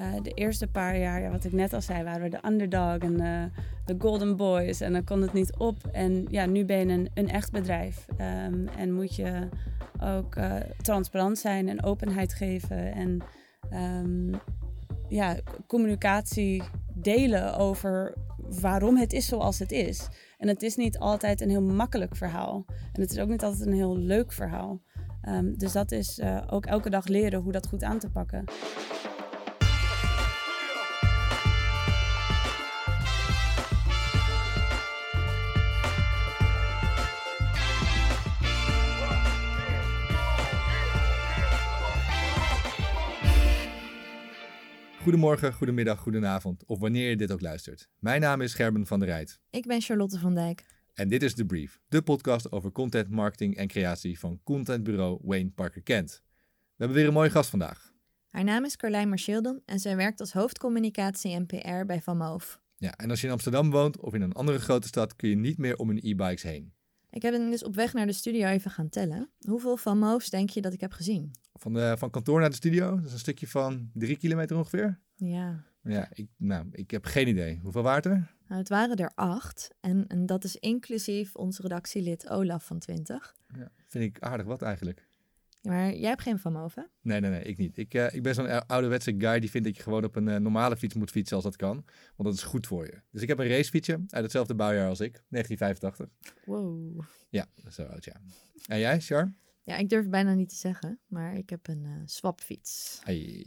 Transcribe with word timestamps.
eh, 0.00 0.22
de 0.22 0.30
eerste 0.30 0.66
paar 0.66 0.98
jaar, 0.98 1.20
ja, 1.20 1.30
wat 1.30 1.44
ik 1.44 1.52
net 1.52 1.72
al 1.72 1.80
zei, 1.80 2.04
waren 2.04 2.22
we 2.22 2.28
de 2.28 2.46
underdog 2.46 2.98
en 2.98 3.20
eh, 3.20 3.62
de 3.84 3.94
golden 3.98 4.36
boys. 4.36 4.80
En 4.80 4.92
dan 4.92 5.04
kon 5.04 5.22
het 5.22 5.32
niet 5.32 5.56
op. 5.56 5.76
En 5.92 6.26
ja, 6.28 6.46
nu 6.46 6.64
ben 6.64 6.78
je 6.78 6.94
een, 6.94 7.10
een 7.14 7.28
echt 7.28 7.52
bedrijf. 7.52 8.06
Ehm, 8.16 8.66
en 8.66 8.92
moet 8.92 9.16
je 9.16 9.48
ook 10.02 10.36
uh, 10.36 10.54
transparant 10.82 11.38
zijn 11.38 11.68
en 11.68 11.82
openheid 11.82 12.34
geven. 12.34 12.92
En 12.92 13.22
um, 13.72 14.40
ja, 15.08 15.36
communicatie 15.66 16.62
delen 16.94 17.56
over 17.56 18.14
waarom 18.60 18.96
het 18.96 19.12
is 19.12 19.26
zoals 19.26 19.58
het 19.58 19.72
is. 19.72 20.08
En 20.38 20.48
het 20.48 20.62
is 20.62 20.76
niet 20.76 20.98
altijd 20.98 21.40
een 21.40 21.50
heel 21.50 21.62
makkelijk 21.62 22.16
verhaal. 22.16 22.64
En 22.92 23.00
het 23.00 23.10
is 23.10 23.18
ook 23.18 23.28
niet 23.28 23.44
altijd 23.44 23.66
een 23.66 23.74
heel 23.74 23.96
leuk 23.96 24.32
verhaal. 24.32 24.80
Um, 25.28 25.58
dus 25.58 25.72
dat 25.72 25.92
is 25.92 26.18
uh, 26.18 26.42
ook 26.50 26.66
elke 26.66 26.90
dag 26.90 27.06
leren 27.06 27.40
hoe 27.40 27.52
dat 27.52 27.66
goed 27.66 27.82
aan 27.82 27.98
te 27.98 28.10
pakken. 28.10 28.44
Goedemorgen, 45.02 45.52
goedemiddag, 45.52 45.98
goedenavond 45.98 46.64
of 46.66 46.78
wanneer 46.78 47.08
je 47.08 47.16
dit 47.16 47.32
ook 47.32 47.40
luistert. 47.40 47.88
Mijn 47.98 48.20
naam 48.20 48.40
is 48.40 48.54
Gerben 48.54 48.86
van 48.86 48.98
der 48.98 49.08
Rijt. 49.08 49.40
Ik 49.50 49.66
ben 49.66 49.80
Charlotte 49.80 50.18
van 50.18 50.34
Dijk. 50.34 50.64
En 50.94 51.08
dit 51.08 51.22
is 51.22 51.34
The 51.34 51.44
Brief, 51.44 51.80
de 51.88 52.02
podcast 52.02 52.52
over 52.52 52.72
content, 52.72 53.10
marketing 53.10 53.56
en 53.56 53.68
creatie 53.68 54.18
van 54.18 54.40
contentbureau 54.44 55.18
Wayne 55.22 55.50
Parker 55.50 55.82
Kent. 55.82 56.22
We 56.26 56.74
hebben 56.76 56.96
weer 56.96 57.06
een 57.06 57.12
mooie 57.12 57.30
gast 57.30 57.50
vandaag. 57.50 57.92
Haar 58.30 58.44
naam 58.44 58.64
is 58.64 58.76
Carlijn 58.76 59.08
Marschildon 59.08 59.62
en 59.64 59.78
zij 59.78 59.96
werkt 59.96 60.20
als 60.20 60.32
hoofdcommunicatie 60.32 61.32
en 61.32 61.46
PR 61.46 61.84
bij 61.86 62.02
Van 62.02 62.16
Moof. 62.16 62.60
Ja, 62.76 62.96
en 62.96 63.10
als 63.10 63.20
je 63.20 63.26
in 63.26 63.32
Amsterdam 63.32 63.70
woont 63.70 63.98
of 63.98 64.14
in 64.14 64.22
een 64.22 64.32
andere 64.32 64.58
grote 64.58 64.86
stad 64.86 65.16
kun 65.16 65.28
je 65.28 65.36
niet 65.36 65.58
meer 65.58 65.76
om 65.76 65.90
een 65.90 66.00
e-bikes 66.02 66.42
heen. 66.42 66.72
Ik 67.10 67.22
heb 67.22 67.34
dus 67.34 67.64
op 67.64 67.74
weg 67.74 67.92
naar 67.92 68.06
de 68.06 68.12
studio 68.12 68.46
even 68.46 68.70
gaan 68.70 68.88
tellen. 68.88 69.30
Hoeveel 69.38 69.76
Van 69.76 69.98
Moofs 69.98 70.30
denk 70.30 70.50
je 70.50 70.60
dat 70.60 70.72
ik 70.72 70.80
heb 70.80 70.92
gezien? 70.92 71.30
Van, 71.60 71.72
de, 71.72 71.94
van 71.98 72.10
kantoor 72.10 72.40
naar 72.40 72.48
de 72.48 72.54
studio, 72.54 72.96
dat 72.96 73.06
is 73.06 73.12
een 73.12 73.18
stukje 73.18 73.48
van 73.48 73.90
drie 73.92 74.16
kilometer 74.16 74.56
ongeveer. 74.56 75.00
Ja. 75.16 75.64
Ja, 75.82 76.08
ik, 76.12 76.28
nou, 76.36 76.66
ik 76.70 76.90
heb 76.90 77.04
geen 77.04 77.28
idee. 77.28 77.58
Hoeveel 77.62 77.82
waren 77.82 78.02
het 78.02 78.12
er? 78.12 78.34
Nou, 78.46 78.60
het 78.60 78.68
waren 78.68 78.96
er 78.96 79.12
acht. 79.14 79.70
En, 79.80 80.06
en 80.06 80.26
dat 80.26 80.44
is 80.44 80.56
inclusief 80.56 81.34
ons 81.34 81.58
redactielid 81.58 82.28
Olaf 82.28 82.64
van 82.64 82.78
20. 82.78 83.34
Ja, 83.54 83.70
vind 83.86 84.04
ik 84.04 84.22
aardig 84.22 84.46
wat 84.46 84.62
eigenlijk. 84.62 85.08
Maar 85.62 85.94
jij 85.94 86.08
hebt 86.08 86.22
geen 86.22 86.38
Van 86.38 86.52
Moven? 86.52 86.90
Nee, 87.02 87.20
nee, 87.20 87.30
nee, 87.30 87.42
ik 87.42 87.56
niet. 87.56 87.78
Ik, 87.78 87.94
uh, 87.94 88.14
ik 88.14 88.22
ben 88.22 88.34
zo'n 88.34 88.66
ouderwetse 88.66 89.14
guy 89.18 89.40
die 89.40 89.50
vindt 89.50 89.66
dat 89.66 89.76
je 89.76 89.82
gewoon 89.82 90.04
op 90.04 90.16
een 90.16 90.26
uh, 90.26 90.36
normale 90.36 90.76
fiets 90.76 90.94
moet 90.94 91.10
fietsen 91.10 91.36
als 91.36 91.44
dat 91.44 91.56
kan. 91.56 91.84
Want 92.16 92.28
dat 92.28 92.32
is 92.34 92.42
goed 92.42 92.66
voor 92.66 92.84
je. 92.84 93.00
Dus 93.10 93.22
ik 93.22 93.28
heb 93.28 93.38
een 93.38 93.48
racefietsje 93.48 93.92
uit 93.92 94.22
hetzelfde 94.22 94.54
bouwjaar 94.54 94.88
als 94.88 95.00
ik, 95.00 95.22
1985. 95.28 96.08
Wow. 96.44 97.00
Ja, 97.28 97.46
zo 97.68 97.82
oud, 97.82 98.04
ja. 98.04 98.20
En 98.66 98.78
jij, 98.78 99.00
Char? 99.00 99.34
Ja, 99.70 99.76
ik 99.76 99.88
durf 99.88 100.08
bijna 100.08 100.34
niet 100.34 100.48
te 100.48 100.54
zeggen, 100.54 100.98
maar 101.06 101.36
ik 101.36 101.50
heb 101.50 101.68
een 101.68 101.84
uh, 101.84 101.92
swapfiets. 102.04 103.00
Hey. 103.04 103.46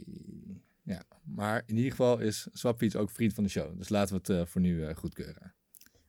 Ja, 0.82 1.02
maar 1.22 1.62
in 1.66 1.76
ieder 1.76 1.90
geval 1.90 2.18
is 2.18 2.48
Swapfiets 2.52 2.96
ook 2.96 3.10
vriend 3.10 3.34
van 3.34 3.44
de 3.44 3.50
show. 3.50 3.78
Dus 3.78 3.88
laten 3.88 4.22
we 4.22 4.32
het 4.32 4.48
voor 4.48 4.60
nu 4.60 4.94
goedkeuren. 4.94 5.54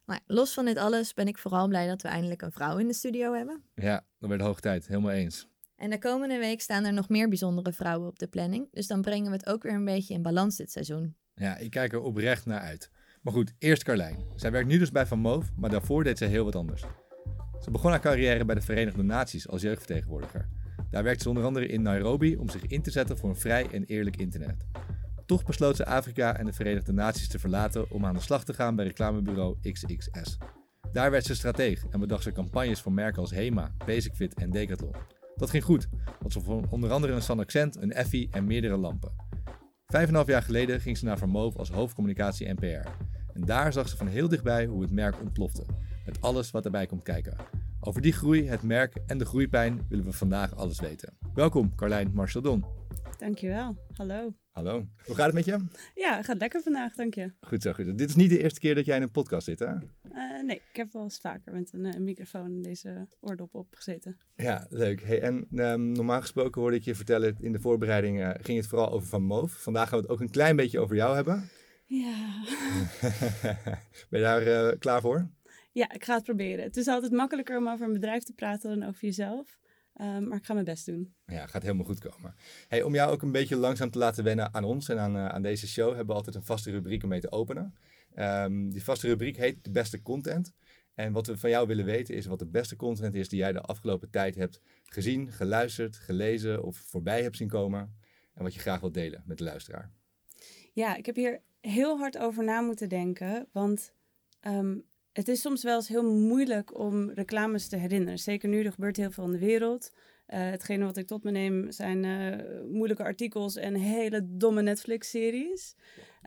Maar 0.05 0.19
los 0.27 0.53
van 0.53 0.65
dit 0.65 0.77
alles 0.77 1.13
ben 1.13 1.27
ik 1.27 1.37
vooral 1.37 1.67
blij 1.67 1.87
dat 1.87 2.01
we 2.01 2.07
eindelijk 2.07 2.41
een 2.41 2.51
vrouw 2.51 2.77
in 2.77 2.87
de 2.87 2.93
studio 2.93 3.33
hebben. 3.33 3.63
Ja, 3.75 4.05
dat 4.19 4.29
werd 4.29 4.41
hoog 4.41 4.59
tijd. 4.59 4.87
Helemaal 4.87 5.11
eens. 5.11 5.47
En 5.75 5.89
de 5.89 5.99
komende 5.99 6.37
week 6.37 6.61
staan 6.61 6.85
er 6.85 6.93
nog 6.93 7.09
meer 7.09 7.29
bijzondere 7.29 7.73
vrouwen 7.73 8.07
op 8.07 8.19
de 8.19 8.27
planning. 8.27 8.67
Dus 8.71 8.87
dan 8.87 9.01
brengen 9.01 9.31
we 9.31 9.37
het 9.37 9.47
ook 9.47 9.63
weer 9.63 9.73
een 9.73 9.85
beetje 9.85 10.13
in 10.13 10.21
balans 10.21 10.55
dit 10.55 10.71
seizoen. 10.71 11.15
Ja, 11.33 11.57
ik 11.57 11.69
kijk 11.69 11.93
er 11.93 12.01
oprecht 12.01 12.45
naar 12.45 12.59
uit. 12.59 12.91
Maar 13.21 13.33
goed, 13.33 13.53
eerst 13.57 13.83
Carlijn. 13.83 14.25
Zij 14.35 14.51
werkt 14.51 14.67
nu 14.67 14.77
dus 14.77 14.91
bij 14.91 15.05
Van 15.05 15.19
Moof, 15.19 15.51
maar 15.55 15.69
daarvoor 15.69 16.03
deed 16.03 16.17
ze 16.17 16.25
heel 16.25 16.45
wat 16.45 16.55
anders. 16.55 16.83
Ze 17.61 17.71
begon 17.71 17.91
haar 17.91 17.99
carrière 17.99 18.45
bij 18.45 18.55
de 18.55 18.61
Verenigde 18.61 19.03
Naties 19.03 19.47
als 19.47 19.61
jeugdvertegenwoordiger. 19.61 20.47
Daar 20.89 21.03
werkte 21.03 21.23
ze 21.23 21.29
onder 21.29 21.43
andere 21.43 21.67
in 21.67 21.81
Nairobi 21.81 22.35
om 22.35 22.49
zich 22.49 22.65
in 22.65 22.81
te 22.81 22.91
zetten 22.91 23.17
voor 23.17 23.29
een 23.29 23.35
vrij 23.35 23.67
en 23.71 23.83
eerlijk 23.83 24.17
internet. 24.17 24.65
Toch 25.25 25.43
besloot 25.43 25.75
ze 25.75 25.85
Afrika 25.85 26.37
en 26.37 26.45
de 26.45 26.53
Verenigde 26.53 26.93
Naties 26.93 27.27
te 27.27 27.39
verlaten 27.39 27.91
om 27.91 28.05
aan 28.05 28.13
de 28.13 28.21
slag 28.21 28.43
te 28.43 28.53
gaan 28.53 28.75
bij 28.75 28.85
reclamebureau 28.85 29.55
XXS. 29.71 30.37
Daar 30.91 31.11
werd 31.11 31.25
ze 31.25 31.35
strateeg 31.35 31.85
en 31.89 31.99
bedacht 31.99 32.23
ze 32.23 32.31
campagnes 32.31 32.81
voor 32.81 32.91
merken 32.91 33.21
als 33.21 33.31
Hema, 33.31 33.71
Basic-Fit 33.85 34.33
en 34.33 34.49
Decathlon. 34.49 34.95
Dat 35.35 35.49
ging 35.49 35.63
goed, 35.63 35.87
want 36.19 36.33
ze 36.33 36.41
vond 36.41 36.67
onder 36.69 36.91
andere 36.91 37.13
een 37.13 37.21
San 37.21 37.39
Accent, 37.39 37.75
een 37.75 37.91
Effie 37.91 38.27
en 38.31 38.45
meerdere 38.45 38.77
lampen. 38.77 39.11
Vijf 39.85 40.03
en 40.03 40.09
een 40.09 40.15
half 40.15 40.27
jaar 40.27 40.41
geleden 40.43 40.81
ging 40.81 40.97
ze 40.97 41.05
naar 41.05 41.17
Vermoof 41.17 41.55
als 41.55 41.69
hoofdcommunicatie 41.69 42.47
en 42.47 42.55
PR. 42.55 42.89
En 43.33 43.41
daar 43.45 43.73
zag 43.73 43.89
ze 43.89 43.97
van 43.97 44.07
heel 44.07 44.27
dichtbij 44.27 44.65
hoe 44.65 44.81
het 44.81 44.91
merk 44.91 45.21
ontplofte, 45.21 45.65
met 46.05 46.21
alles 46.21 46.51
wat 46.51 46.65
erbij 46.65 46.85
komt 46.85 47.03
kijken. 47.03 47.37
Over 47.79 48.01
die 48.01 48.13
groei, 48.13 48.47
het 48.47 48.63
merk 48.63 48.95
en 49.07 49.17
de 49.17 49.25
groeipijn 49.25 49.85
willen 49.89 50.05
we 50.05 50.11
vandaag 50.11 50.55
alles 50.55 50.79
weten. 50.79 51.17
Welkom 51.33 51.75
Carlijn 51.75 52.11
Marceldon. 52.13 52.65
Dankjewel, 53.17 53.75
hallo. 53.93 54.33
Hallo, 54.51 54.87
hoe 55.05 55.15
gaat 55.15 55.25
het 55.25 55.35
met 55.35 55.45
je? 55.45 55.65
Ja, 55.95 56.15
het 56.15 56.25
gaat 56.25 56.37
lekker 56.37 56.61
vandaag, 56.61 56.95
dank 56.95 57.13
je. 57.13 57.31
Goed 57.39 57.61
zo, 57.61 57.73
goed. 57.73 57.97
Dit 57.97 58.09
is 58.09 58.15
niet 58.15 58.29
de 58.29 58.41
eerste 58.41 58.59
keer 58.59 58.75
dat 58.75 58.85
jij 58.85 58.95
in 58.95 59.01
een 59.01 59.11
podcast 59.11 59.45
zit, 59.45 59.59
hè? 59.59 59.65
Uh, 59.65 60.43
nee, 60.43 60.55
ik 60.55 60.75
heb 60.75 60.93
wel 60.93 61.03
eens 61.03 61.17
vaker 61.17 61.53
met 61.53 61.73
een, 61.73 61.85
een 61.85 62.03
microfoon 62.03 62.51
in 62.51 62.61
deze 62.61 63.07
oordop 63.19 63.55
opgezeten. 63.55 64.17
Ja, 64.35 64.67
leuk. 64.69 65.03
Hey, 65.03 65.21
en 65.21 65.47
um, 65.51 65.91
normaal 65.91 66.21
gesproken 66.21 66.61
hoorde 66.61 66.77
ik 66.77 66.83
je 66.83 66.95
vertellen, 66.95 67.35
in 67.39 67.51
de 67.51 67.59
voorbereiding 67.59 68.19
uh, 68.19 68.29
ging 68.41 68.57
het 68.57 68.67
vooral 68.67 68.91
over 68.91 69.07
Van 69.07 69.23
Moof. 69.23 69.51
Vandaag 69.51 69.89
gaan 69.89 69.97
we 69.97 70.03
het 70.03 70.13
ook 70.13 70.21
een 70.21 70.29
klein 70.29 70.55
beetje 70.55 70.79
over 70.79 70.95
jou 70.95 71.15
hebben. 71.15 71.49
Ja. 71.85 72.43
ben 74.09 74.19
je 74.19 74.21
daar 74.21 74.47
uh, 74.47 74.79
klaar 74.79 75.01
voor? 75.01 75.29
Ja, 75.75 75.91
ik 75.91 76.03
ga 76.03 76.13
het 76.13 76.23
proberen. 76.23 76.63
Het 76.63 76.77
is 76.77 76.87
altijd 76.87 77.11
makkelijker 77.11 77.57
om 77.57 77.67
over 77.67 77.85
een 77.85 77.93
bedrijf 77.93 78.23
te 78.23 78.33
praten 78.33 78.79
dan 78.79 78.87
over 78.87 79.01
jezelf. 79.01 79.59
Um, 80.01 80.27
maar 80.27 80.37
ik 80.37 80.45
ga 80.45 80.53
mijn 80.53 80.65
best 80.65 80.85
doen. 80.85 81.15
Ja, 81.25 81.45
gaat 81.45 81.61
helemaal 81.61 81.85
goed 81.85 81.99
komen. 81.99 82.35
Hey, 82.67 82.83
om 82.83 82.93
jou 82.93 83.11
ook 83.11 83.21
een 83.21 83.31
beetje 83.31 83.55
langzaam 83.55 83.89
te 83.89 83.97
laten 83.97 84.23
wennen 84.23 84.53
aan 84.53 84.63
ons 84.63 84.89
en 84.89 84.99
aan, 84.99 85.15
uh, 85.15 85.25
aan 85.27 85.41
deze 85.41 85.67
show, 85.67 85.87
hebben 85.87 86.07
we 86.07 86.13
altijd 86.13 86.35
een 86.35 86.43
vaste 86.43 86.71
rubriek 86.71 87.03
om 87.03 87.09
mee 87.09 87.19
te 87.19 87.31
openen. 87.31 87.75
Um, 88.15 88.71
die 88.71 88.83
vaste 88.83 89.07
rubriek 89.07 89.37
heet 89.37 89.63
de 89.63 89.71
beste 89.71 90.01
content. 90.01 90.53
En 90.93 91.11
wat 91.11 91.27
we 91.27 91.37
van 91.37 91.49
jou 91.49 91.67
willen 91.67 91.85
weten 91.85 92.15
is 92.15 92.25
wat 92.25 92.39
de 92.39 92.47
beste 92.47 92.75
content 92.75 93.15
is 93.15 93.29
die 93.29 93.39
jij 93.39 93.51
de 93.51 93.61
afgelopen 93.61 94.09
tijd 94.09 94.35
hebt 94.35 94.61
gezien, 94.83 95.31
geluisterd, 95.31 95.95
gelezen 95.95 96.63
of 96.63 96.77
voorbij 96.77 97.21
hebt 97.21 97.37
zien 97.37 97.49
komen. 97.49 97.97
En 98.33 98.43
wat 98.43 98.53
je 98.53 98.59
graag 98.59 98.79
wilt 98.79 98.93
delen 98.93 99.23
met 99.25 99.37
de 99.37 99.43
luisteraar. 99.43 99.91
Ja, 100.73 100.95
ik 100.95 101.05
heb 101.05 101.15
hier 101.15 101.41
heel 101.61 101.97
hard 101.97 102.17
over 102.17 102.43
na 102.43 102.61
moeten 102.61 102.89
denken. 102.89 103.47
Want 103.51 103.93
um, 104.41 104.85
het 105.15 105.27
is 105.27 105.41
soms 105.41 105.63
wel 105.63 105.75
eens 105.75 105.87
heel 105.87 106.11
moeilijk 106.11 106.79
om 106.79 107.09
reclames 107.09 107.67
te 107.67 107.75
herinneren. 107.75 108.19
Zeker 108.19 108.49
nu, 108.49 108.63
er 108.63 108.71
gebeurt 108.71 108.97
heel 108.97 109.11
veel 109.11 109.25
in 109.25 109.31
de 109.31 109.37
wereld. 109.37 109.91
Uh, 109.93 110.39
hetgene 110.39 110.85
wat 110.85 110.97
ik 110.97 111.07
tot 111.07 111.23
me 111.23 111.31
neem 111.31 111.71
zijn 111.71 112.03
uh, 112.03 112.63
moeilijke 112.71 113.03
artikels 113.03 113.55
en 113.55 113.75
hele 113.75 114.21
domme 114.23 114.61
Netflix-series. 114.61 115.75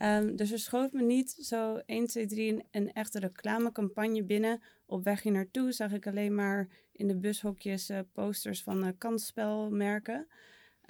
Um, 0.03 0.37
dus 0.37 0.53
er 0.53 0.59
schoot 0.59 0.93
me 0.93 1.03
niet 1.03 1.31
zo 1.31 1.77
1, 1.87 2.07
2, 2.07 2.27
3 2.27 2.65
een, 2.71 2.93
echte 2.93 3.19
reclamecampagne 3.19 4.25
binnen. 4.25 4.63
Op 4.87 5.05
weg 5.05 5.23
hier 5.23 5.33
naartoe 5.33 5.73
zag 5.73 5.93
ik 5.93 6.07
alleen 6.07 6.35
maar 6.35 6.69
in 6.93 7.09
de 7.09 7.17
bushokjes 7.17 7.91
uh, 7.91 7.99
posters 8.13 8.63
van 8.63 8.95
kansspelmerken. 8.99 10.27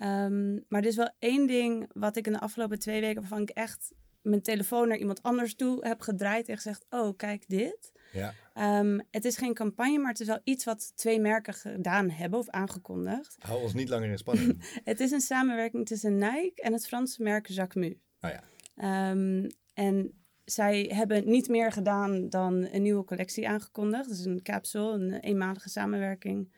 Um, 0.03 0.65
maar 0.69 0.81
er 0.81 0.89
is 0.89 0.97
wel 0.97 1.11
één 1.19 1.47
ding 1.47 1.91
wat 1.93 2.17
ik 2.17 2.27
in 2.27 2.33
de 2.33 2.41
afgelopen 2.41 2.79
twee 2.79 3.01
weken 3.01 3.21
waarvan 3.21 3.43
ik 3.43 3.51
echt 3.51 3.93
mijn 4.29 4.43
telefoon 4.43 4.89
naar 4.89 4.99
iemand 4.99 5.23
anders 5.23 5.55
toe 5.55 5.87
heb 5.87 6.01
gedraaid 6.01 6.49
en 6.49 6.57
gezegd: 6.57 6.87
Oh, 6.91 7.17
kijk 7.17 7.45
dit. 7.49 7.93
Ja. 8.13 8.35
Um, 8.81 9.01
het 9.11 9.25
is 9.25 9.37
geen 9.37 9.55
campagne, 9.55 9.99
maar 9.99 10.11
het 10.11 10.21
is 10.21 10.27
wel 10.27 10.41
iets 10.45 10.65
wat 10.65 10.93
twee 10.97 11.21
merken 11.21 11.55
gedaan 11.55 12.11
hebben 12.11 12.39
of 12.39 12.49
aangekondigd. 12.49 13.37
Hou 13.39 13.63
ons 13.63 13.75
niet 13.75 13.89
langer 13.89 14.11
in 14.11 14.19
spanning. 14.19 14.71
het 14.85 15.01
is 15.01 15.11
een 15.11 15.21
samenwerking 15.21 15.87
tussen 15.87 16.17
Nike 16.17 16.63
en 16.63 16.73
het 16.73 16.87
Franse 16.87 17.23
merk 17.23 17.47
Jacquemus. 17.47 17.95
Oh 18.21 18.31
ja. 18.31 19.11
Um, 19.11 19.47
en 19.75 20.13
zij 20.45 20.91
hebben 20.95 21.29
niet 21.29 21.49
meer 21.49 21.73
gedaan 21.73 22.29
dan 22.29 22.69
een 22.73 22.83
nieuwe 22.83 23.05
collectie 23.05 23.49
aangekondigd. 23.49 24.11
Is 24.11 24.25
een 24.25 24.43
capsule, 24.43 24.93
een 24.93 25.13
eenmalige 25.21 25.69
samenwerking. 25.69 26.55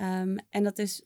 Um, 0.00 0.36
en 0.50 0.62
dat 0.62 0.78
is 0.78 1.04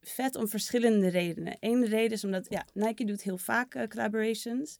vet 0.00 0.36
om 0.36 0.48
verschillende 0.48 1.08
redenen. 1.08 1.56
Eén 1.60 1.84
reden 1.84 2.10
is 2.10 2.24
omdat 2.24 2.46
ja, 2.48 2.66
Nike 2.72 3.04
doet 3.04 3.22
heel 3.22 3.38
vaak 3.38 3.74
uh, 3.74 3.86
collaborations. 3.86 4.78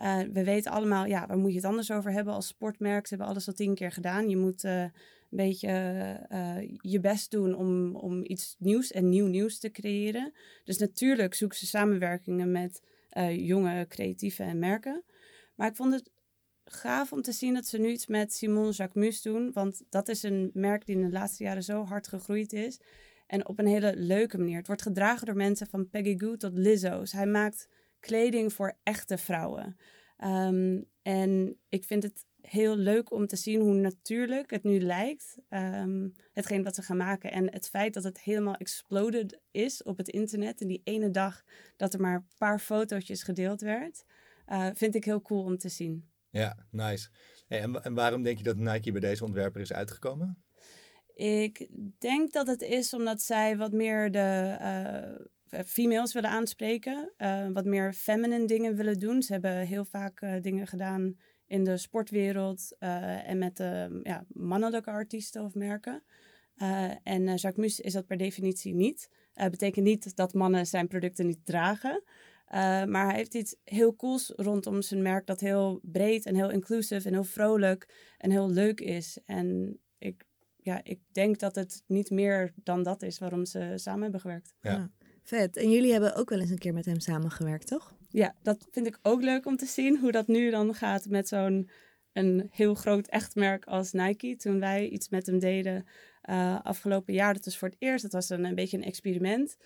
Uh, 0.00 0.20
we 0.32 0.44
weten 0.44 0.72
allemaal, 0.72 1.06
ja, 1.06 1.26
waar 1.26 1.38
moet 1.38 1.50
je 1.50 1.56
het 1.56 1.66
anders 1.66 1.90
over 1.90 2.12
hebben 2.12 2.34
als 2.34 2.46
sportmerk? 2.46 3.06
Ze 3.06 3.14
hebben 3.14 3.32
alles 3.32 3.48
al 3.48 3.54
tien 3.54 3.74
keer 3.74 3.92
gedaan. 3.92 4.28
Je 4.28 4.36
moet 4.36 4.64
uh, 4.64 4.80
een 4.82 4.90
beetje 5.30 5.70
uh, 6.32 6.76
je 6.80 7.00
best 7.00 7.30
doen 7.30 7.54
om, 7.54 7.96
om 7.96 8.24
iets 8.24 8.56
nieuws 8.58 8.92
en 8.92 9.08
nieuw 9.08 9.26
nieuws 9.26 9.58
te 9.58 9.70
creëren. 9.70 10.32
Dus 10.64 10.78
natuurlijk 10.78 11.34
zoeken 11.34 11.58
ze 11.58 11.66
samenwerkingen 11.66 12.52
met 12.52 12.82
jonge 13.30 13.86
creatieven 13.88 14.46
en 14.46 14.58
merken. 14.58 15.02
Maar 15.54 15.68
ik 15.68 15.76
vond 15.76 15.92
het 15.92 16.10
gaaf 16.64 17.12
om 17.12 17.22
te 17.22 17.32
zien 17.32 17.54
dat 17.54 17.66
ze 17.66 17.78
nu 17.78 17.88
iets 17.88 18.06
met 18.06 18.32
Simon 18.32 18.70
Jacquemus 18.70 19.22
doen. 19.22 19.50
Want 19.52 19.82
dat 19.90 20.08
is 20.08 20.22
een 20.22 20.50
merk 20.54 20.86
die 20.86 20.96
in 20.96 21.02
de 21.02 21.12
laatste 21.12 21.44
jaren 21.44 21.62
zo 21.62 21.84
hard 21.84 22.08
gegroeid 22.08 22.52
is. 22.52 22.80
En 23.26 23.48
op 23.48 23.58
een 23.58 23.66
hele 23.66 23.96
leuke 23.96 24.38
manier. 24.38 24.56
Het 24.56 24.66
wordt 24.66 24.82
gedragen 24.82 25.26
door 25.26 25.36
mensen 25.36 25.66
van 25.66 25.88
Peggy 25.88 26.18
Goo 26.18 26.36
tot 26.36 26.58
Lizzo's. 26.58 27.12
Hij 27.12 27.26
maakt 27.26 27.68
kleding 28.04 28.52
voor 28.52 28.76
echte 28.82 29.18
vrouwen. 29.18 29.76
Ehm, 30.16 30.82
en 31.02 31.58
ik 31.68 31.84
vind 31.84 32.02
het 32.02 32.26
heel 32.40 32.76
leuk 32.76 33.12
om 33.12 33.26
te 33.26 33.36
zien 33.36 33.60
hoe 33.60 33.74
natuurlijk 33.74 34.50
het 34.50 34.62
nu 34.62 34.80
lijkt, 34.80 35.38
ehm, 35.48 36.08
hetgeen 36.32 36.62
wat 36.62 36.74
ze 36.74 36.82
gaan 36.82 36.96
maken. 36.96 37.32
En 37.32 37.52
het 37.52 37.68
feit 37.68 37.94
dat 37.94 38.04
het 38.04 38.20
helemaal 38.20 38.54
exploded 38.54 39.40
is 39.50 39.82
op 39.82 39.96
het 39.96 40.08
internet 40.08 40.60
in 40.60 40.68
die 40.68 40.80
ene 40.84 41.10
dag 41.10 41.44
dat 41.76 41.94
er 41.94 42.00
maar 42.00 42.14
een 42.14 42.28
paar 42.38 42.58
fotootjes 42.58 43.22
gedeeld 43.22 43.60
werd, 43.60 44.04
uh, 44.48 44.68
vind 44.74 44.94
ik 44.94 45.04
heel 45.04 45.22
cool 45.22 45.44
om 45.44 45.58
te 45.58 45.68
zien. 45.68 46.08
Ja, 46.30 46.66
nice. 46.70 47.08
en, 47.48 47.82
en 47.82 47.94
waarom 47.94 48.22
denk 48.22 48.38
je 48.38 48.44
dat 48.44 48.56
Nike 48.56 48.92
bij 48.92 49.00
deze 49.00 49.24
ontwerper 49.24 49.60
is 49.60 49.72
uitgekomen? 49.72 50.44
Ik 51.14 51.68
denk 51.98 52.32
dat 52.32 52.46
het 52.46 52.62
is 52.62 52.94
omdat 52.94 53.22
zij 53.22 53.56
wat 53.56 53.72
meer 53.72 54.10
de 54.10 54.56
uh, 54.60 55.26
females 55.66 56.12
willen 56.12 56.30
aanspreken. 56.30 57.12
Uh, 57.18 57.46
wat 57.52 57.64
meer 57.64 57.92
feminine 57.92 58.46
dingen 58.46 58.76
willen 58.76 58.98
doen. 58.98 59.22
Ze 59.22 59.32
hebben 59.32 59.66
heel 59.66 59.84
vaak 59.84 60.20
uh, 60.20 60.34
dingen 60.40 60.66
gedaan 60.66 61.16
in 61.46 61.64
de 61.64 61.76
sportwereld 61.76 62.76
en 62.78 63.38
met 63.38 63.58
ja, 64.02 64.24
mannelijke 64.28 64.90
artiesten 64.90 65.44
of 65.44 65.54
merken. 65.54 66.02
en 67.02 67.24
Jacques 67.24 67.56
Mus 67.56 67.80
is 67.80 67.92
dat 67.92 68.06
per 68.06 68.16
definitie 68.16 68.74
niet. 68.74 69.10
Dat 69.32 69.50
betekent 69.50 69.84
niet 69.84 70.16
dat 70.16 70.34
mannen 70.34 70.66
zijn 70.66 70.88
producten 70.88 71.26
niet 71.26 71.46
dragen. 71.46 72.02
maar 72.88 73.06
hij 73.06 73.16
heeft 73.16 73.34
iets 73.34 73.56
heel 73.64 73.96
cools 73.96 74.32
rondom 74.36 74.82
zijn 74.82 75.02
merk 75.02 75.26
dat 75.26 75.40
heel 75.40 75.80
breed 75.82 76.26
en 76.26 76.34
heel 76.34 76.50
inclusief 76.50 77.04
en 77.04 77.12
heel 77.12 77.24
vrolijk 77.24 78.12
en 78.18 78.30
heel 78.30 78.50
leuk 78.50 78.80
is. 78.80 79.18
En 79.24 79.78
ik 79.98 80.24
ja, 80.64 80.80
ik 80.82 81.00
denk 81.12 81.38
dat 81.38 81.54
het 81.54 81.82
niet 81.86 82.10
meer 82.10 82.52
dan 82.62 82.82
dat 82.82 83.02
is 83.02 83.18
waarom 83.18 83.44
ze 83.44 83.72
samen 83.74 84.02
hebben 84.02 84.20
gewerkt. 84.20 84.54
Ja. 84.60 84.90
Vet. 85.24 85.56
En 85.56 85.70
jullie 85.70 85.92
hebben 85.92 86.14
ook 86.14 86.28
wel 86.28 86.40
eens 86.40 86.50
een 86.50 86.58
keer 86.58 86.74
met 86.74 86.84
hem 86.84 87.00
samengewerkt, 87.00 87.66
toch? 87.66 87.94
Ja, 88.08 88.34
dat 88.42 88.66
vind 88.70 88.86
ik 88.86 88.98
ook 89.02 89.22
leuk 89.22 89.46
om 89.46 89.56
te 89.56 89.66
zien 89.66 89.98
hoe 89.98 90.12
dat 90.12 90.26
nu 90.26 90.50
dan 90.50 90.74
gaat 90.74 91.06
met 91.08 91.28
zo'n 91.28 91.70
een 92.12 92.48
heel 92.50 92.74
groot 92.74 93.06
echt 93.06 93.34
merk 93.34 93.64
als 93.64 93.92
Nike. 93.92 94.36
Toen 94.36 94.60
wij 94.60 94.88
iets 94.88 95.08
met 95.08 95.26
hem 95.26 95.38
deden 95.38 95.86
uh, 96.30 96.60
afgelopen 96.62 97.14
jaar, 97.14 97.34
dat 97.34 97.44
was 97.44 97.58
voor 97.58 97.68
het 97.68 97.76
eerst, 97.78 98.02
dat 98.02 98.12
was 98.12 98.28
een, 98.28 98.54
beetje 98.54 98.76
een 98.76 98.84
experiment. 98.84 99.56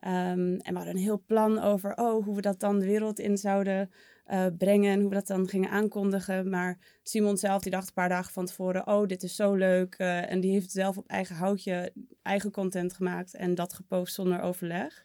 Um, 0.00 0.56
en 0.56 0.72
we 0.72 0.74
hadden 0.74 0.94
een 0.94 1.02
heel 1.02 1.22
plan 1.26 1.58
over 1.58 1.96
oh, 1.96 2.24
hoe 2.24 2.34
we 2.34 2.40
dat 2.40 2.60
dan 2.60 2.78
de 2.78 2.86
wereld 2.86 3.18
in 3.18 3.38
zouden 3.38 3.90
uh, 4.30 4.46
brengen 4.58 4.92
en 4.92 5.00
hoe 5.00 5.08
we 5.08 5.14
dat 5.14 5.26
dan 5.26 5.48
gingen 5.48 5.70
aankondigen. 5.70 6.50
Maar 6.50 6.78
Simon 7.02 7.36
zelf, 7.36 7.62
die 7.62 7.72
dacht 7.72 7.86
een 7.86 7.94
paar 7.94 8.08
dagen 8.08 8.32
van 8.32 8.46
tevoren, 8.46 8.86
oh, 8.86 9.06
dit 9.06 9.22
is 9.22 9.36
zo 9.36 9.54
leuk. 9.54 9.98
Uh, 9.98 10.30
en 10.30 10.40
die 10.40 10.52
heeft 10.52 10.70
zelf 10.70 10.96
op 10.96 11.08
eigen 11.08 11.36
houtje 11.36 11.92
eigen 12.22 12.50
content 12.50 12.92
gemaakt 12.92 13.34
en 13.34 13.54
dat 13.54 13.72
gepost 13.72 14.14
zonder 14.14 14.40
overleg. 14.40 15.04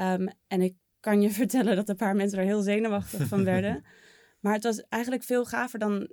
Um, 0.00 0.28
en 0.46 0.60
ik 0.60 0.74
kan 1.00 1.22
je 1.22 1.30
vertellen 1.42 1.76
dat 1.76 1.88
een 1.88 1.96
paar 1.96 2.16
mensen 2.16 2.38
er 2.38 2.44
heel 2.44 2.62
zenuwachtig 2.62 3.28
van 3.28 3.44
werden. 3.44 3.84
maar 4.40 4.54
het 4.54 4.64
was 4.64 4.82
eigenlijk 4.88 5.22
veel 5.22 5.44
gaver 5.44 5.78
dan 5.78 6.10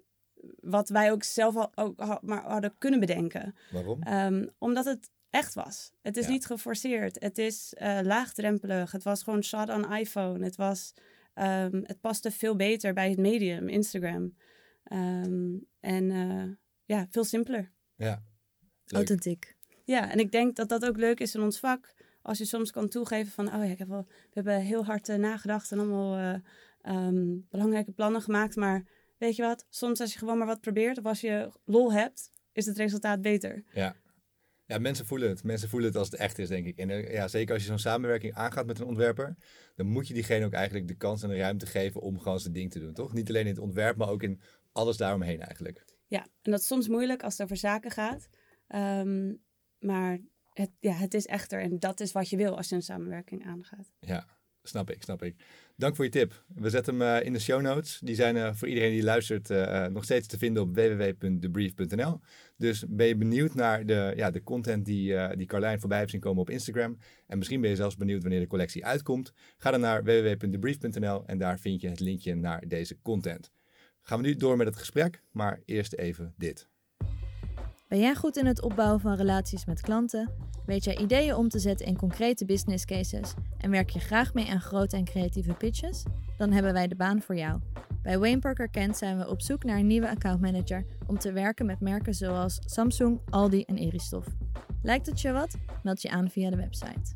wat 0.59 0.89
wij 0.89 1.11
ook 1.11 1.23
zelf 1.23 1.55
al, 1.55 1.71
ook 1.75 2.21
maar 2.21 2.43
hadden 2.43 2.75
kunnen 2.77 2.99
bedenken. 2.99 3.55
Waarom? 3.71 4.07
Um, 4.07 4.49
omdat 4.57 4.85
het 4.85 5.09
echt 5.29 5.53
was. 5.53 5.91
Het 6.01 6.17
is 6.17 6.27
niet 6.27 6.45
geforceerd. 6.45 7.19
Het 7.19 7.37
is 7.37 7.73
uh, 7.77 7.99
laagdrempelig. 8.03 8.91
Het 8.91 9.03
was 9.03 9.23
gewoon 9.23 9.43
shot 9.43 9.69
on 9.69 9.93
iPhone. 9.93 10.43
Het 10.43 10.55
was 10.55 10.93
Um, 11.35 11.83
het 11.83 12.01
paste 12.01 12.31
veel 12.31 12.55
beter 12.55 12.93
bij 12.93 13.09
het 13.09 13.17
medium, 13.19 13.67
Instagram. 13.67 14.35
Um, 14.91 15.67
en 15.79 16.09
uh, 16.09 16.51
ja, 16.85 17.07
veel 17.09 17.23
simpeler. 17.23 17.71
Ja. 17.95 18.23
Authentiek. 18.87 19.55
Ja, 19.83 20.11
en 20.11 20.19
ik 20.19 20.31
denk 20.31 20.55
dat 20.55 20.69
dat 20.69 20.85
ook 20.85 20.97
leuk 20.97 21.19
is 21.19 21.35
in 21.35 21.41
ons 21.41 21.59
vak. 21.59 21.93
Als 22.25 22.37
je 22.37 22.45
soms 22.45 22.71
kan 22.71 22.89
toegeven 22.89 23.31
van, 23.31 23.47
oh 23.47 23.65
ja, 23.65 23.71
ik 23.71 23.77
heb 23.77 23.87
wel, 23.87 24.05
we 24.07 24.31
hebben 24.33 24.59
heel 24.61 24.85
hard 24.85 25.09
uh, 25.09 25.15
nagedacht 25.15 25.71
en 25.71 25.79
allemaal 25.79 26.17
uh, 26.17 27.05
um, 27.07 27.47
belangrijke 27.49 27.91
plannen 27.91 28.21
gemaakt. 28.21 28.55
Maar 28.55 28.87
weet 29.17 29.35
je 29.35 29.41
wat, 29.41 29.65
soms 29.69 29.99
als 29.99 30.13
je 30.13 30.19
gewoon 30.19 30.37
maar 30.37 30.47
wat 30.47 30.61
probeert 30.61 30.97
of 30.97 31.05
als 31.05 31.21
je 31.21 31.51
lol 31.65 31.93
hebt, 31.93 32.31
is 32.51 32.65
het 32.65 32.77
resultaat 32.77 33.21
beter. 33.21 33.63
Ja. 33.73 33.95
Ja, 34.65 34.77
mensen 34.77 35.05
voelen 35.05 35.29
het. 35.29 35.43
Mensen 35.43 35.69
voelen 35.69 35.89
het 35.89 35.97
als 35.97 36.09
het 36.09 36.19
echt 36.19 36.39
is, 36.39 36.47
denk 36.47 36.65
ik. 36.65 36.77
En 36.77 36.89
eh, 36.89 37.13
ja, 37.13 37.27
zeker 37.27 37.53
als 37.53 37.63
je 37.63 37.69
zo'n 37.69 37.79
samenwerking 37.79 38.33
aangaat 38.33 38.65
met 38.65 38.79
een 38.79 38.85
ontwerper, 38.85 39.35
dan 39.75 39.85
moet 39.85 40.07
je 40.07 40.13
diegene 40.13 40.45
ook 40.45 40.53
eigenlijk 40.53 40.87
de 40.87 40.95
kans 40.95 41.23
en 41.23 41.29
de 41.29 41.37
ruimte 41.37 41.65
geven 41.65 42.01
om 42.01 42.19
gewoon 42.19 42.39
zijn 42.39 42.53
ding 42.53 42.71
te 42.71 42.79
doen, 42.79 42.93
toch? 42.93 43.13
Niet 43.13 43.29
alleen 43.29 43.41
in 43.41 43.53
het 43.53 43.59
ontwerp, 43.59 43.97
maar 43.97 44.09
ook 44.09 44.23
in 44.23 44.41
alles 44.71 44.97
daaromheen 44.97 45.41
eigenlijk. 45.41 45.85
Ja, 46.07 46.21
en 46.41 46.51
dat 46.51 46.59
is 46.59 46.67
soms 46.67 46.87
moeilijk 46.87 47.23
als 47.23 47.33
het 47.33 47.41
over 47.41 47.57
zaken 47.57 47.91
gaat. 47.91 48.27
Um, 48.67 49.43
maar 49.79 50.19
het, 50.57 50.71
ja, 50.79 50.93
het 50.93 51.13
is 51.13 51.25
echter 51.25 51.61
en 51.61 51.79
dat 51.79 51.99
is 51.99 52.11
wat 52.11 52.29
je 52.29 52.37
wil 52.37 52.57
als 52.57 52.69
je 52.69 52.75
een 52.75 52.81
samenwerking 52.81 53.45
aangaat. 53.45 53.91
Ja, 53.99 54.25
snap 54.63 54.89
ik, 54.89 55.03
snap 55.03 55.23
ik. 55.23 55.35
Dank 55.75 55.95
voor 55.95 56.05
je 56.05 56.11
tip. 56.11 56.45
We 56.55 56.69
zetten 56.69 56.99
hem 56.99 57.19
uh, 57.19 57.25
in 57.25 57.33
de 57.33 57.39
show 57.39 57.61
notes. 57.61 57.99
Die 58.03 58.15
zijn 58.15 58.35
uh, 58.35 58.53
voor 58.53 58.67
iedereen 58.67 58.91
die 58.91 59.03
luistert 59.03 59.49
uh, 59.49 59.85
nog 59.85 60.03
steeds 60.03 60.27
te 60.27 60.37
vinden 60.37 60.63
op 60.63 60.75
www.debrief.nl. 60.75 62.19
Dus 62.57 62.85
ben 62.89 63.07
je 63.07 63.15
benieuwd 63.15 63.53
naar 63.53 63.85
de, 63.85 64.13
ja, 64.15 64.31
de 64.31 64.43
content 64.43 64.85
die, 64.85 65.35
die 65.35 65.47
Carlijn 65.47 65.79
voorbij 65.79 65.97
heeft 65.97 66.11
zien 66.11 66.19
komen 66.19 66.41
op 66.41 66.49
Instagram. 66.49 66.97
En 67.27 67.37
misschien 67.37 67.61
ben 67.61 67.69
je 67.69 67.75
zelfs 67.75 67.95
benieuwd 67.95 68.21
wanneer 68.21 68.39
de 68.39 68.47
collectie 68.47 68.85
uitkomt. 68.85 69.33
Ga 69.57 69.71
dan 69.71 69.81
naar 69.81 70.03
www.debrief.nl 70.03 71.25
en 71.25 71.37
daar 71.37 71.59
vind 71.59 71.81
je 71.81 71.89
het 71.89 71.99
linkje 71.99 72.35
naar 72.35 72.67
deze 72.67 73.01
content. 73.01 73.51
Gaan 74.01 74.21
we 74.21 74.27
nu 74.27 74.35
door 74.35 74.57
met 74.57 74.67
het 74.67 74.75
gesprek, 74.75 75.23
maar 75.31 75.61
eerst 75.65 75.93
even 75.93 76.33
dit. 76.37 76.67
Ben 77.87 77.99
jij 77.99 78.15
goed 78.15 78.37
in 78.37 78.45
het 78.45 78.61
opbouwen 78.61 78.99
van 78.99 79.15
relaties 79.15 79.65
met 79.65 79.81
klanten? 79.81 80.31
Weet 80.65 80.83
jij 80.83 80.97
ideeën 80.97 81.35
om 81.35 81.49
te 81.49 81.59
zetten 81.59 81.85
in 81.85 81.97
concrete 81.97 82.45
business 82.45 82.85
cases 82.85 83.33
en 83.57 83.71
werk 83.71 83.89
je 83.89 83.99
graag 83.99 84.33
mee 84.33 84.49
aan 84.49 84.61
grote 84.61 84.95
en 84.95 85.03
creatieve 85.03 85.53
pitches? 85.53 86.03
Dan 86.37 86.51
hebben 86.51 86.73
wij 86.73 86.87
de 86.87 86.95
baan 86.95 87.21
voor 87.21 87.35
jou. 87.35 87.59
Bij 88.01 88.19
Wayne 88.19 88.39
Parker 88.39 88.69
Kent 88.69 88.97
zijn 88.97 89.17
we 89.17 89.29
op 89.29 89.41
zoek 89.41 89.63
naar 89.63 89.77
een 89.77 89.87
nieuwe 89.87 90.09
accountmanager 90.09 90.85
om 91.07 91.19
te 91.19 91.31
werken 91.31 91.65
met 91.65 91.79
merken 91.79 92.13
zoals 92.13 92.59
Samsung, 92.65 93.19
Aldi 93.29 93.61
en 93.61 93.77
Eristoff. 93.77 94.27
Lijkt 94.81 95.05
het 95.05 95.21
je 95.21 95.31
wat? 95.31 95.57
Meld 95.83 96.01
je 96.01 96.09
aan 96.09 96.29
via 96.29 96.49
de 96.49 96.57
website. 96.57 97.13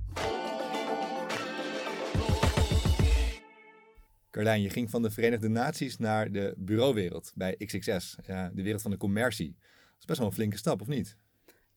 Carlijn, 4.31 4.61
je 4.61 4.69
ging 4.69 4.89
van 4.89 5.01
de 5.01 5.11
Verenigde 5.11 5.47
Naties 5.47 5.97
naar 5.97 6.31
de 6.31 6.53
bureauwereld 6.57 7.31
bij 7.35 7.55
XXS, 7.55 8.17
ja, 8.25 8.51
de 8.53 8.63
wereld 8.63 8.81
van 8.81 8.91
de 8.91 8.97
commercie. 8.97 9.55
Is 9.99 10.05
best 10.05 10.19
wel 10.19 10.27
een 10.27 10.33
flinke 10.33 10.57
stap, 10.57 10.81
of 10.81 10.87
niet? 10.87 11.17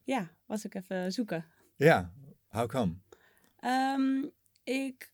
Ja, 0.03 0.31
was 0.47 0.65
ik 0.65 0.75
even 0.75 1.13
zoeken. 1.13 1.45
Ja, 1.77 2.13
how 2.49 2.69
come? 2.69 2.95
Um, 3.65 4.31
ik, 4.65 5.13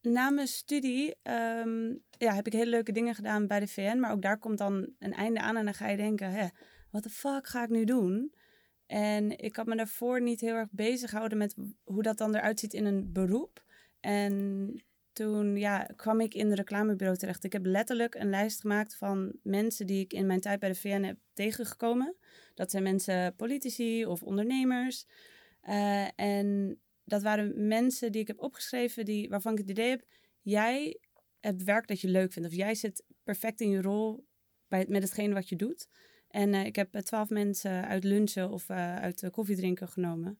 na 0.00 0.30
mijn 0.30 0.46
studie 0.46 1.16
um, 1.22 2.02
ja, 2.10 2.34
heb 2.34 2.46
ik 2.46 2.52
hele 2.52 2.70
leuke 2.70 2.92
dingen 2.92 3.14
gedaan 3.14 3.46
bij 3.46 3.60
de 3.60 3.66
VN. 3.66 3.98
Maar 3.98 4.10
ook 4.10 4.22
daar 4.22 4.38
komt 4.38 4.58
dan 4.58 4.88
een 4.98 5.12
einde 5.12 5.40
aan 5.40 5.56
en 5.56 5.64
dan 5.64 5.74
ga 5.74 5.88
je 5.88 5.96
denken, 5.96 6.30
hè, 6.30 6.46
wat 6.90 7.02
de 7.02 7.10
fuck 7.10 7.46
ga 7.46 7.62
ik 7.62 7.70
nu 7.70 7.84
doen? 7.84 8.34
En 8.86 9.38
ik 9.38 9.56
had 9.56 9.66
me 9.66 9.76
daarvoor 9.76 10.22
niet 10.22 10.40
heel 10.40 10.54
erg 10.54 10.70
bezig 10.70 11.10
gehouden 11.10 11.38
met 11.38 11.54
hoe 11.84 12.02
dat 12.02 12.18
dan 12.18 12.34
eruit 12.34 12.60
ziet 12.60 12.74
in 12.74 12.84
een 12.84 13.12
beroep. 13.12 13.64
En 14.00 14.84
toen 15.16 15.56
ja, 15.56 15.88
kwam 15.96 16.20
ik 16.20 16.34
in 16.34 16.48
de 16.48 16.54
reclamebureau 16.54 17.18
terecht. 17.18 17.44
Ik 17.44 17.52
heb 17.52 17.66
letterlijk 17.66 18.14
een 18.14 18.30
lijst 18.30 18.60
gemaakt 18.60 18.96
van 18.96 19.32
mensen 19.42 19.86
die 19.86 20.00
ik 20.00 20.12
in 20.12 20.26
mijn 20.26 20.40
tijd 20.40 20.60
bij 20.60 20.68
de 20.68 20.74
VN 20.74 21.02
heb 21.02 21.18
tegengekomen. 21.32 22.16
Dat 22.54 22.70
zijn 22.70 22.82
mensen, 22.82 23.34
politici 23.36 24.06
of 24.06 24.22
ondernemers. 24.22 25.06
Uh, 25.68 26.20
en 26.20 26.78
dat 27.04 27.22
waren 27.22 27.66
mensen 27.66 28.12
die 28.12 28.20
ik 28.20 28.26
heb 28.26 28.40
opgeschreven, 28.40 29.04
die, 29.04 29.28
waarvan 29.28 29.52
ik 29.52 29.58
het 29.58 29.70
idee 29.70 29.88
heb, 29.88 30.04
jij 30.40 30.98
hebt 31.40 31.62
werk 31.62 31.86
dat 31.86 32.00
je 32.00 32.08
leuk 32.08 32.32
vindt. 32.32 32.48
Of 32.48 32.54
jij 32.54 32.74
zit 32.74 33.04
perfect 33.24 33.60
in 33.60 33.70
je 33.70 33.82
rol 33.82 34.26
bij, 34.68 34.86
met 34.88 35.02
hetgeen 35.02 35.32
wat 35.32 35.48
je 35.48 35.56
doet. 35.56 35.88
En 36.28 36.52
uh, 36.52 36.64
ik 36.64 36.76
heb 36.76 36.94
eh, 36.94 37.02
twaalf 37.02 37.28
mensen 37.28 37.86
uit 37.86 38.04
lunchen 38.04 38.50
of 38.50 38.70
uit 38.70 39.28
koffiedrinken 39.30 39.88
genomen. 39.88 40.38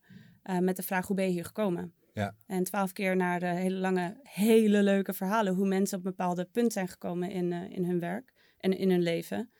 met 0.60 0.76
de 0.76 0.82
vraag, 0.82 1.06
hoe 1.06 1.16
ben 1.16 1.24
je 1.24 1.32
hier 1.32 1.44
gekomen? 1.44 1.94
Ja. 2.16 2.34
En 2.46 2.64
twaalf 2.64 2.92
keer 2.92 3.16
naar 3.16 3.40
de 3.40 3.46
hele 3.46 3.76
lange, 3.76 4.20
hele 4.22 4.82
leuke 4.82 5.12
verhalen. 5.12 5.54
Hoe 5.54 5.66
mensen 5.66 5.98
op 5.98 6.04
een 6.04 6.10
bepaalde 6.10 6.44
punt 6.44 6.72
zijn 6.72 6.88
gekomen 6.88 7.30
in, 7.30 7.52
in 7.52 7.84
hun 7.84 8.00
werk 8.00 8.32
en 8.58 8.78
in 8.78 8.90
hun 8.90 9.02
leven. 9.02 9.50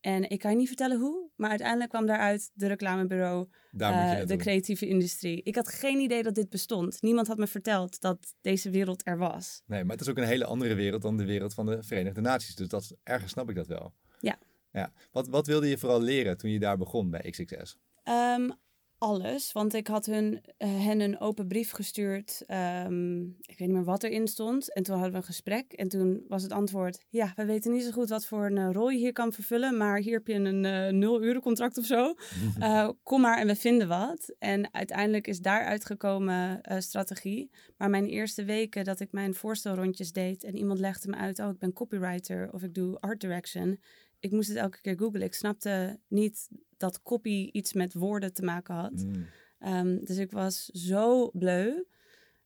En 0.00 0.30
ik 0.30 0.38
kan 0.38 0.50
je 0.50 0.56
niet 0.56 0.66
vertellen 0.66 0.98
hoe, 0.98 1.30
maar 1.36 1.50
uiteindelijk 1.50 1.90
kwam 1.90 2.06
daaruit 2.06 2.50
de 2.54 2.66
reclamebureau, 2.66 3.48
uh, 3.76 4.26
de 4.26 4.36
creatieve 4.36 4.86
industrie. 4.86 5.42
Ik 5.42 5.54
had 5.54 5.68
geen 5.68 5.98
idee 5.98 6.22
dat 6.22 6.34
dit 6.34 6.48
bestond. 6.48 7.02
Niemand 7.02 7.26
had 7.26 7.38
me 7.38 7.46
verteld 7.46 8.00
dat 8.00 8.34
deze 8.40 8.70
wereld 8.70 9.06
er 9.06 9.18
was. 9.18 9.62
Nee, 9.66 9.84
maar 9.84 9.92
het 9.92 10.00
is 10.00 10.08
ook 10.08 10.18
een 10.18 10.24
hele 10.24 10.44
andere 10.44 10.74
wereld 10.74 11.02
dan 11.02 11.16
de 11.16 11.24
wereld 11.24 11.54
van 11.54 11.66
de 11.66 11.82
Verenigde 11.82 12.20
Naties. 12.20 12.54
Dus 12.54 12.68
dat, 12.68 12.96
ergens 13.02 13.32
snap 13.32 13.48
ik 13.48 13.56
dat 13.56 13.66
wel. 13.66 13.94
Ja. 14.20 14.38
ja. 14.72 14.92
Wat, 15.12 15.28
wat 15.28 15.46
wilde 15.46 15.68
je 15.68 15.78
vooral 15.78 16.00
leren 16.00 16.36
toen 16.36 16.50
je 16.50 16.58
daar 16.58 16.76
begon 16.76 17.10
bij 17.10 17.30
XXS? 17.30 17.78
Um, 18.04 18.52
alles. 18.98 19.52
Want 19.52 19.74
ik 19.74 19.86
had 19.86 20.06
hun, 20.06 20.40
eh, 20.56 20.68
hen 20.68 21.00
een 21.00 21.20
open 21.20 21.46
brief 21.48 21.70
gestuurd. 21.70 22.42
Ehm, 22.46 23.20
ik 23.22 23.58
weet 23.58 23.58
niet 23.58 23.70
meer 23.70 23.84
wat 23.84 24.02
erin 24.02 24.28
stond. 24.28 24.74
En 24.74 24.82
toen 24.82 24.94
hadden 24.94 25.12
we 25.12 25.18
een 25.18 25.24
gesprek. 25.24 25.72
En 25.72 25.88
toen 25.88 26.24
was 26.28 26.42
het 26.42 26.52
antwoord: 26.52 27.04
Ja, 27.08 27.32
we 27.36 27.44
weten 27.44 27.72
niet 27.72 27.82
zo 27.82 27.90
goed 27.90 28.08
wat 28.08 28.26
voor 28.26 28.46
een 28.46 28.58
eh, 28.58 28.68
rol 28.72 28.90
je 28.90 28.98
hier 28.98 29.12
kan 29.12 29.32
vervullen. 29.32 29.76
Maar 29.76 29.98
hier 29.98 30.12
heb 30.12 30.26
je 30.26 30.34
een 30.34 30.64
uh, 30.64 30.88
nul 31.00 31.22
uren 31.22 31.42
contract 31.42 31.78
of 31.78 31.84
zo. 31.84 32.14
kom 33.02 33.20
maar 33.20 33.38
en 33.38 33.46
we 33.46 33.56
vinden 33.56 33.88
wat. 33.88 34.34
En 34.38 34.74
uiteindelijk 34.74 35.26
is 35.26 35.40
daaruit 35.40 35.84
gekomen 35.84 36.60
strategie. 36.78 37.50
Maar 37.76 37.90
mijn 37.90 38.06
eerste 38.06 38.44
weken 38.44 38.84
dat 38.84 39.00
ik 39.00 39.12
mijn 39.12 39.34
voorstelrondjes 39.34 40.12
deed. 40.12 40.44
En 40.44 40.56
iemand 40.56 40.78
legde 40.78 41.08
me 41.08 41.16
uit: 41.16 41.38
Oh, 41.38 41.48
ik 41.48 41.58
ben 41.58 41.72
copywriter 41.72 42.52
of 42.52 42.62
ik 42.62 42.74
doe 42.74 43.00
art 43.00 43.20
direction 43.20 43.78
ik 44.26 44.32
moest 44.32 44.48
het 44.48 44.56
elke 44.56 44.80
keer 44.80 44.98
googlen. 44.98 45.22
Ik 45.22 45.34
snapte 45.34 46.00
niet 46.08 46.48
dat 46.76 47.02
copy 47.02 47.48
iets 47.52 47.72
met 47.72 47.94
woorden 47.94 48.32
te 48.32 48.42
maken 48.42 48.74
had. 48.74 48.92
Mm. 48.92 49.26
Ehm, 49.58 50.04
dus 50.04 50.16
ik 50.16 50.30
was 50.30 50.64
zo 50.64 51.30
bleu. 51.30 51.84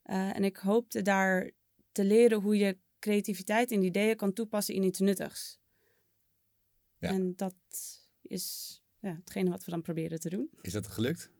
Uh, 0.05 0.37
en 0.37 0.45
ik 0.45 0.57
hoopte 0.57 1.03
daar 1.03 1.51
te 1.93 2.05
leren 2.05 2.41
hoe 2.41 2.57
je 2.57 2.79
creativiteit 2.99 3.71
en 3.71 3.83
ideeën 3.83 4.17
kan 4.17 4.33
toepassen 4.33 4.75
in 4.75 4.83
iets 4.83 4.99
nuttigs. 4.99 5.61
Ja. 6.99 7.09
En 7.09 7.33
dat 7.37 7.55
is 8.23 8.79
ja, 8.99 9.15
hetgene 9.15 9.51
wat 9.51 9.65
we 9.65 9.71
dan 9.71 9.83
proberen 9.83 10.21
te 10.21 10.29
doen. 10.29 10.51
Is 10.61 10.73
dat 10.73 10.87
gelukt? 10.87 11.31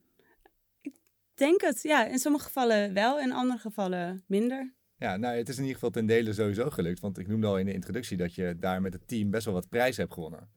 Ik 0.81 0.95
denk 1.35 1.61
het, 1.61 1.83
ja. 1.83 2.07
In 2.07 2.19
sommige 2.19 2.45
gevallen 2.45 2.95
wel, 2.95 3.21
in 3.21 3.33
andere 3.33 3.61
gevallen 3.61 4.25
minder. 4.27 4.75
Ja, 5.01 5.17
nou, 5.17 5.37
het 5.37 5.49
is 5.49 5.55
in 5.55 5.61
ieder 5.61 5.75
geval 5.75 5.91
ten 5.91 6.07
dele 6.07 6.33
sowieso 6.33 6.71
gelukt. 6.71 7.01
Want 7.01 7.19
ik 7.19 7.29
noemde 7.29 7.47
al 7.47 7.59
in 7.59 7.67
de 7.67 7.73
introductie 7.73 8.17
dat 8.17 8.35
je 8.35 8.57
daar 8.59 8.81
met 8.81 8.93
het 8.93 9.09
team 9.09 9.31
best 9.31 9.45
wel 9.45 9.55
wat 9.55 9.69
prijzen 9.69 10.03
hebt 10.03 10.15
gewonnen. 10.15 10.49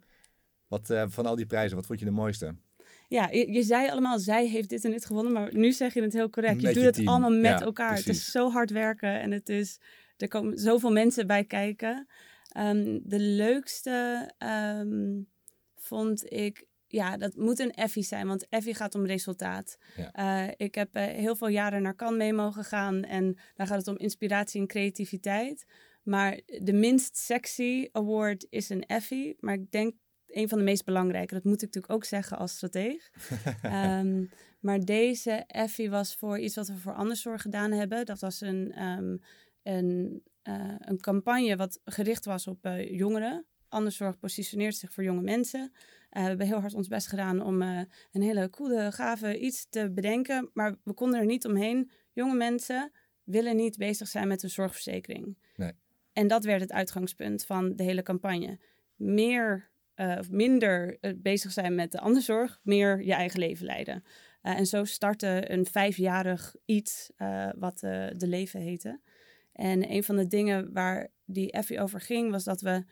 Wat, 0.67 0.89
uh, 0.89 1.03
van 1.07 1.25
al 1.25 1.35
die 1.35 1.45
prijzen, 1.45 1.75
wat 1.75 1.85
vond 1.85 1.99
je 1.99 2.05
de 2.05 2.11
mooiste? 2.11 2.55
Ja, 3.07 3.29
je, 3.29 3.51
je, 3.51 3.63
zei 3.63 3.89
allemaal, 3.89 4.19
zij 4.19 4.47
heeft 4.47 4.69
dit 4.69 4.85
en 4.85 4.91
dit 4.91 5.05
gewonnen. 5.05 5.33
Maar 5.33 5.55
nu 5.55 5.71
zeg 5.71 5.93
je 5.93 6.01
het 6.01 6.13
heel 6.13 6.29
correct. 6.29 6.61
je 6.61 6.73
doet 6.73 6.83
het 6.83 7.05
allemaal 7.05 7.31
met 7.31 7.61
elkaar. 7.61 7.95
Het 7.95 8.07
is 8.07 8.31
zo 8.31 8.49
hard 8.51 8.71
werken 8.71 9.21
en 9.21 9.31
het 9.31 9.49
is, 9.49 9.79
er 10.17 10.27
komen 10.27 10.57
zoveel 10.57 10.91
mensen 10.91 11.27
bij 11.27 11.43
kijken. 11.43 12.07
Um, 12.57 13.01
de 13.03 13.19
leukste 13.19 14.29
um, 14.79 15.27
vond 15.75 16.31
ik 16.31 16.65
ja, 16.93 17.17
dat 17.17 17.35
moet 17.35 17.59
een 17.59 17.71
Effie 17.71 18.03
zijn, 18.03 18.27
want 18.27 18.47
Effie 18.49 18.73
gaat 18.73 18.95
om 18.95 19.05
resultaat. 19.05 19.77
Uh, 20.15 20.47
ik 20.57 20.75
heb 20.75 20.97
uh, 20.97 21.03
heel 21.03 21.35
veel 21.35 21.47
jaren 21.47 21.81
naar 21.81 21.95
Cannes 21.95 22.17
mee 22.17 22.33
mogen 22.33 22.63
gaan 22.63 23.03
en 23.03 23.37
daar 23.55 23.67
gaat 23.67 23.77
het 23.77 23.87
om 23.87 23.97
inspiratie 23.97 24.61
en 24.61 24.67
creativiteit. 24.67 25.65
Maar 26.03 26.39
de 26.45 26.73
minst 26.73 27.17
sexy 27.17 27.89
award 27.91 28.47
is 28.49 28.69
een 28.69 28.85
Effie, 28.85 29.35
maar 29.39 29.53
ik 29.53 29.71
denk 29.71 29.93
een 30.27 30.49
van 30.49 30.57
de 30.57 30.63
meest 30.63 30.85
belangrijke. 30.85 31.33
Dat 31.33 31.43
moet 31.43 31.61
ik 31.61 31.61
natuurlijk 31.61 31.93
ook 31.93 32.05
zeggen 32.05 32.37
als 32.37 32.55
strateeg. 32.55 33.09
um, 33.63 34.29
maar 34.65 34.79
deze 34.79 35.31
Effie 35.47 35.89
was 35.89 36.15
voor 36.15 36.39
iets 36.39 36.55
wat 36.55 36.67
we 36.67 36.77
voor 36.77 36.93
Anderszorg 36.93 37.41
gedaan 37.41 37.71
hebben. 37.71 38.05
Dat 38.05 38.19
was 38.19 38.41
een, 38.41 38.83
um, 38.83 39.19
een, 39.63 40.23
uh, 40.43 40.75
een 40.77 40.99
campagne 40.99 41.55
wat 41.55 41.79
gericht 41.85 42.25
was 42.25 42.47
op 42.47 42.69
jongeren. 42.89 43.45
Anderszorg 43.67 44.19
positioneert 44.19 44.75
zich 44.75 44.91
voor 44.91 45.03
jonge 45.03 45.21
mensen. 45.21 45.71
Uh, 46.13 46.21
we 46.21 46.27
hebben 46.27 46.47
heel 46.47 46.59
hard 46.59 46.73
ons 46.73 46.87
best 46.87 47.07
gedaan 47.07 47.41
om 47.41 47.61
uh, 47.61 47.81
een 48.11 48.21
hele 48.21 48.49
coole, 48.49 48.91
gave 48.91 49.39
iets 49.39 49.69
te 49.69 49.91
bedenken. 49.91 50.49
Maar 50.53 50.75
we 50.83 50.93
konden 50.93 51.19
er 51.19 51.25
niet 51.25 51.45
omheen. 51.45 51.91
Jonge 52.11 52.35
mensen 52.35 52.91
willen 53.23 53.55
niet 53.55 53.77
bezig 53.77 54.07
zijn 54.07 54.27
met 54.27 54.43
een 54.43 54.49
zorgverzekering. 54.49 55.37
Nee. 55.55 55.71
En 56.13 56.27
dat 56.27 56.43
werd 56.43 56.61
het 56.61 56.71
uitgangspunt 56.71 57.45
van 57.45 57.75
de 57.75 57.83
hele 57.83 58.03
campagne. 58.03 58.59
Meer 58.95 59.71
uh, 59.95 60.15
of 60.19 60.29
minder 60.29 60.97
bezig 61.15 61.51
zijn 61.51 61.75
met 61.75 61.91
de 61.91 61.99
anderzorg, 61.99 62.59
meer 62.63 63.03
je 63.03 63.13
eigen 63.13 63.39
leven 63.39 63.65
leiden. 63.65 64.03
en 64.41 64.65
zo 64.65 64.83
startte 64.83 65.51
een 65.51 65.65
vijfjarig 65.65 66.55
iets 66.65 67.11
wat 67.55 67.79
de 67.79 68.27
leven 68.27 68.59
heette. 68.59 68.99
En 69.53 69.91
een 69.91 70.03
van 70.03 70.15
de 70.15 70.27
dingen 70.27 70.73
waar 70.73 71.11
die 71.25 71.51
Effie 71.51 71.81
over 71.81 72.01
ging, 72.01 72.31
was 72.31 72.43
dat 72.43 72.61
we 72.61 72.83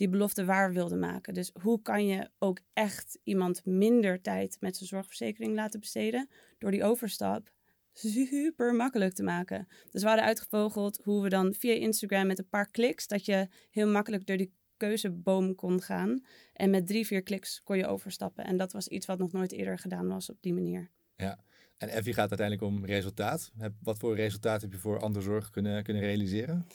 die 0.00 0.08
belofte 0.08 0.44
waar 0.44 0.72
wilde 0.72 0.96
maken. 0.96 1.34
Dus 1.34 1.50
hoe 1.62 1.82
kan 1.82 2.06
je 2.06 2.30
ook 2.38 2.60
echt 2.72 3.18
iemand 3.22 3.64
minder 3.64 4.20
tijd 4.20 4.56
met 4.60 4.76
zijn 4.76 4.88
zorgverzekering 4.88 5.54
laten 5.54 5.80
besteden 5.80 6.28
door 6.58 6.70
die 6.70 6.84
overstap 6.84 7.52
super 7.92 8.74
makkelijk 8.74 9.14
te 9.14 9.22
maken. 9.22 9.68
Dus 9.90 10.02
we 10.02 10.08
hadden 10.08 10.26
uitgevogeld 10.26 11.00
hoe 11.02 11.22
we 11.22 11.28
dan 11.28 11.54
via 11.54 11.72
Instagram 11.72 12.26
met 12.26 12.38
een 12.38 12.48
paar 12.48 12.70
kliks 12.70 13.06
dat 13.06 13.24
je 13.24 13.48
heel 13.70 13.88
makkelijk 13.88 14.26
door 14.26 14.36
die 14.36 14.52
keuzeboom 14.76 15.54
kon 15.54 15.82
gaan 15.82 16.24
en 16.52 16.70
met 16.70 16.86
drie, 16.86 17.06
vier 17.06 17.22
kliks 17.22 17.62
kon 17.62 17.76
je 17.76 17.86
overstappen. 17.86 18.44
En 18.44 18.56
dat 18.56 18.72
was 18.72 18.88
iets 18.88 19.06
wat 19.06 19.18
nog 19.18 19.32
nooit 19.32 19.52
eerder 19.52 19.78
gedaan 19.78 20.08
was 20.08 20.30
op 20.30 20.36
die 20.40 20.54
manier. 20.54 20.90
Ja, 21.16 21.38
en 21.76 21.88
Effie 21.88 22.14
gaat 22.14 22.30
uiteindelijk 22.30 22.68
om 22.68 22.84
resultaat. 22.84 23.52
Wat 23.82 23.98
voor 23.98 24.14
resultaat 24.14 24.60
heb 24.60 24.72
je 24.72 24.78
voor 24.78 25.00
Anderzorg 25.00 25.50
kunnen, 25.50 25.82
kunnen 25.82 26.02
realiseren? 26.02 26.66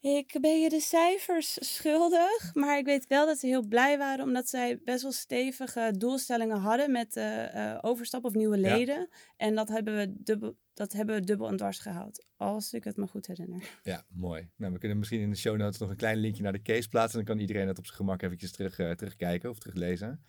Ik 0.00 0.38
ben 0.40 0.60
je 0.60 0.68
de 0.68 0.80
cijfers 0.80 1.76
schuldig, 1.76 2.54
maar 2.54 2.78
ik 2.78 2.84
weet 2.84 3.06
wel 3.06 3.26
dat 3.26 3.38
ze 3.38 3.46
heel 3.46 3.66
blij 3.66 3.98
waren 3.98 4.24
omdat 4.24 4.48
zij 4.48 4.80
best 4.84 5.02
wel 5.02 5.12
stevige 5.12 5.94
doelstellingen 5.96 6.56
hadden 6.56 6.92
met 6.92 7.16
uh, 7.16 7.78
overstap 7.80 8.24
of 8.24 8.34
nieuwe 8.34 8.58
leden. 8.58 9.08
En 9.36 9.54
dat 9.54 9.68
hebben, 9.68 9.96
we 9.96 10.14
dubbel, 10.22 10.56
dat 10.74 10.92
hebben 10.92 11.14
we 11.14 11.20
dubbel 11.20 11.48
en 11.48 11.56
dwars 11.56 11.78
gehaald, 11.78 12.26
als 12.36 12.72
ik 12.72 12.84
het 12.84 12.96
me 12.96 13.06
goed 13.06 13.26
herinner. 13.26 13.78
Ja, 13.82 14.04
mooi. 14.08 14.50
Nou, 14.56 14.72
we 14.72 14.78
kunnen 14.78 14.98
misschien 14.98 15.20
in 15.20 15.30
de 15.30 15.36
show 15.36 15.56
notes 15.56 15.78
nog 15.78 15.90
een 15.90 15.96
klein 15.96 16.18
linkje 16.18 16.42
naar 16.42 16.52
de 16.52 16.62
case 16.62 16.88
plaatsen. 16.88 17.16
Dan 17.16 17.34
kan 17.34 17.38
iedereen 17.38 17.68
het 17.68 17.78
op 17.78 17.84
zijn 17.84 17.96
gemak 17.96 18.22
eventjes 18.22 18.52
terug, 18.52 18.78
uh, 18.78 18.90
terugkijken 18.90 19.50
of 19.50 19.58
teruglezen. 19.58 20.24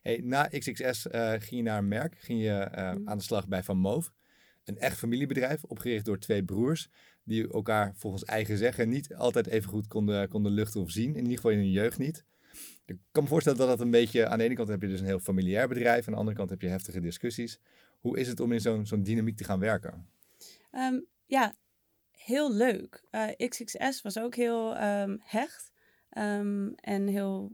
Hey, 0.00 0.20
na 0.24 0.46
XXS 0.48 1.06
ging 1.10 1.48
je 1.48 1.62
naar 1.62 1.78
een 1.78 1.88
merk, 1.88 2.18
ging 2.18 2.42
je 2.42 2.68
mm. 2.70 3.08
aan 3.08 3.18
de 3.18 3.24
slag 3.24 3.48
bij 3.48 3.62
Van 3.62 3.78
Moof. 3.78 4.12
Een 4.64 4.78
echt 4.78 4.98
familiebedrijf, 4.98 5.64
opgericht 5.64 6.04
door 6.04 6.18
twee 6.18 6.44
broers 6.44 6.88
die 7.24 7.52
elkaar 7.52 7.92
volgens 7.96 8.24
eigen 8.24 8.58
zeggen 8.58 8.88
niet 8.88 9.14
altijd 9.14 9.46
even 9.46 9.70
goed 9.70 9.86
konden, 9.86 10.28
konden 10.28 10.52
luchten 10.52 10.80
of 10.80 10.90
zien. 10.90 11.14
In 11.14 11.22
ieder 11.22 11.36
geval 11.36 11.50
in 11.50 11.58
hun 11.58 11.70
jeugd 11.70 11.98
niet. 11.98 12.24
Ik 12.86 12.98
kan 13.12 13.22
me 13.22 13.28
voorstellen 13.28 13.58
dat 13.58 13.68
dat 13.68 13.80
een 13.80 13.90
beetje, 13.90 14.26
aan 14.26 14.38
de 14.38 14.44
ene 14.44 14.54
kant 14.54 14.68
heb 14.68 14.82
je 14.82 14.88
dus 14.88 15.00
een 15.00 15.06
heel 15.06 15.18
familiair 15.18 15.68
bedrijf, 15.68 16.06
aan 16.06 16.12
de 16.12 16.18
andere 16.18 16.36
kant 16.36 16.50
heb 16.50 16.60
je 16.62 16.68
heftige 16.68 17.00
discussies. 17.00 17.60
Hoe 18.00 18.18
is 18.18 18.28
het 18.28 18.40
om 18.40 18.52
in 18.52 18.60
zo'n 18.60 18.86
zo'n 18.86 19.02
dynamiek 19.02 19.36
te 19.36 19.44
gaan 19.44 19.60
werken? 19.60 20.08
Ehm, 20.70 21.00
ja, 21.26 21.54
heel 22.10 22.52
leuk. 22.52 23.04
Eh, 23.10 23.48
XXS 23.48 24.02
was 24.02 24.18
ook 24.18 24.34
heel 24.34 24.82
um, 24.82 25.20
hecht 25.22 25.72
um, 26.18 26.74
en 26.74 27.06
heel, 27.06 27.52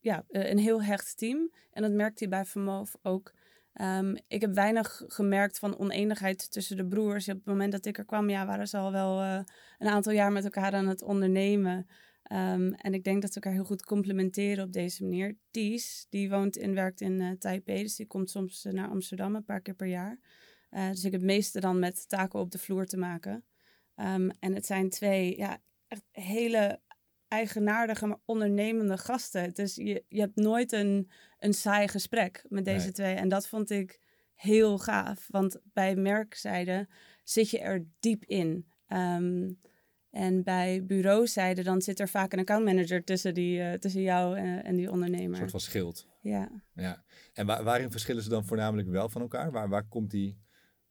ja, 0.00 0.24
uh, 0.28 0.50
een 0.50 0.58
heel 0.58 0.82
hecht 0.82 1.16
team. 1.16 1.50
En 1.70 1.82
dat 1.82 1.92
merkte 1.92 2.24
je 2.24 2.30
bij 2.30 2.44
Vermoof 2.44 2.96
ook. 3.02 3.32
Um, 3.80 4.16
ik 4.28 4.40
heb 4.40 4.54
weinig 4.54 5.02
gemerkt 5.06 5.58
van 5.58 5.78
oneenigheid 5.78 6.52
tussen 6.52 6.76
de 6.76 6.86
broers. 6.86 7.28
Op 7.28 7.36
het 7.36 7.44
moment 7.44 7.72
dat 7.72 7.86
ik 7.86 7.98
er 7.98 8.04
kwam, 8.04 8.30
ja, 8.30 8.46
waren 8.46 8.68
ze 8.68 8.76
al 8.76 8.92
wel 8.92 9.22
uh, 9.22 9.40
een 9.78 9.88
aantal 9.88 10.12
jaar 10.12 10.32
met 10.32 10.44
elkaar 10.44 10.72
aan 10.72 10.88
het 10.88 11.02
ondernemen. 11.02 11.86
Um, 12.32 12.72
en 12.72 12.94
ik 12.94 13.04
denk 13.04 13.22
dat 13.22 13.32
ze 13.32 13.40
elkaar 13.40 13.52
heel 13.52 13.64
goed 13.64 13.84
complementeren 13.84 14.64
op 14.64 14.72
deze 14.72 15.02
manier. 15.02 15.36
Ties, 15.50 16.06
die 16.10 16.30
woont 16.30 16.56
en 16.56 16.74
werkt 16.74 17.00
in 17.00 17.20
uh, 17.20 17.30
Taipei, 17.30 17.82
dus 17.82 17.96
die 17.96 18.06
komt 18.06 18.30
soms 18.30 18.64
uh, 18.64 18.72
naar 18.72 18.88
Amsterdam 18.88 19.34
een 19.34 19.44
paar 19.44 19.60
keer 19.60 19.74
per 19.74 19.86
jaar. 19.86 20.18
dus 20.70 21.04
ik 21.04 21.12
heb 21.12 21.20
het 21.20 21.30
meeste 21.30 21.60
dan 21.60 21.78
met 21.78 22.08
taken 22.08 22.40
op 22.40 22.50
de 22.50 22.58
vloer 22.58 22.86
te 22.86 22.96
maken. 22.96 23.44
Um, 23.96 24.30
en 24.30 24.54
het 24.54 24.66
zijn 24.66 24.90
twee 24.90 25.36
ja, 25.36 25.58
echt 25.88 26.04
hele 26.10 26.80
eigenaardige, 27.28 28.06
maar 28.06 28.20
ondernemende 28.24 28.98
gasten. 28.98 29.54
Dus 29.54 29.74
je, 29.74 30.04
je 30.08 30.20
hebt 30.20 30.36
nooit 30.36 30.72
een, 30.72 31.10
een 31.38 31.54
saai 31.54 31.88
gesprek 31.88 32.44
met 32.48 32.64
deze 32.64 32.92
twee. 32.92 33.14
En 33.14 33.28
dat 33.28 33.48
vond 33.48 33.70
ik 33.70 34.00
heel 34.34 34.78
gaaf. 34.78 35.26
Want 35.30 35.60
bij 35.72 35.96
merkzijde 35.96 36.88
zit 37.24 37.50
je 37.50 37.60
er 37.60 37.86
diep 38.00 38.24
in. 38.24 38.66
Ehm, 38.86 39.50
en 40.10 40.42
bij 40.42 40.84
bureauzijde 40.84 41.62
dan 41.62 41.82
zit 41.82 42.00
er 42.00 42.08
vaak 42.08 42.32
een 42.32 42.38
accountmanager 42.38 43.04
tussen, 43.04 43.34
die, 43.34 43.58
uh, 43.58 43.72
tussen 43.72 44.02
jou 44.02 44.36
en, 44.36 44.64
en, 44.64 44.76
die 44.76 44.90
ondernemer. 44.90 45.30
Een 45.30 45.36
soort 45.36 45.50
van 45.50 45.60
schild. 45.60 46.08
Ja. 46.20 46.50
ja. 46.74 47.04
En 47.32 47.46
waar, 47.46 47.64
waarin 47.64 47.90
verschillen 47.90 48.22
ze 48.22 48.28
dan 48.28 48.44
voornamelijk 48.44 48.88
wel 48.88 49.08
van 49.08 49.20
elkaar? 49.20 49.50
Waar, 49.50 49.68
waar 49.68 49.88
komt 49.88 50.10
die, 50.10 50.38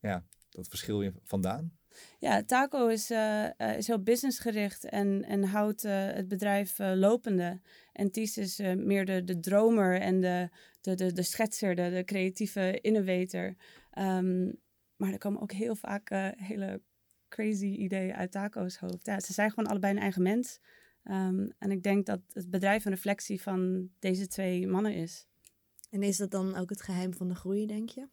ja, 0.00 0.24
dat 0.50 0.68
verschil 0.68 1.12
vandaan? 1.22 1.78
Ja, 2.18 2.42
Taco 2.42 2.86
is, 2.86 3.10
uh, 3.10 3.76
is 3.76 3.86
heel 3.86 4.02
businessgericht 4.02 4.84
en, 4.84 5.24
en 5.24 5.44
houdt 5.44 5.84
uh, 5.84 5.92
het 5.92 6.28
bedrijf 6.28 6.78
lopende. 6.78 7.60
En 7.92 8.10
Ties 8.10 8.38
is 8.38 8.58
meer 8.76 9.04
de, 9.04 9.24
de 9.24 9.40
dromer 9.40 10.00
en 10.00 10.20
de, 10.20 10.48
de, 10.80 10.94
de, 10.94 11.12
de 11.12 11.22
schetser, 11.22 11.74
de, 11.74 11.90
de 11.90 12.04
creatieve 12.04 12.80
innovator. 12.80 13.54
Um, 13.98 14.60
maar 14.96 15.12
er 15.12 15.18
komen 15.18 15.40
ook 15.40 15.52
heel 15.52 15.76
vaak 15.76 16.08
hele 16.36 16.80
crazy 17.28 17.66
ideeën 17.66 18.14
uit 18.14 18.30
Taco's 18.30 18.76
hoofd. 18.76 19.06
Ja, 19.06 19.20
ze 19.20 19.32
zijn 19.32 19.50
gewoon 19.50 19.70
allebei 19.70 19.94
een 19.94 20.02
eigen 20.02 20.22
mens. 20.22 20.60
Um, 21.04 21.52
en 21.58 21.70
ik 21.70 21.82
denk 21.82 22.06
dat 22.06 22.20
het 22.32 22.50
bedrijf 22.50 22.84
een 22.84 22.92
reflectie 22.92 23.42
van 23.42 23.90
deze 23.98 24.26
twee 24.26 24.66
mannen 24.66 24.94
is. 24.94 25.26
En 25.90 26.02
is 26.02 26.16
dat 26.16 26.30
dan 26.30 26.56
ook 26.56 26.70
het 26.70 26.82
geheim 26.82 27.14
van 27.14 27.28
de 27.28 27.34
groei, 27.34 27.66
denk 27.66 27.88
je? 27.88 28.08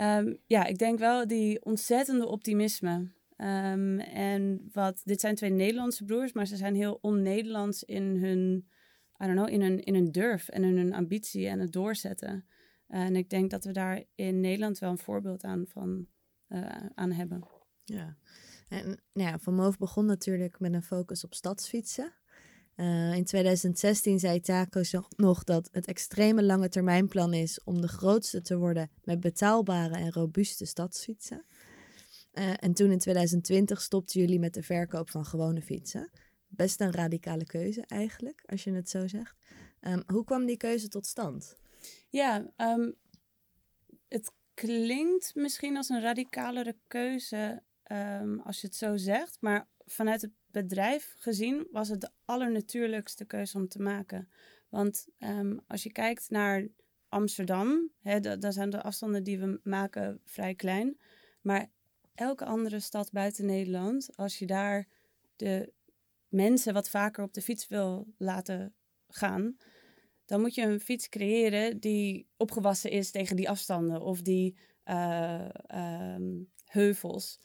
Um, 0.00 0.38
ja, 0.46 0.64
ik 0.64 0.78
denk 0.78 0.98
wel 0.98 1.26
die 1.26 1.64
ontzettende 1.64 2.26
optimisme. 2.26 2.92
Um, 3.36 4.00
en 4.00 4.68
wat, 4.72 5.00
dit 5.04 5.20
zijn 5.20 5.34
twee 5.34 5.50
Nederlandse 5.50 6.04
broers, 6.04 6.32
maar 6.32 6.46
ze 6.46 6.56
zijn 6.56 6.74
heel 6.74 6.98
on-Nederlands 7.00 7.84
in 7.84 8.16
hun, 8.16 8.68
I 9.22 9.26
don't 9.26 9.32
know, 9.32 9.48
in 9.48 9.60
hun, 9.60 9.84
in 9.84 9.94
hun 9.94 10.12
durf 10.12 10.48
en 10.48 10.64
in 10.64 10.76
hun 10.76 10.94
ambitie 10.94 11.48
en 11.48 11.60
het 11.60 11.72
doorzetten. 11.72 12.46
en 12.86 13.16
ik 13.16 13.30
denk 13.30 13.50
dat 13.50 13.64
we 13.64 13.72
daar 13.72 14.04
in 14.14 14.40
Nederland 14.40 14.78
wel 14.78 14.90
een 14.90 14.98
voorbeeld 14.98 15.44
aan, 15.44 15.66
van, 15.66 16.06
eh, 16.46 16.86
aan 16.94 17.12
hebben. 17.12 17.46
Ja, 17.84 18.16
en 18.68 18.86
nou 19.12 19.30
ja, 19.30 19.38
Van 19.38 19.54
Moof 19.54 19.78
begon 19.78 20.06
natuurlijk 20.06 20.60
met 20.60 20.74
een 20.74 20.82
focus 20.82 21.24
op 21.24 21.34
stadsfietsen. 21.34 22.12
Uh, 22.80 23.14
in 23.14 23.24
2016 23.24 24.18
zei 24.18 24.40
Taco 24.40 24.82
nog 25.16 25.44
dat 25.44 25.68
het 25.72 25.86
extreme 25.86 26.42
lange 26.42 26.68
termijnplan 26.68 27.34
is 27.34 27.60
om 27.64 27.80
de 27.80 27.88
grootste 27.88 28.42
te 28.42 28.56
worden 28.56 28.90
met 29.04 29.20
betaalbare 29.20 29.94
en 29.94 30.12
robuuste 30.12 30.64
stadsfietsen. 30.64 31.44
Uh, 32.32 32.54
en 32.56 32.74
toen 32.74 32.90
in 32.90 32.98
2020 32.98 33.80
stopten 33.80 34.20
jullie 34.20 34.38
met 34.38 34.54
de 34.54 34.62
verkoop 34.62 35.10
van 35.10 35.24
gewone 35.24 35.62
fietsen. 35.62 36.10
Best 36.48 36.80
een 36.80 36.92
radicale 36.92 37.44
keuze 37.44 37.84
eigenlijk, 37.86 38.42
als 38.46 38.64
je 38.64 38.72
het 38.72 38.90
zo 38.90 39.06
zegt. 39.06 39.36
Um, 39.80 40.02
hoe 40.06 40.24
kwam 40.24 40.46
die 40.46 40.56
keuze 40.56 40.88
tot 40.88 41.06
stand? 41.06 41.56
Ja, 42.08 42.50
um, 42.56 42.94
het 44.08 44.32
klinkt 44.54 45.34
misschien 45.34 45.76
als 45.76 45.88
een 45.88 46.00
radicalere 46.00 46.76
keuze 46.86 47.62
um, 47.92 48.40
als 48.40 48.60
je 48.60 48.66
het 48.66 48.76
zo 48.76 48.96
zegt. 48.96 49.36
Maar 49.40 49.68
vanuit 49.84 50.22
het 50.22 50.32
bedrijf 50.62 51.14
gezien 51.18 51.66
was 51.70 51.88
het 51.88 52.00
de 52.00 52.10
allernatuurlijkste 52.24 53.24
keuze 53.24 53.56
om 53.56 53.68
te 53.68 53.82
maken. 53.82 54.28
Want 54.68 55.06
um, 55.18 55.60
als 55.66 55.82
je 55.82 55.92
kijkt 55.92 56.30
naar 56.30 56.66
Amsterdam, 57.08 57.90
hè, 58.02 58.20
daar 58.20 58.52
zijn 58.52 58.70
de 58.70 58.82
afstanden 58.82 59.22
die 59.22 59.38
we 59.38 59.60
maken 59.62 60.20
vrij 60.24 60.54
klein. 60.54 60.98
Maar 61.40 61.70
elke 62.14 62.44
andere 62.44 62.80
stad 62.80 63.12
buiten 63.12 63.46
Nederland, 63.46 64.16
als 64.16 64.38
je 64.38 64.46
daar 64.46 64.88
de 65.36 65.72
mensen 66.28 66.74
wat 66.74 66.90
vaker 66.90 67.24
op 67.24 67.34
de 67.34 67.42
fiets 67.42 67.68
wil 67.68 68.06
laten 68.16 68.74
gaan, 69.08 69.56
dan 70.24 70.40
moet 70.40 70.54
je 70.54 70.62
een 70.62 70.80
fiets 70.80 71.08
creëren 71.08 71.80
die 71.80 72.28
opgewassen 72.36 72.90
is 72.90 73.10
tegen 73.10 73.36
die 73.36 73.48
afstanden 73.48 74.00
of 74.02 74.22
die 74.22 74.58
uh, 74.84 75.48
um, 76.14 76.50
heuvels. 76.64 77.40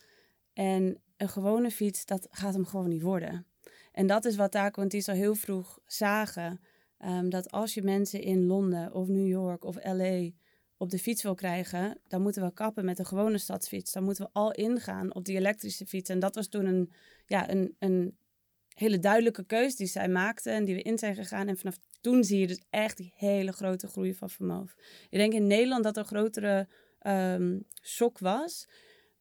En 0.53 1.01
een 1.23 1.29
gewone 1.29 1.71
fiets, 1.71 2.05
dat 2.05 2.27
gaat 2.31 2.53
hem 2.53 2.65
gewoon 2.65 2.89
niet 2.89 3.01
worden. 3.01 3.45
En 3.91 4.07
dat 4.07 4.25
is 4.25 4.35
wat 4.35 4.51
Taco 4.51 4.81
en 4.81 4.87
Ties 4.87 5.07
heel 5.07 5.35
vroeg 5.35 5.79
zagen. 5.85 6.59
Um, 6.99 7.29
dat 7.29 7.51
als 7.51 7.73
je 7.73 7.81
mensen 7.81 8.21
in 8.21 8.45
Londen 8.45 8.93
of 8.93 9.07
New 9.07 9.27
York 9.27 9.63
of 9.63 9.83
LA 9.83 10.29
op 10.77 10.89
de 10.89 10.99
fiets 10.99 11.23
wil 11.23 11.35
krijgen, 11.35 11.99
dan 12.07 12.21
moeten 12.21 12.43
we 12.43 12.53
kappen 12.53 12.85
met 12.85 12.99
een 12.99 13.05
gewone 13.05 13.37
stadsfiets. 13.37 13.91
Dan 13.91 14.03
moeten 14.03 14.23
we 14.23 14.29
al 14.33 14.51
ingaan 14.51 15.15
op 15.15 15.25
die 15.25 15.37
elektrische 15.37 15.85
fiets. 15.85 16.09
En 16.09 16.19
dat 16.19 16.35
was 16.35 16.47
toen 16.47 16.65
een, 16.65 16.93
ja, 17.25 17.49
een, 17.49 17.75
een 17.79 18.17
hele 18.73 18.99
duidelijke 18.99 19.45
keuze 19.45 19.77
die 19.77 19.87
zij 19.87 20.09
maakten 20.09 20.53
en 20.53 20.65
die 20.65 20.75
we 20.75 20.81
in 20.81 20.97
zijn 20.97 21.15
gegaan. 21.15 21.47
En 21.47 21.57
vanaf 21.57 21.77
toen 22.01 22.23
zie 22.23 22.39
je 22.39 22.47
dus 22.47 22.61
echt 22.69 22.97
die 22.97 23.13
hele 23.15 23.51
grote 23.51 23.87
groei 23.87 24.13
van 24.13 24.29
Vermoof. 24.29 24.75
Ik 25.09 25.17
denk 25.17 25.33
in 25.33 25.47
Nederland 25.47 25.83
dat 25.83 25.95
er 25.95 26.01
een 26.01 26.07
grotere 26.07 26.67
um, 27.07 27.63
shock 27.81 28.19
was. 28.19 28.67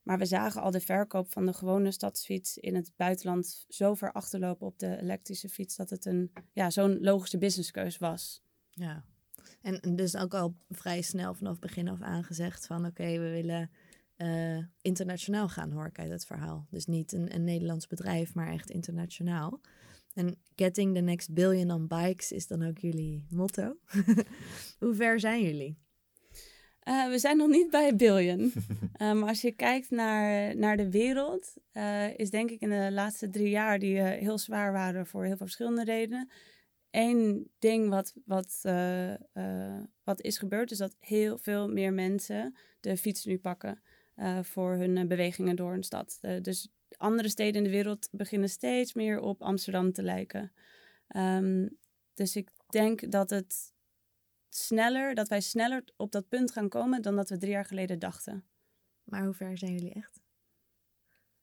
Maar 0.03 0.19
we 0.19 0.27
zagen 0.27 0.63
al 0.63 0.71
de 0.71 0.81
verkoop 0.81 1.33
van 1.33 1.47
de 1.47 1.53
gewone 1.53 1.91
stadsfiets 1.91 2.59
in 2.59 2.75
het 2.75 2.93
buitenland 2.97 3.65
zo 3.69 3.95
ver 3.95 4.13
achterlopen 4.13 4.67
op 4.67 4.79
de 4.79 5.01
elektrische 5.01 5.49
fiets 5.49 5.77
dat 5.77 5.91
het 5.91 6.05
een 6.05 6.33
ja, 6.53 6.71
zo'n 6.71 7.01
logische 7.01 7.39
businesskeus 7.39 7.99
was. 7.99 8.43
Ja, 8.71 9.05
en 9.63 9.97
dus 9.97 10.17
ook 10.17 10.35
al 10.35 10.57
vrij 10.69 11.03
snel 11.03 11.35
vanaf 11.35 11.59
begin 11.59 11.89
af 11.89 12.01
aangezegd 12.01 12.67
van 12.67 12.87
oké, 12.87 13.19
we 13.19 13.31
willen 13.31 13.71
uh, 14.17 14.65
internationaal 14.81 15.49
gaan, 15.49 15.73
hoor 15.73 15.87
ik 15.87 15.99
uit 15.99 16.11
het 16.11 16.27
verhaal. 16.27 16.67
Dus 16.71 16.87
niet 16.87 17.13
een, 17.13 17.35
een 17.35 17.45
Nederlands 17.45 17.87
bedrijf, 17.87 18.35
maar 18.35 18.53
echt 18.53 18.71
internationaal. 18.71 19.61
En 20.13 20.37
getting 20.57 20.95
the 20.95 21.01
next 21.01 21.35
billion 21.35 21.71
on 21.71 21.87
bikes 21.87 22.33
is 22.33 22.47
dan 22.47 22.63
ook 22.63 22.79
jullie 22.79 23.27
motto. 23.31 23.77
Hoe 24.79 24.95
ver 24.95 25.21
zijn 25.21 25.43
jullie? 25.43 25.79
Uh, 26.89 27.09
we 27.09 27.19
zijn 27.19 27.37
nog 27.37 27.49
niet 27.49 27.71
bij 27.71 27.89
een 27.89 27.97
billion. 27.97 28.41
uh, 28.41 29.13
maar 29.19 29.29
als 29.29 29.41
je 29.41 29.53
kijkt 29.53 29.91
naar, 29.91 30.57
naar 30.57 30.77
de 30.77 30.91
wereld, 30.91 31.55
uh, 31.73 32.19
is 32.19 32.31
denk 32.31 32.51
ik 32.51 32.61
in 32.61 32.71
de 32.71 32.89
laatste 32.93 33.31
drie 33.31 33.51
jaar, 33.51 33.79
die 33.79 34.01
heel 34.01 34.39
zwaar 34.39 34.73
waren 34.73 35.07
voor 35.07 35.25
heel 35.25 35.37
veel 35.37 35.47
verschillende 35.47 35.85
redenen. 35.85 36.31
Eén 36.91 37.51
ding 37.59 37.89
wat, 37.89 38.15
wat, 38.25 38.61
wat 40.05 40.21
is 40.21 40.39
gebeurd, 40.39 40.71
is 40.71 40.79
dat 40.79 40.97
heel 40.99 41.39
veel 41.39 41.69
meer 41.69 41.93
mensen 41.93 42.57
de 42.81 42.97
fiets 42.97 43.25
nu 43.25 43.39
pakken 43.39 43.83
voor 44.43 44.73
hun 44.73 45.09
bewegingen 45.09 45.57
door 45.57 45.73
een 45.73 45.83
stad. 45.83 46.19
dus 46.43 46.69
andere 46.97 47.29
steden 47.29 47.55
in 47.55 47.65
de 47.65 47.77
wereld 47.77 48.09
beginnen 48.11 48.49
steeds 48.49 48.95
meer 48.95 49.21
op 49.21 49.43
Amsterdam 49.43 49.93
te 49.93 50.03
lijken. 50.03 50.53
Um, 51.17 51.79
dus 52.15 52.37
ik 52.37 52.51
denk 52.69 53.11
dat 53.11 53.31
het 53.31 53.72
sneller, 54.55 55.15
dat 55.15 55.29
wij 55.29 55.41
sneller 55.41 55.85
op 55.97 56.13
dat 56.13 56.29
punt 56.29 56.53
gaan 56.53 56.69
komen 56.69 57.03
dan 57.03 57.17
dat 57.17 57.29
we 57.29 57.39
drie 57.39 57.53
jaar 57.53 57.65
geleden 57.65 57.99
dachten. 57.99 58.45
Maar 59.05 59.25
hoe 59.25 59.35
ver 59.35 59.59
zijn 59.59 59.73
jullie 59.73 59.93
echt? 59.93 60.21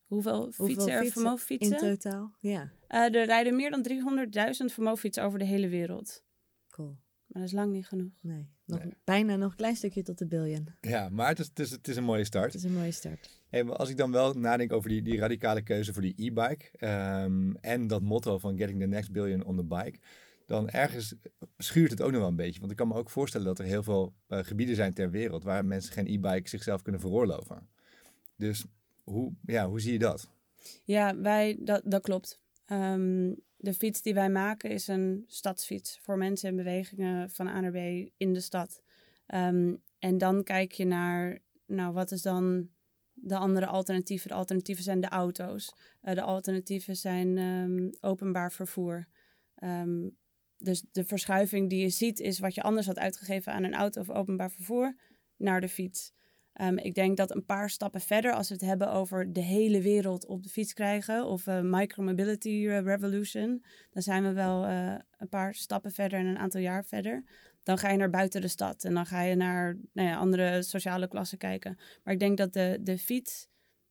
Hoeveel 0.05 0.51
fietsen 0.51 0.91
er 0.91 1.05
vermogenfietsen? 1.05 1.89
In 1.89 1.97
totaal, 1.97 2.35
ja. 2.39 2.71
Uh, 2.89 3.15
er 3.15 3.25
rijden 3.25 3.55
meer 3.55 3.69
dan 3.69 3.85
300.000 3.89 4.65
vermogenfietsen 4.65 5.23
over 5.23 5.39
de 5.39 5.45
hele 5.45 5.67
wereld. 5.67 6.23
Cool. 6.69 6.97
Maar 7.29 7.41
dat 7.41 7.51
is 7.51 7.57
lang 7.57 7.71
niet 7.71 7.87
genoeg. 7.87 8.11
Nee, 8.21 8.49
nog, 8.65 8.83
nee. 8.83 8.93
bijna 9.03 9.35
nog 9.35 9.51
een 9.51 9.57
klein 9.57 9.75
stukje 9.75 10.03
tot 10.03 10.17
de 10.17 10.27
billion. 10.27 10.67
Ja, 10.81 11.09
maar 11.09 11.27
het 11.27 11.39
is, 11.39 11.47
het 11.47 11.59
is, 11.59 11.71
het 11.71 11.87
is 11.87 11.95
een 11.95 12.03
mooie 12.03 12.23
start. 12.23 12.53
Het 12.53 12.55
is 12.55 12.63
een 12.63 12.75
mooie 12.75 12.91
start. 12.91 13.41
Hey, 13.47 13.63
maar 13.63 13.75
als 13.75 13.89
ik 13.89 13.97
dan 13.97 14.11
wel 14.11 14.33
nadenk 14.33 14.73
over 14.73 14.89
die, 14.89 15.01
die 15.01 15.19
radicale 15.19 15.61
keuze 15.61 15.93
voor 15.93 16.01
die 16.01 16.13
e-bike 16.15 16.87
um, 17.23 17.55
en 17.55 17.87
dat 17.87 18.01
motto 18.01 18.37
van 18.37 18.57
getting 18.57 18.79
the 18.79 18.85
next 18.87 19.11
billion 19.11 19.43
on 19.43 19.55
the 19.55 19.63
bike, 19.63 19.99
dan 20.49 20.69
ergens 20.69 21.15
schuurt 21.57 21.91
het 21.91 22.01
ook 22.01 22.11
nog 22.11 22.19
wel 22.19 22.29
een 22.29 22.35
beetje. 22.35 22.59
Want 22.59 22.71
ik 22.71 22.77
kan 22.77 22.87
me 22.87 22.93
ook 22.93 23.09
voorstellen 23.09 23.47
dat 23.47 23.59
er 23.59 23.65
heel 23.65 23.83
veel 23.83 24.13
uh, 24.27 24.39
gebieden 24.39 24.75
zijn 24.75 24.93
ter 24.93 25.09
wereld 25.09 25.43
waar 25.43 25.65
mensen 25.65 25.93
geen 25.93 26.07
e-bike 26.07 26.49
zichzelf 26.49 26.81
kunnen 26.81 27.01
veroorloven. 27.01 27.69
Dus 28.35 28.65
hoe, 29.03 29.33
ja, 29.45 29.67
hoe 29.67 29.81
zie 29.81 29.93
je 29.93 29.99
dat? 29.99 30.29
Ja, 30.83 31.17
wij, 31.17 31.57
dat, 31.59 31.81
dat 31.85 32.01
klopt. 32.01 32.39
Um, 32.67 33.35
de 33.57 33.73
fiets 33.73 34.01
die 34.01 34.13
wij 34.13 34.29
maken 34.29 34.69
is 34.69 34.87
een 34.87 35.23
stadsfiets 35.27 35.99
voor 36.01 36.17
mensen 36.17 36.49
en 36.49 36.55
bewegingen 36.55 37.29
van 37.29 37.47
A 37.47 37.59
naar 37.59 37.71
B 37.71 38.09
in 38.17 38.33
de 38.33 38.39
stad. 38.39 38.81
Um, 39.27 39.81
en 39.99 40.17
dan 40.17 40.43
kijk 40.43 40.71
je 40.71 40.85
naar, 40.85 41.39
nou, 41.65 41.93
wat 41.93 42.11
is 42.11 42.21
dan 42.21 42.69
de 43.13 43.37
andere 43.37 43.65
alternatieven? 43.65 44.29
De 44.29 44.35
alternatieven 44.35 44.83
zijn 44.83 45.01
de 45.01 45.09
auto's. 45.09 45.73
Uh, 46.03 46.13
de 46.13 46.21
alternatieven 46.21 46.95
zijn 46.95 47.37
um, 47.37 47.89
openbaar 48.01 48.51
vervoer. 48.51 49.07
Dus 50.59 50.83
de 50.91 51.05
verschuiving 51.05 51.69
die 51.69 51.81
je 51.81 51.89
ziet 51.89 52.19
is 52.19 52.39
wat 52.39 52.55
je 52.55 52.61
anders 52.61 52.87
had 52.87 52.99
uitgegeven 52.99 53.53
aan 53.53 53.63
een 53.63 53.73
auto 53.73 54.01
of 54.01 54.09
openbaar 54.09 54.51
vervoer 54.51 54.95
naar 55.37 55.61
de 55.61 55.69
fiets. 55.69 56.11
Um, 56.61 56.77
ik 56.77 56.93
denk 56.93 57.17
dat 57.17 57.35
een 57.35 57.45
paar 57.45 57.69
stappen 57.69 58.01
verder, 58.01 58.33
als 58.33 58.47
we 58.47 58.53
het 58.53 58.63
hebben 58.63 58.91
over 58.91 59.33
de 59.33 59.41
hele 59.41 59.81
wereld 59.81 60.25
op 60.25 60.43
de 60.43 60.49
fiets 60.49 60.73
krijgen 60.73 61.25
of 61.25 61.47
uh, 61.47 61.59
micromobility 61.61 62.67
revolution, 62.67 63.63
dan 63.89 64.01
zijn 64.01 64.23
we 64.23 64.33
wel 64.33 64.67
uh, 64.67 64.95
een 65.17 65.29
paar 65.29 65.53
stappen 65.53 65.91
verder 65.91 66.19
en 66.19 66.25
een 66.25 66.37
aantal 66.37 66.61
jaar 66.61 66.85
verder. 66.85 67.23
Dan 67.63 67.77
ga 67.77 67.89
je 67.89 67.97
naar 67.97 68.09
buiten 68.09 68.41
de 68.41 68.47
stad 68.47 68.83
en 68.83 68.93
dan 68.93 69.05
ga 69.05 69.21
je 69.21 69.35
naar 69.35 69.77
nou 69.93 70.07
ja, 70.07 70.15
andere 70.15 70.63
sociale 70.63 71.07
klassen 71.07 71.37
kijken. 71.37 71.77
Maar 72.03 72.13
ik 72.13 72.19
denk 72.19 72.37
dat 72.37 72.53
de, 72.53 72.77
de 72.81 72.97
fiets 72.97 73.47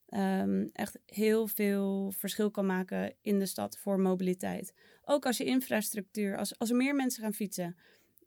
um, 0.09 0.69
echt 0.73 0.99
heel 1.05 1.47
veel 1.47 2.11
verschil 2.11 2.51
kan 2.51 2.65
maken 2.65 3.15
in 3.21 3.39
de 3.39 3.45
stad 3.45 3.77
voor 3.77 3.99
mobiliteit. 3.99 4.73
Ook 5.03 5.25
als 5.25 5.37
je 5.37 5.43
infrastructuur, 5.43 6.37
als, 6.37 6.57
als 6.59 6.69
er 6.69 6.75
meer 6.75 6.95
mensen 6.95 7.23
gaan 7.23 7.33
fietsen, 7.33 7.75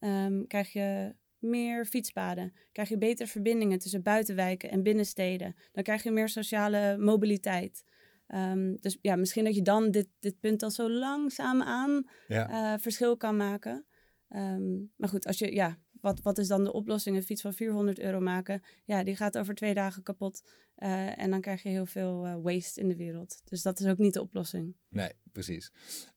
um, 0.00 0.46
krijg 0.46 0.72
je 0.72 1.14
meer 1.38 1.86
fietspaden. 1.86 2.52
Krijg 2.72 2.88
je 2.88 2.98
betere 2.98 3.28
verbindingen 3.28 3.78
tussen 3.78 4.02
buitenwijken 4.02 4.70
en 4.70 4.82
binnensteden. 4.82 5.54
Dan 5.72 5.82
krijg 5.82 6.02
je 6.02 6.10
meer 6.10 6.28
sociale 6.28 6.96
mobiliteit. 6.98 7.84
Um, 8.28 8.76
dus 8.80 8.98
ja, 9.00 9.16
misschien 9.16 9.44
dat 9.44 9.54
je 9.54 9.62
dan 9.62 9.90
dit, 9.90 10.08
dit 10.18 10.40
punt 10.40 10.62
al 10.62 10.70
zo 10.70 10.90
langzaam 10.90 11.62
aan 11.62 12.08
ja. 12.28 12.50
uh, 12.50 12.80
verschil 12.80 13.16
kan 13.16 13.36
maken. 13.36 13.86
Um, 14.28 14.92
maar 14.96 15.08
goed, 15.08 15.26
als 15.26 15.38
je, 15.38 15.54
ja, 15.54 15.78
wat, 16.02 16.22
wat 16.22 16.38
is 16.38 16.48
dan 16.48 16.64
de 16.64 16.72
oplossing? 16.72 17.16
Een 17.16 17.22
fiets 17.22 17.42
van 17.42 17.52
400 17.52 17.98
euro 17.98 18.20
maken. 18.20 18.62
Ja, 18.84 19.04
die 19.04 19.16
gaat 19.16 19.38
over 19.38 19.54
twee 19.54 19.74
dagen 19.74 20.02
kapot. 20.02 20.42
Uh, 20.78 21.18
en 21.18 21.30
dan 21.30 21.40
krijg 21.40 21.62
je 21.62 21.68
heel 21.68 21.86
veel 21.86 22.26
uh, 22.26 22.36
waste 22.42 22.80
in 22.80 22.88
de 22.88 22.96
wereld. 22.96 23.42
Dus 23.44 23.62
dat 23.62 23.80
is 23.80 23.86
ook 23.86 23.98
niet 23.98 24.14
de 24.14 24.20
oplossing. 24.20 24.74
Nee, 24.88 25.10
precies. 25.32 25.72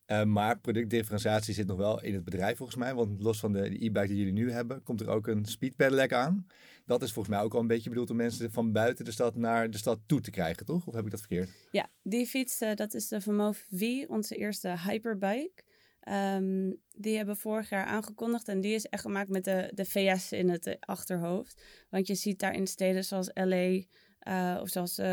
Uh, 0.08 0.24
maar 0.24 0.60
productdifferentiatie 0.60 1.54
zit 1.54 1.67
nog 1.67 1.78
wel 1.78 2.02
in 2.02 2.13
het 2.13 2.24
bedrijf 2.24 2.58
volgens 2.58 2.78
mij. 2.78 2.93
Want 2.93 3.21
los 3.21 3.39
van 3.39 3.54
de 3.54 3.86
e-bike 3.86 4.08
die 4.08 4.17
jullie 4.17 4.34
nu 4.34 4.52
hebben, 4.52 4.84
komt 4.84 5.02
er 5.02 5.10
ook 5.10 5.28
een 5.28 5.45
speed 5.45 5.76
pedelec 5.76 6.13
aan. 6.13 6.48
Dat 6.86 7.02
is 7.02 7.12
volgens 7.13 7.36
mij 7.36 7.43
ook 7.43 7.54
al 7.54 7.60
een 7.60 7.67
beetje 7.67 7.89
bedoeld 7.89 8.10
om 8.10 8.15
mensen 8.15 8.52
van 8.52 8.71
buiten 8.71 9.06
de 9.06 9.12
stad 9.12 9.36
naar 9.36 9.69
de 9.69 9.78
stad 9.78 10.00
toe 10.06 10.21
te 10.21 10.32
krijgen, 10.32 10.65
toch? 10.65 10.88
Of 10.88 10.93
heb 10.93 11.06
ik 11.06 11.12
dat 11.12 11.19
verkeerd? 11.19 11.50
Ja, 11.71 11.89
die 12.04 12.26
fiets, 12.26 12.60
dat 12.76 12.93
is 12.93 13.08
de 13.08 13.21
Vermove 13.21 13.63
V, 13.71 14.10
onze 14.10 14.36
eerste 14.36 14.80
hyperbike. 14.80 15.63
Um, 16.12 16.82
die 16.91 17.18
hebben 17.18 17.38
vorig 17.38 17.70
jaar 17.70 17.86
aangekondigd 17.86 18.48
en 18.48 18.62
die 18.62 18.74
is 18.74 18.86
echt 18.86 19.02
gemaakt 19.02 19.30
met 19.30 19.44
de, 19.44 19.72
de 19.74 19.86
VS 19.86 20.32
in 20.32 20.50
het 20.50 20.78
achterhoofd. 20.80 21.62
Want 21.89 22.08
je 22.08 22.15
ziet 22.15 22.39
daar 22.39 22.54
in 22.54 22.68
steden 22.68 23.04
zoals 23.04 23.30
LA, 23.34 23.82
uh, 24.28 24.60
of 24.62 24.70
zoals 24.70 25.00
uh, 25.00 25.06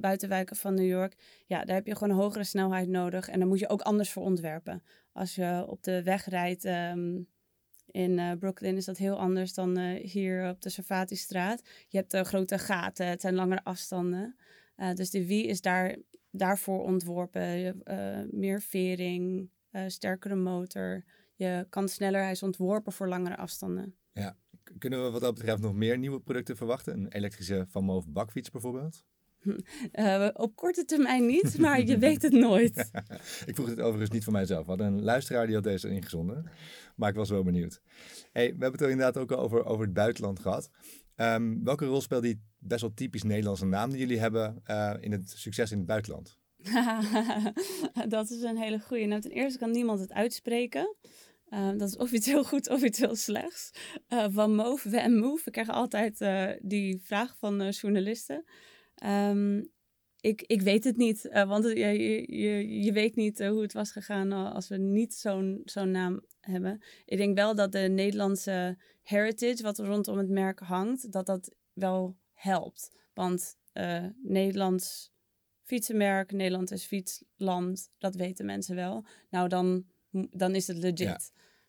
buitenwijken 0.00 0.56
van 0.56 0.74
New 0.74 0.88
York, 0.88 1.16
ja, 1.46 1.64
daar 1.64 1.74
heb 1.74 1.86
je 1.86 1.96
gewoon 1.96 2.16
hogere 2.16 2.44
snelheid 2.44 2.88
nodig. 2.88 3.28
En 3.28 3.38
dan 3.38 3.48
moet 3.48 3.58
je 3.58 3.68
ook 3.68 3.80
anders 3.80 4.10
voor 4.10 4.22
ontwerpen. 4.22 4.82
Als 5.12 5.34
je 5.34 5.64
op 5.68 5.82
de 5.82 6.02
weg 6.02 6.28
rijdt, 6.28 6.64
um, 6.64 7.28
In 7.86 8.38
Brooklyn 8.38 8.76
is 8.76 8.84
dat 8.84 8.96
heel 8.96 9.18
anders 9.18 9.54
dan 9.54 9.78
hier 9.94 10.48
op 10.48 10.62
de 10.62 10.70
Servati-straat. 10.70 11.62
Je 11.88 11.98
hebt 11.98 12.26
grote 12.26 12.58
gaten, 12.58 13.06
het 13.06 13.20
zijn 13.20 13.34
langere 13.34 13.64
afstanden. 13.64 14.36
dus 14.94 15.10
de 15.10 15.26
wie 15.26 15.46
is 15.46 15.60
daar, 15.60 15.96
daarvoor 16.30 16.82
ontworpen. 16.82 17.82
meer 18.30 18.60
vering, 18.60 19.50
sterkere 19.86 20.34
motor. 20.34 21.04
Je 21.34 21.66
kan 21.70 21.88
sneller, 21.88 22.22
hij 22.22 22.30
is 22.30 22.42
ontworpen 22.42 22.92
voor 22.92 23.08
langere 23.08 23.36
afstanden. 23.36 23.94
Ja, 24.12 24.36
kunnen 24.78 25.04
we 25.04 25.10
wat 25.10 25.20
dat 25.20 25.34
betreft 25.34 25.62
nog 25.62 25.74
meer 25.74 25.98
nieuwe 25.98 26.20
producten 26.20 26.56
verwachten? 26.56 26.94
Een 26.94 27.08
elektrische 27.08 27.66
Van 27.68 27.84
Moof 27.84 28.08
bakfiets 28.08 28.50
bijvoorbeeld? 28.50 29.04
Uh, 29.92 30.28
op 30.32 30.56
korte 30.56 30.84
termijn 30.84 31.26
niet, 31.26 31.58
maar 31.58 31.82
je 31.82 31.98
weet 31.98 32.22
het 32.22 32.32
nooit. 32.32 32.90
ik 33.46 33.54
vroeg 33.54 33.68
het 33.68 33.80
overigens 33.80 34.10
niet 34.10 34.24
voor 34.24 34.32
mijzelf. 34.32 34.62
We 34.62 34.68
hadden 34.68 34.86
een 34.86 35.02
luisteraar 35.02 35.46
die 35.46 35.54
had 35.54 35.64
deze 35.64 35.88
ingezonden. 35.88 36.50
Maar 36.96 37.08
ik 37.08 37.14
was 37.14 37.30
wel 37.30 37.42
benieuwd. 37.42 37.80
Hey, 38.32 38.44
we 38.44 38.48
hebben 38.48 38.72
het 38.72 38.80
er 38.80 38.90
inderdaad 38.90 39.16
ook 39.16 39.32
al 39.32 39.38
over, 39.38 39.64
over 39.64 39.84
het 39.84 39.94
buitenland 39.94 40.38
gehad. 40.38 40.70
Um, 41.16 41.64
welke 41.64 41.86
rol 41.86 42.00
speelt 42.00 42.22
die 42.22 42.42
best 42.58 42.80
wel 42.80 42.94
typisch 42.94 43.22
Nederlandse 43.22 43.66
naam 43.66 43.90
die 43.90 43.98
jullie 43.98 44.18
hebben 44.18 44.62
uh, 44.66 44.94
in 45.00 45.12
het 45.12 45.30
succes 45.30 45.70
in 45.70 45.78
het 45.78 45.86
buitenland? 45.86 46.38
dat 48.08 48.30
is 48.30 48.42
een 48.42 48.56
hele 48.56 48.80
goede. 48.80 49.04
Nou, 49.04 49.20
ten 49.20 49.30
eerste 49.30 49.58
kan 49.58 49.70
niemand 49.70 50.00
het 50.00 50.12
uitspreken. 50.12 50.96
Uh, 51.52 51.70
dat 51.76 51.88
is 51.88 51.96
of 51.96 52.12
iets 52.12 52.26
heel 52.26 52.44
goed 52.44 52.68
of 52.74 52.82
iets 52.82 52.98
heel 52.98 53.16
slechts. 53.16 53.70
Uh, 54.08 54.26
van 54.30 54.54
Move, 54.54 54.96
en 54.96 55.18
Move. 55.18 55.42
We 55.44 55.50
krijgen 55.50 55.74
altijd 55.74 56.20
uh, 56.20 56.50
die 56.60 57.00
vraag 57.02 57.36
van 57.38 57.68
journalisten. 57.70 58.44
Um, 59.04 59.70
ik, 60.20 60.42
ik 60.42 60.62
weet 60.62 60.84
het 60.84 60.96
niet, 60.96 61.28
want 61.32 61.64
je, 61.64 61.74
je, 62.36 62.82
je 62.82 62.92
weet 62.92 63.16
niet 63.16 63.38
hoe 63.38 63.62
het 63.62 63.72
was 63.72 63.92
gegaan 63.92 64.32
als 64.32 64.68
we 64.68 64.76
niet 64.76 65.14
zo'n 65.14 65.60
zo'n 65.64 65.90
naam 65.90 66.24
hebben. 66.40 66.82
Ik 67.04 67.16
denk 67.16 67.36
wel 67.36 67.54
dat 67.54 67.72
de 67.72 67.78
Nederlandse 67.78 68.78
heritage, 69.02 69.62
wat 69.62 69.78
rondom 69.78 70.18
het 70.18 70.28
merk 70.28 70.60
hangt, 70.60 71.12
dat 71.12 71.26
dat 71.26 71.54
wel 71.72 72.16
helpt. 72.32 72.90
Want 73.14 73.56
Nederlands 74.22 75.11
fietsenmerk, 75.72 76.32
Nederland 76.32 76.70
is 76.70 76.84
fietsland, 76.84 77.90
dat 77.98 78.14
weten 78.14 78.46
mensen 78.46 78.74
wel. 78.74 79.04
Nou, 79.30 79.48
dan, 79.48 79.84
dan 80.30 80.54
is 80.54 80.66
het 80.66 80.76
legit. 80.76 80.98
Ja, 80.98 81.18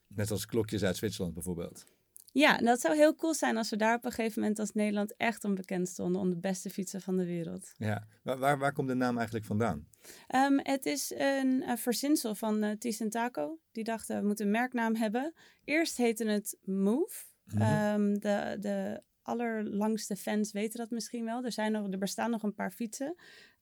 net 0.07 0.31
als 0.31 0.45
klokjes 0.45 0.83
uit 0.83 0.97
Zwitserland 0.97 1.33
bijvoorbeeld. 1.33 1.85
Ja, 2.31 2.57
dat 2.57 2.79
zou 2.79 2.95
heel 2.95 3.15
cool 3.15 3.33
zijn 3.33 3.57
als 3.57 3.69
we 3.69 3.77
daar 3.77 3.95
op 3.95 4.05
een 4.05 4.11
gegeven 4.11 4.41
moment 4.41 4.59
als 4.59 4.71
Nederland 4.71 5.15
echt 5.17 5.43
onbekend 5.43 5.87
stonden 5.89 6.21
om 6.21 6.29
de 6.29 6.39
beste 6.39 6.69
fietsen 6.69 7.01
van 7.01 7.17
de 7.17 7.25
wereld. 7.25 7.71
Ja, 7.77 8.07
waar, 8.23 8.37
waar, 8.37 8.57
waar 8.57 8.73
komt 8.73 8.87
de 8.87 8.93
naam 8.93 9.15
eigenlijk 9.15 9.45
vandaan? 9.45 9.87
Um, 10.35 10.59
het 10.63 10.85
is 10.85 11.13
een, 11.17 11.69
een 11.69 11.77
verzinsel 11.77 12.35
van 12.35 12.63
uh, 12.63 12.71
Ties 12.71 12.99
en 12.99 13.09
Taco. 13.09 13.59
Die 13.71 13.83
dachten, 13.83 14.19
we 14.19 14.27
moeten 14.27 14.45
een 14.45 14.51
merknaam 14.51 14.95
hebben. 14.95 15.33
Eerst 15.63 15.97
heette 15.97 16.25
het 16.25 16.57
Move. 16.63 17.25
Mm 17.43 17.61
-hmm. 17.61 18.01
um, 18.01 18.19
de, 18.19 18.57
de 18.59 19.01
allerlangste 19.21 20.15
fans 20.15 20.51
weten 20.51 20.79
dat 20.79 20.89
misschien 20.89 21.25
wel. 21.25 21.43
Er, 21.43 21.51
zijn 21.51 21.71
nog, 21.71 21.91
er 21.91 21.97
bestaan 21.97 22.31
nog 22.31 22.43
een 22.43 22.53
paar 22.53 22.71
fietsen 22.71 23.15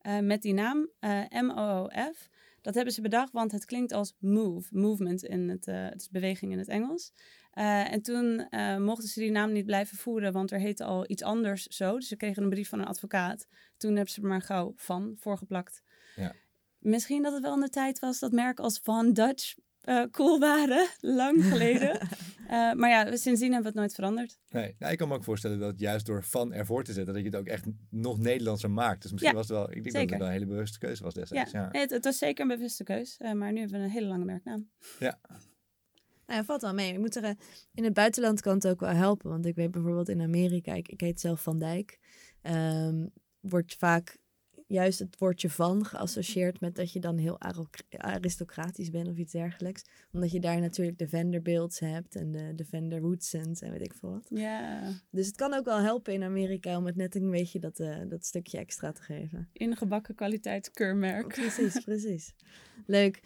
uh, 0.07 0.19
met 0.19 0.41
die 0.41 0.53
naam, 0.53 0.89
uh, 0.99 1.23
M-O-O-F. 1.29 2.29
Dat 2.61 2.75
hebben 2.75 2.93
ze 2.93 3.01
bedacht, 3.01 3.31
want 3.31 3.51
het 3.51 3.65
klinkt 3.65 3.91
als 3.91 4.15
move, 4.19 4.67
movement 4.71 5.23
in 5.23 5.49
het, 5.49 5.67
uh, 5.67 5.83
het 5.83 6.01
is 6.01 6.09
beweging 6.09 6.51
in 6.51 6.57
het 6.57 6.67
Engels. 6.67 7.13
En 7.51 8.01
toen 8.01 8.47
mochten 8.83 9.09
ze 9.09 9.19
die 9.19 9.31
naam 9.31 9.51
niet 9.51 9.65
blijven 9.65 9.97
voeren, 9.97 10.33
want 10.33 10.51
er 10.51 10.59
heette 10.59 10.83
al 10.83 11.09
iets 11.09 11.23
anders 11.23 11.65
zo. 11.65 11.95
Dus 11.95 12.07
ze 12.07 12.15
kregen 12.15 12.43
een 12.43 12.49
brief 12.49 12.69
van 12.69 12.79
een 12.79 12.85
advocaat. 12.85 13.47
Toen 13.77 13.95
hebben 13.95 14.13
ze 14.13 14.21
er 14.21 14.27
maar 14.27 14.41
gauw 14.41 14.73
van 14.75 15.15
voorgeplakt. 15.19 15.83
Ja. 16.15 16.35
Misschien 16.77 17.23
dat 17.23 17.33
het 17.33 17.41
wel 17.41 17.53
in 17.53 17.59
de 17.59 17.69
tijd 17.69 17.99
was 17.99 18.19
dat 18.19 18.31
merken 18.31 18.63
als 18.63 18.79
Van 18.83 19.13
Dutch 19.13 19.55
uh, 19.85 20.03
cool 20.11 20.39
waren, 20.39 20.87
lang 20.99 21.43
geleden. 21.51 22.07
maar 22.49 22.89
ja, 22.89 23.15
sindsdien 23.15 23.53
hebben 23.53 23.61
we 23.61 23.67
het 23.67 23.75
nooit 23.77 23.95
veranderd. 23.95 24.39
Nee, 24.49 24.75
nou, 24.79 24.91
ik 24.91 24.97
kan 24.97 25.07
me 25.07 25.15
ook 25.15 25.23
voorstellen 25.23 25.59
dat 25.59 25.79
juist 25.79 26.05
door 26.05 26.23
van 26.23 26.53
ervoor 26.53 26.83
te 26.83 26.93
zetten, 26.93 27.13
dat 27.13 27.23
je 27.23 27.29
het 27.29 27.39
ook 27.39 27.47
echt 27.47 27.65
nog 27.89 28.19
Nederlandser 28.19 28.71
maakt. 28.71 29.01
Dus 29.01 29.11
misschien 29.11 29.31
ja, 29.31 29.37
was 29.37 29.47
het 29.47 29.57
wel, 29.57 29.71
ik 29.71 29.83
denk 29.83 29.85
zeker. 29.85 30.01
dat 30.01 30.09
het 30.09 30.19
wel 30.19 30.27
een 30.27 30.33
hele 30.33 30.45
bewuste 30.45 30.79
keuze 30.79 31.03
was 31.03 31.13
destijds. 31.13 31.51
Ja, 31.51 31.61
ja. 31.61 31.71
Nee, 31.71 31.81
het, 31.81 31.91
het, 31.91 32.03
was 32.03 32.17
zeker 32.17 32.41
een 32.41 32.55
bewuste 32.55 32.83
keuze, 32.83 33.33
maar 33.33 33.51
nu 33.51 33.59
hebben 33.59 33.79
we 33.79 33.85
een 33.85 33.91
hele 33.91 34.07
lange 34.07 34.25
merknaam. 34.25 34.69
Ja, 34.99 35.19
nou, 36.31 36.45
valt 36.45 36.61
wel 36.61 36.73
mee. 36.73 36.93
Ik 36.93 36.99
moet 36.99 37.13
zeggen, 37.13 37.37
in 37.73 37.83
het 37.83 37.93
buitenland 37.93 38.41
kan 38.41 38.53
het 38.53 38.67
ook 38.67 38.79
wel 38.79 38.89
helpen. 38.89 39.29
Want 39.29 39.45
ik 39.45 39.55
weet 39.55 39.71
bijvoorbeeld 39.71 40.09
in 40.09 40.21
Amerika, 40.21 40.73
ik, 40.73 40.87
ik 40.87 41.01
heet 41.01 41.19
zelf 41.19 41.41
Van 41.41 41.59
Dijk. 41.59 41.99
Um, 42.41 43.11
wordt 43.39 43.75
vaak 43.75 44.17
juist 44.71 44.99
het 44.99 45.17
woordje 45.17 45.49
van 45.49 45.85
geassocieerd 45.85 46.59
met 46.59 46.75
dat 46.75 46.93
je 46.93 46.99
dan 46.99 47.17
heel 47.17 47.39
aristocratisch 47.97 48.89
bent 48.89 49.07
of 49.07 49.17
iets 49.17 49.31
dergelijks. 49.31 49.83
Omdat 50.11 50.31
je 50.31 50.39
daar 50.39 50.59
natuurlijk 50.59 50.97
de 50.97 51.09
Vanderbilts 51.09 51.79
hebt 51.79 52.15
en 52.15 52.31
de, 52.31 52.55
de 52.55 52.65
Vander 52.65 53.01
Woodsons 53.01 53.61
en 53.61 53.71
weet 53.71 53.85
ik 53.85 53.93
veel 53.93 54.09
wat. 54.09 54.27
Ja. 54.29 54.81
Dus 55.09 55.25
het 55.25 55.35
kan 55.35 55.53
ook 55.53 55.65
wel 55.65 55.79
helpen 55.79 56.13
in 56.13 56.23
Amerika 56.23 56.77
om 56.77 56.85
het 56.85 56.95
net 56.95 57.15
een 57.15 57.31
beetje 57.31 57.59
dat, 57.59 57.79
uh, 57.79 57.97
dat 58.07 58.25
stukje 58.25 58.57
extra 58.57 58.91
te 58.91 59.01
geven. 59.01 59.49
Ingebakken 59.53 60.15
kwaliteitskeurmerk. 60.15 61.27
precies, 61.27 61.83
precies. 61.83 62.33
Leuk. 62.85 63.21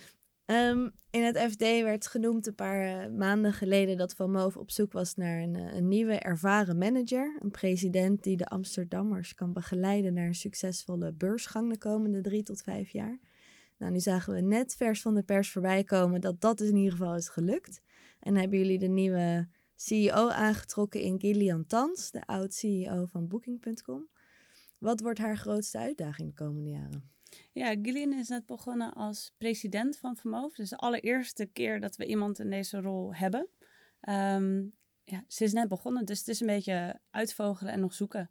Um, 0.45 0.91
in 1.10 1.23
het 1.23 1.38
FD 1.38 1.60
werd 1.60 2.08
genoemd 2.08 2.47
een 2.47 2.55
paar 2.55 3.10
uh, 3.10 3.17
maanden 3.17 3.53
geleden 3.53 3.97
dat 3.97 4.13
Van 4.13 4.31
Moof 4.31 4.58
op 4.58 4.71
zoek 4.71 4.91
was 4.91 5.15
naar 5.15 5.41
een, 5.41 5.55
uh, 5.55 5.73
een, 5.73 5.88
nieuwe 5.88 6.13
ervaren 6.13 6.77
manager. 6.77 7.38
Een 7.39 7.51
president 7.51 8.23
die 8.23 8.38
de 8.38 8.45
Amsterdammers 8.45 9.34
kan 9.34 9.53
begeleiden 9.53 10.13
naar 10.13 10.27
een 10.27 10.36
succesvolle 10.36 11.13
beursgang 11.13 11.71
de 11.71 11.77
komende 11.77 12.21
drie 12.21 12.43
tot 12.43 12.62
vijf 12.62 12.89
jaar. 12.89 13.19
Nou, 13.77 13.91
nu 13.91 13.99
zagen 13.99 14.34
we 14.34 14.41
net 14.41 14.75
vers 14.75 15.01
van 15.01 15.15
de 15.15 15.23
pers 15.23 15.51
voorbij 15.51 15.84
komen 15.84 16.21
dat 16.21 16.41
dat 16.41 16.58
dus 16.58 16.69
in 16.69 16.75
ieder 16.75 16.91
geval 16.91 17.15
is 17.15 17.29
gelukt. 17.29 17.81
En 18.19 18.36
hebben 18.36 18.60
jullie 18.60 18.79
de 18.79 18.88
nieuwe 18.88 19.47
CEO 19.75 20.29
aangetrokken 20.29 21.01
in 21.01 21.19
Gillian 21.19 21.65
Tans, 21.65 22.12
de 22.12 22.25
oud-CEO 22.25 23.05
van 23.05 23.27
Booking.com. 23.27 24.10
Wat 24.79 24.99
wordt 24.99 25.19
haar 25.19 25.38
grootste 25.38 25.77
uitdaging 25.77 26.29
de 26.29 26.43
komende 26.43 26.69
jaren? 26.69 27.14
Ja, 27.52 27.76
Gillian 27.82 28.13
is 28.13 28.28
net 28.28 28.45
begonnen 28.45 28.93
als 28.93 29.34
president 29.38 29.98
van 29.98 30.15
Vermoof. 30.15 30.56
Dus 30.56 30.69
de 30.69 30.78
allereerste 30.78 31.45
keer 31.45 31.80
dat 31.80 31.95
we 31.95 32.06
iemand 32.06 32.39
in 32.39 32.50
deze 32.50 32.82
rol 32.82 33.15
hebben. 33.15 33.48
Um, 34.10 34.74
ja, 35.04 35.24
ze 35.28 35.43
is 35.43 35.54
net 35.54 35.67
begonnen, 35.67 36.06
dus 36.06 36.19
het 36.19 36.28
is 36.28 36.39
een 36.39 36.48
beetje 36.48 37.00
uitvogelen 37.10 37.74
en 37.74 37.80
nog 37.80 37.93
zoeken. 37.93 38.30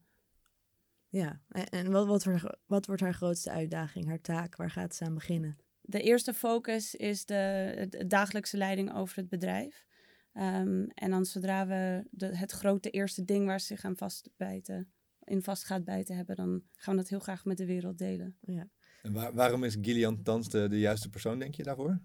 Ja, 1.08 1.40
en 1.48 1.90
wat, 1.90 2.06
wat, 2.06 2.24
wordt, 2.24 2.44
wat 2.66 2.86
wordt 2.86 3.02
haar 3.02 3.14
grootste 3.14 3.50
uitdaging, 3.50 4.06
haar 4.06 4.20
taak? 4.20 4.56
Waar 4.56 4.70
gaat 4.70 4.94
ze 4.94 5.04
aan 5.04 5.14
beginnen? 5.14 5.58
De 5.80 6.00
eerste 6.00 6.34
focus 6.34 6.94
is 6.94 7.24
de, 7.24 7.86
de 7.90 8.06
dagelijkse 8.06 8.56
leiding 8.56 8.94
over 8.94 9.16
het 9.16 9.28
bedrijf. 9.28 9.86
Um, 10.32 10.86
en 10.86 11.10
dan 11.10 11.24
zodra 11.24 11.66
we 11.66 12.06
de, 12.10 12.36
het 12.36 12.50
grote 12.50 12.90
eerste 12.90 13.24
ding 13.24 13.46
waar 13.46 13.60
ze 13.60 13.66
zich 13.66 13.84
aan 13.84 13.96
vastbijten, 13.96 14.92
in 15.24 15.42
vast 15.42 15.64
gaat 15.64 15.84
bijten 15.84 16.16
hebben, 16.16 16.36
dan 16.36 16.62
gaan 16.74 16.94
we 16.94 17.00
dat 17.00 17.10
heel 17.10 17.18
graag 17.18 17.44
met 17.44 17.56
de 17.56 17.66
wereld 17.66 17.98
delen. 17.98 18.36
Ja. 18.40 18.68
En 19.04 19.12
waar, 19.12 19.34
waarom 19.34 19.64
is 19.64 19.76
Gillian 19.80 20.22
Tans 20.22 20.48
de, 20.48 20.78
juiste 20.78 21.10
persoon, 21.10 21.38
denk 21.38 21.54
je, 21.54 21.62
daarvoor? 21.62 22.00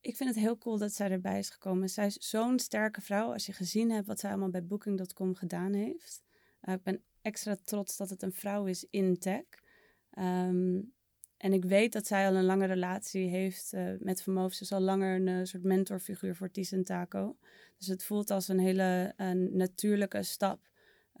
Ik 0.00 0.16
vind 0.16 0.28
het 0.34 0.38
heel 0.38 0.58
cool 0.58 0.78
dat 0.78 0.92
zij 0.92 1.10
erbij 1.10 1.38
is 1.38 1.50
gekomen. 1.50 1.88
Zij 1.88 2.06
is 2.06 2.14
zo'n 2.14 2.58
sterke 2.58 3.00
vrouw. 3.00 3.32
Als 3.32 3.46
je 3.46 3.52
gezien 3.52 3.90
hebt 3.90 4.06
wat 4.06 4.20
zij 4.20 4.30
allemaal 4.30 4.50
bij 4.50 4.66
Booking.com 4.66 5.34
gedaan 5.34 5.72
heeft. 5.72 6.22
Uh, 6.62 6.74
ik 6.74 6.82
ben 6.82 7.02
extra 7.22 7.56
trots 7.64 7.96
dat 7.96 8.10
het 8.10 8.22
een 8.22 8.32
vrouw 8.32 8.66
is 8.66 8.86
in 8.90 9.18
tech. 9.18 9.44
Um, 10.18 10.94
en 11.36 11.52
ik 11.52 11.64
weet 11.64 11.92
dat 11.92 12.06
zij 12.06 12.26
al 12.26 12.34
een 12.34 12.44
lange 12.44 12.66
relatie 12.66 13.28
heeft 13.28 13.72
uh, 13.72 13.90
met 13.98 14.22
Vermoof. 14.22 14.52
Ze 14.52 14.62
is 14.62 14.72
al 14.72 14.80
langer 14.80 15.16
een 15.16 15.26
uh, 15.26 15.44
soort 15.44 15.62
mentorfiguur 15.62 16.36
voor 16.36 16.50
Ties 16.50 16.72
en 16.72 16.84
Taco. 16.84 17.36
Dus 17.78 17.86
het 17.86 18.04
voelt 18.04 18.30
als 18.30 18.48
een 18.48 18.60
hele 18.60 19.14
natuurlijke 19.52 20.22
stap 20.22 20.68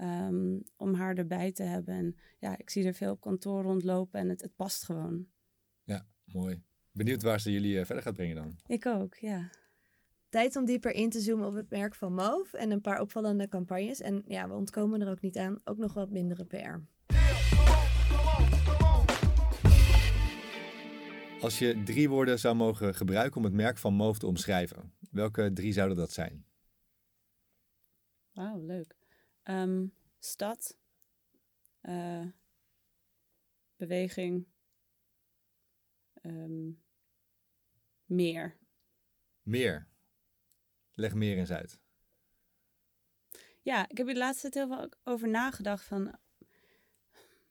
Um, 0.00 0.62
om 0.76 0.94
haar 0.94 1.16
erbij 1.16 1.52
te 1.52 1.62
hebben. 1.62 1.94
En 1.94 2.16
ja, 2.38 2.58
ik 2.58 2.70
zie 2.70 2.86
er 2.86 2.94
veel 2.94 3.12
op 3.12 3.20
kantoor 3.20 3.62
rondlopen 3.62 4.20
en 4.20 4.28
het, 4.28 4.40
het 4.40 4.56
past 4.56 4.84
gewoon. 4.84 5.26
Ja, 5.84 6.06
mooi. 6.24 6.62
Benieuwd 6.92 7.22
waar 7.22 7.40
ze 7.40 7.52
jullie 7.52 7.74
uh, 7.78 7.84
verder 7.84 8.04
gaat 8.04 8.14
brengen 8.14 8.36
dan. 8.36 8.56
Ik 8.66 8.86
ook, 8.86 9.14
ja. 9.14 9.50
Tijd 10.28 10.56
om 10.56 10.64
dieper 10.64 10.92
in 10.92 11.10
te 11.10 11.20
zoomen 11.20 11.46
op 11.46 11.54
het 11.54 11.70
merk 11.70 11.94
van 11.94 12.14
Move 12.14 12.58
en 12.58 12.70
een 12.70 12.80
paar 12.80 13.00
opvallende 13.00 13.48
campagnes. 13.48 14.00
En 14.00 14.22
ja, 14.26 14.48
we 14.48 14.54
ontkomen 14.54 15.00
er 15.00 15.10
ook 15.10 15.20
niet 15.20 15.36
aan. 15.36 15.60
Ook 15.64 15.76
nog 15.78 15.94
wat 15.94 16.10
mindere 16.10 16.44
PR. 16.44 16.78
Als 21.40 21.58
je 21.58 21.82
drie 21.84 22.08
woorden 22.08 22.38
zou 22.38 22.54
mogen 22.54 22.94
gebruiken 22.94 23.36
om 23.36 23.44
het 23.44 23.52
merk 23.52 23.78
van 23.78 23.94
Move 23.94 24.18
te 24.18 24.26
omschrijven, 24.26 24.92
welke 25.10 25.52
drie 25.52 25.72
zouden 25.72 25.96
dat 25.96 26.12
zijn? 26.12 26.44
Wauw, 28.32 28.64
leuk. 28.66 28.96
Um, 29.48 29.92
stad, 30.18 30.76
uh, 31.82 32.26
beweging, 33.76 34.46
um, 36.22 36.82
meer. 38.04 38.56
Meer. 39.42 39.88
Leg 40.94 41.14
meer 41.14 41.36
eens 41.36 41.50
uit. 41.50 41.80
Ja, 43.62 43.88
ik 43.88 43.96
heb 43.96 44.06
hier 44.06 44.14
de 44.14 44.20
laatste 44.20 44.48
tijd 44.48 44.68
heel 44.68 44.76
veel 44.76 44.92
over 45.04 45.28
nagedacht 45.28 45.84
van 45.84 46.18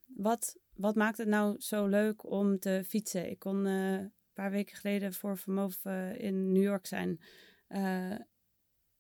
wat, 0.06 0.58
wat 0.74 0.96
maakt 0.96 1.18
het 1.18 1.28
nou 1.28 1.60
zo 1.60 1.86
leuk 1.86 2.24
om 2.24 2.60
te 2.60 2.84
fietsen? 2.86 3.30
Ik 3.30 3.40
kon 3.40 3.66
uh, 3.66 3.92
een 3.92 4.14
paar 4.34 4.52
weken 4.52 4.76
geleden 4.76 5.14
voor 5.14 5.38
Vermoof 5.38 5.86
uh, 5.86 6.20
in 6.20 6.52
New 6.52 6.64
York 6.64 6.86
zijn. 6.86 7.20
Uh, 7.68 8.20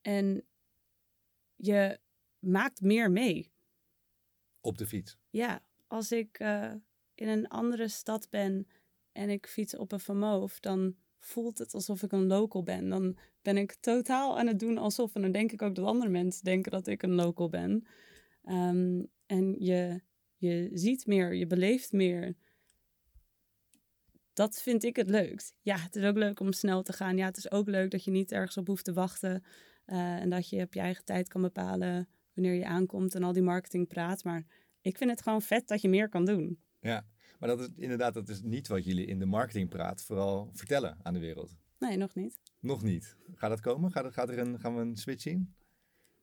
en 0.02 0.48
je 1.56 2.00
maakt 2.40 2.82
meer 2.82 3.12
mee. 3.12 3.52
Op 4.62 4.78
de 4.78 4.88
fiets. 4.88 5.18
Ja, 5.30 5.64
als 5.88 6.12
ik 6.12 6.40
eh, 6.40 6.74
in 7.16 7.28
een 7.28 7.48
andere 7.48 7.88
stad 7.88 8.30
ben 8.30 8.68
en 9.12 9.30
ik 9.30 9.48
fiets 9.48 9.76
op 9.76 9.92
een 9.92 10.00
vermoof, 10.00 10.60
dan 10.60 10.96
voelt 11.20 11.58
het 11.58 11.74
alsof 11.74 12.04
ik 12.04 12.12
een 12.12 12.28
local 12.28 12.64
ben. 12.64 12.90
Dan 12.90 13.18
ben 13.42 13.58
ik 13.58 13.76
totaal 13.76 14.40
aan 14.40 14.48
het 14.48 14.60
doen 14.60 14.78
alsof. 14.78 15.16
En 15.16 15.22
dan 15.22 15.32
denk 15.32 15.52
ik 15.52 15.62
ook 15.62 15.76
dat 15.76 15.86
andere 15.86 16.12
mensen 16.12 16.44
denken 16.44 16.72
dat 16.72 16.88
ik 16.88 17.04
een 17.04 17.16
local 17.16 17.50
ben. 17.50 17.88
Ehm, 18.44 19.04
en 19.26 19.56
je, 19.60 20.02
je 20.36 20.70
ziet 20.74 21.06
meer, 21.06 21.34
je 21.34 21.48
beleeft 21.48 21.92
meer. 21.92 22.36
Dat 24.34 24.62
vind 24.62 24.84
ik 24.84 24.96
het 24.96 25.10
leukst. 25.10 25.56
Ja, 25.62 25.78
het 25.78 25.96
is 25.96 26.04
ook 26.04 26.18
leuk 26.18 26.40
om 26.40 26.52
snel 26.54 26.84
te 26.84 26.94
gaan. 26.94 27.18
Ja, 27.18 27.26
het 27.26 27.38
is 27.38 27.52
ook 27.52 27.68
leuk 27.68 27.92
dat 27.92 28.04
je 28.04 28.12
niet 28.12 28.32
ergens 28.32 28.58
op 28.58 28.68
hoeft 28.68 28.86
te 28.86 28.94
wachten. 28.94 29.44
eh, 29.86 30.16
en 30.16 30.30
dat 30.30 30.50
je 30.50 30.62
op 30.62 30.74
je 30.74 30.80
eigen 30.80 31.06
tijd 31.06 31.28
kan 31.28 31.42
bepalen 31.42 32.08
wanneer 32.36 32.54
je 32.54 32.66
aankomt 32.66 33.16
en 33.16 33.24
al 33.24 33.34
die 33.34 33.42
marketing 33.42 33.88
praat. 33.88 34.24
Maar 34.24 34.46
ik 34.82 34.98
vind 34.98 35.10
het 35.10 35.22
gewoon 35.22 35.42
vet 35.42 35.68
dat 35.68 35.82
je 35.82 35.90
meer 35.90 36.10
kan 36.10 36.26
doen. 36.26 36.60
Ja, 36.80 37.06
maar 37.40 37.50
dat 37.50 37.60
is 37.60 37.70
inderdaad 37.76 38.14
dat 38.14 38.30
is 38.30 38.42
niet 38.42 38.68
wat 38.68 38.86
jullie 38.86 39.06
in 39.06 39.20
de 39.20 39.26
marketingpraat 39.26 40.04
vooral 40.04 40.50
vertellen 40.54 40.98
aan 41.04 41.14
de 41.14 41.20
wereld. 41.20 41.56
Nee, 41.80 41.98
nog 41.98 42.16
niet. 42.16 42.40
Nog 42.60 42.84
niet. 42.84 43.16
Gaat 43.36 43.50
dat 43.50 43.62
komen? 43.62 43.92
Gaat, 43.92 44.14
gaat 44.14 44.30
er 44.30 44.40
een, 44.40 44.60
gaan 44.60 44.76
we 44.76 44.82
een 44.82 44.96
switch 44.96 45.22
zien? 45.22 45.54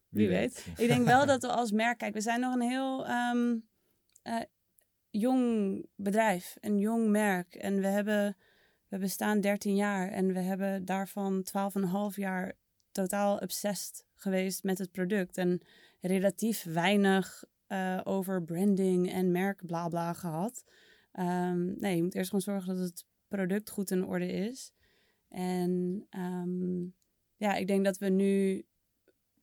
Wie 0.09 0.29
weet. 0.29 0.67
Ik 0.77 0.89
denk 0.89 1.07
wel 1.07 1.27
dat 1.27 1.43
we 1.43 1.49
als 1.49 1.71
merk, 1.71 1.99
kijk, 1.99 2.15
we 2.15 2.21
zijn 2.21 2.41
nog 2.41 2.55
een 2.55 2.61
heel 2.61 3.07
ehm, 3.07 3.57
eh, 4.23 4.41
jong 5.11 5.87
bedrijf, 5.97 6.57
een 6.61 6.79
jong 6.79 7.09
merk. 7.09 7.55
En 7.55 7.81
we 7.81 7.87
hebben, 7.87 8.37
we 8.89 8.99
bestaan 8.99 9.41
13 9.41 9.75
jaar 9.75 10.09
en 10.09 10.33
we 10.33 10.41
hebben 10.41 10.85
daarvan 10.85 11.45
12,5 12.11 12.15
jaar 12.15 12.53
totaal 12.91 13.37
obsessed 13.39 14.05
geweest 14.15 14.63
met 14.63 14.79
het 14.79 14.91
product. 14.91 15.37
En 15.37 15.61
relatief 16.03 16.63
weinig 16.63 17.45
eh, 17.67 18.01
over 18.05 18.43
branding 18.43 19.13
en 19.13 19.31
merk 19.31 19.67
bla 19.67 19.89
bla 19.89 20.13
gehad. 20.13 20.65
Ehm, 21.13 21.81
nee, 21.81 21.97
je 21.97 22.03
moet 22.03 22.15
eerst 22.15 22.31
gewoon 22.31 22.45
zorgen 22.45 22.77
dat 22.77 22.89
het 22.89 23.07
product 23.29 23.71
goed 23.71 23.91
in 23.91 24.07
orde 24.07 24.33
is. 24.33 24.73
En 25.29 26.07
ehm, 26.11 26.83
ja, 27.37 27.55
ik 27.55 27.67
denk 27.67 27.85
dat 27.85 27.99
we 27.99 28.09
nu 28.09 28.65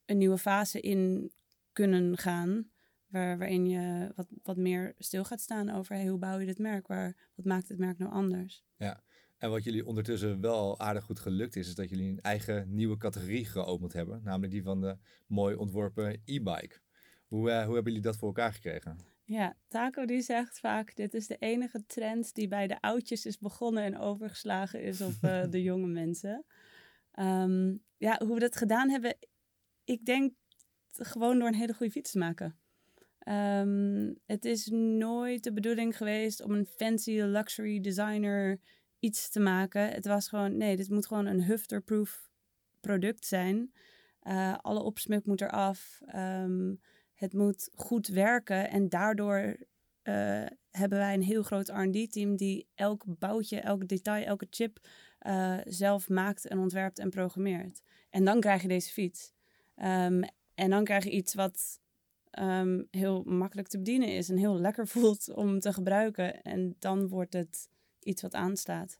een 0.06 0.18
nieuwe 0.18 0.38
fase 0.38 0.82
in 0.82 1.32
kunnen 1.72 2.18
gaan. 2.18 2.70
Waar, 3.08 3.38
waarin 3.38 3.66
je 3.70 4.12
wat, 4.16 4.28
wat 4.44 4.58
meer 4.58 4.94
stil 4.98 5.24
gaat 5.24 5.42
staan 5.42 5.70
over 5.70 5.96
hey, 5.96 6.08
hoe 6.08 6.20
bouw 6.20 6.40
je 6.40 6.46
dit 6.46 6.60
merk? 6.60 6.88
Waar, 6.88 7.30
wat 7.36 7.46
maakt 7.46 7.70
het 7.70 7.78
merk 7.78 7.98
nou 7.98 8.12
anders? 8.12 8.64
En 9.40 9.50
wat 9.50 9.64
jullie 9.64 9.86
ondertussen 9.86 10.42
wel 10.42 10.80
aardig 10.80 11.04
goed 11.04 11.20
gelukt 11.20 11.56
is, 11.56 11.68
is 11.68 11.76
dat 11.76 11.90
jullie 11.90 12.10
een 12.10 12.22
eigen 12.22 12.76
nieuwe 12.76 12.98
categorie 12.98 13.46
geopend 13.46 13.94
hebben. 13.94 14.22
Namelijk 14.24 14.52
die 14.52 14.64
van 14.64 14.82
de 14.82 14.98
mooi 15.28 15.56
ontworpen 15.56 16.22
e-bike. 16.26 16.80
Hoe, 17.26 17.52
eh, 17.52 17.66
hoe 17.66 17.74
hebben 17.74 17.92
jullie 17.92 18.08
dat 18.08 18.18
voor 18.18 18.28
elkaar 18.28 18.54
gekregen? 18.54 18.98
Ja, 19.24 19.56
Taco 19.68 20.06
die 20.06 20.22
zegt 20.22 20.60
vaak, 20.60 20.96
dit 20.96 21.14
is 21.14 21.28
de 21.28 21.38
enige 21.38 21.86
trend 21.86 22.34
die 22.34 22.48
bij 22.48 22.68
de 22.68 22.82
oudjes 22.82 23.26
is 23.26 23.38
begonnen 23.38 23.84
en 23.84 23.98
overgeslagen 23.98 24.84
is 24.84 25.02
op 25.02 25.14
eh, 25.22 25.44
de 25.50 25.62
jonge 25.62 25.88
mensen. 25.88 26.46
Ehm, 27.12 27.76
ja, 27.98 28.22
hoe 28.26 28.34
we 28.34 28.40
dat 28.40 28.56
gedaan 28.56 28.90
hebben, 28.90 29.18
ik 29.84 30.06
denk 30.06 30.34
gewoon 30.92 31.40
door 31.40 31.48
een 31.48 31.54
hele 31.54 31.74
goede 31.74 31.92
fiets 31.92 32.12
te 32.12 32.18
maken. 32.18 32.60
Ehm, 33.20 34.14
het 34.26 34.46
is 34.46 34.68
nooit 34.72 35.44
de 35.44 35.54
bedoeling 35.54 35.98
geweest 35.98 36.42
om 36.42 36.52
een 36.52 36.66
fancy 36.66 37.12
luxury 37.12 37.82
designer 37.82 38.60
iets 39.00 39.30
te 39.30 39.40
maken. 39.40 39.90
Het 39.90 40.06
was 40.06 40.28
gewoon, 40.28 40.58
nee, 40.58 40.76
dit 40.76 40.90
moet 40.90 41.08
gewoon 41.08 41.26
een 41.26 41.44
hufterproof 41.44 42.30
product 42.80 43.26
zijn. 43.26 43.74
Eh, 44.20 44.58
alle 44.62 44.80
opsmuk 44.82 45.26
moet 45.26 45.42
eraf. 45.42 46.02
Ehm 46.06 46.72
het 47.20 47.34
moet 47.34 47.70
goed 47.74 48.08
werken 48.08 48.70
en 48.70 48.90
daardoor 48.90 49.58
eh, 50.02 50.46
hebben 50.70 50.98
wij 50.98 51.14
een 51.14 51.22
heel 51.22 51.44
groot 51.44 51.68
R&D-team 51.68 52.36
die 52.36 52.68
elk 52.76 53.04
boutje, 53.08 53.60
elk 53.60 53.88
detail, 53.88 54.26
elke 54.26 54.48
chip 54.50 54.80
eh, 55.20 55.58
zelf 55.64 56.10
maakt 56.10 56.48
en 56.48 56.60
ontwerpt 56.60 57.00
en 57.00 57.10
programmeert. 57.10 57.82
En 58.10 58.26
dan 58.26 58.40
krijg 58.40 58.62
je 58.62 58.68
deze 58.68 58.92
fiets. 58.92 59.34
Ehm, 59.76 60.22
en 60.54 60.70
dan 60.70 60.84
krijg 60.84 61.04
je 61.04 61.12
iets 61.12 61.34
wat 61.34 61.80
ehm, 62.30 62.84
heel 62.92 63.24
makkelijk 63.24 63.68
te 63.68 63.78
bedienen 63.78 64.16
is 64.16 64.30
en 64.30 64.38
heel 64.38 64.60
lekker 64.60 64.88
voelt 64.98 65.34
om 65.34 65.60
te 65.60 65.74
gebruiken. 65.74 66.42
En 66.42 66.76
dan 66.80 67.08
wordt 67.08 67.34
het 67.34 67.70
iets 68.00 68.22
wat 68.22 68.34
aanstaat. 68.34 69.00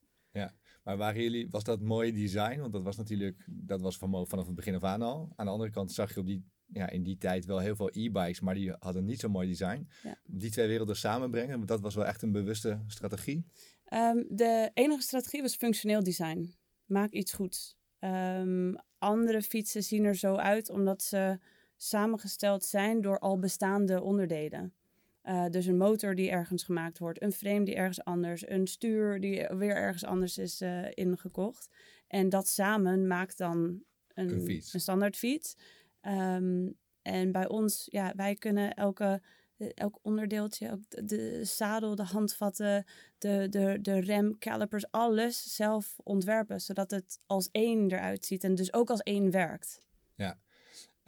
Maar 0.90 0.98
waren 0.98 1.22
jullie, 1.22 1.48
was 1.50 1.64
dat 1.64 1.82
mooie 1.82 2.12
design? 2.12 2.60
Want 2.60 2.74
dat 2.74 2.84
was 2.84 2.98
natuurlijk, 2.98 3.46
dat 3.48 3.82
was 3.82 3.98
van, 3.98 4.28
vanaf 4.28 4.46
het 4.46 4.56
begin 4.56 4.76
af 4.76 4.84
aan 4.84 5.02
al. 5.02 5.34
Aan 5.36 5.46
de 5.46 5.52
andere 5.52 5.70
kant 5.70 5.92
zag 5.92 6.14
je 6.14 6.20
op 6.20 6.26
die, 6.26 6.46
ja, 6.66 6.90
in 6.90 7.04
die 7.04 7.18
tijd 7.18 7.46
wel 7.46 7.60
heel 7.60 7.76
veel 7.76 7.90
e-bikes, 7.94 8.40
maar 8.40 8.54
die 8.54 8.76
hadden 8.80 9.06
niet 9.06 9.20
zo'n 9.20 9.32
mooi 9.32 9.48
design. 9.48 9.88
Ja. 10.04 10.18
Die 10.24 10.52
twee 10.52 10.68
werelden 10.68 10.96
samenbrengen, 10.96 11.66
dat 11.66 11.82
was 11.82 11.96
wel 11.96 12.06
echt 12.06 12.22
een 12.22 12.32
bewuste 12.32 12.84
strategie. 12.88 13.46
Ehm, 13.86 14.24
de 14.30 14.72
enige 14.74 15.02
strategie 15.02 15.42
was 15.42 15.56
functioneel 15.56 16.04
design. 16.04 16.56
Maak 16.86 17.12
iets 17.12 17.34
goeds. 17.34 17.78
Ehm, 18.00 18.74
andere 18.98 19.42
fietsen 19.42 19.84
zien 19.84 20.04
er 20.04 20.16
zo 20.16 20.36
uit 20.36 20.70
omdat 20.70 21.04
ze 21.04 21.40
samengesteld 21.76 22.66
zijn 22.66 23.02
door 23.02 23.20
al 23.20 23.40
bestaande 23.40 24.02
onderdelen. 24.02 24.74
Eh, 25.22 25.46
dus 25.50 25.66
een 25.66 25.78
motor 25.78 26.16
die 26.16 26.30
ergens 26.30 26.64
gemaakt 26.64 27.00
wordt, 27.00 27.22
een 27.22 27.32
frame 27.32 27.66
die 27.66 27.76
ergens 27.76 28.04
anders, 28.04 28.50
een 28.50 28.68
stuur 28.68 29.20
die 29.20 29.48
weer 29.48 29.76
ergens 29.76 30.06
anders 30.06 30.38
is 30.38 30.62
eh, 30.62 30.86
ingekocht. 30.94 31.70
En 32.08 32.30
dat 32.30 32.48
samen 32.48 33.08
maakt 33.08 33.38
dan 33.38 33.84
een, 34.14 34.30
Een 34.30 34.42
fiets. 34.46 34.74
een 34.74 34.80
standaard 34.80 35.18
fiets. 35.18 35.56
Ehm, 36.02 36.68
en 37.02 37.32
bij 37.32 37.48
ons, 37.48 37.88
ja, 37.92 38.14
wij 38.16 38.36
kunnen 38.36 38.74
elke, 38.74 39.22
eh, 39.58 39.68
elk 39.74 40.00
onderdeeltje, 40.02 40.72
ook 40.72 40.90
de, 40.90 41.06
de 41.06 41.46
zadel, 41.46 41.96
de 41.96 42.04
handvatten, 42.04 42.86
de, 43.18 43.48
de, 43.50 43.78
de 43.82 44.00
rem, 44.00 44.38
calipers, 44.38 44.92
alles 44.92 45.56
zelf 45.56 45.96
ontwerpen. 46.04 46.62
Zodat 46.62 46.92
het 46.92 47.20
als 47.26 47.50
één 47.52 47.92
eruit 47.92 48.26
ziet 48.26 48.44
en 48.44 48.56
dus 48.56 48.74
ook 48.74 48.90
als 48.90 49.02
één 49.02 49.32
werkt. 49.32 49.82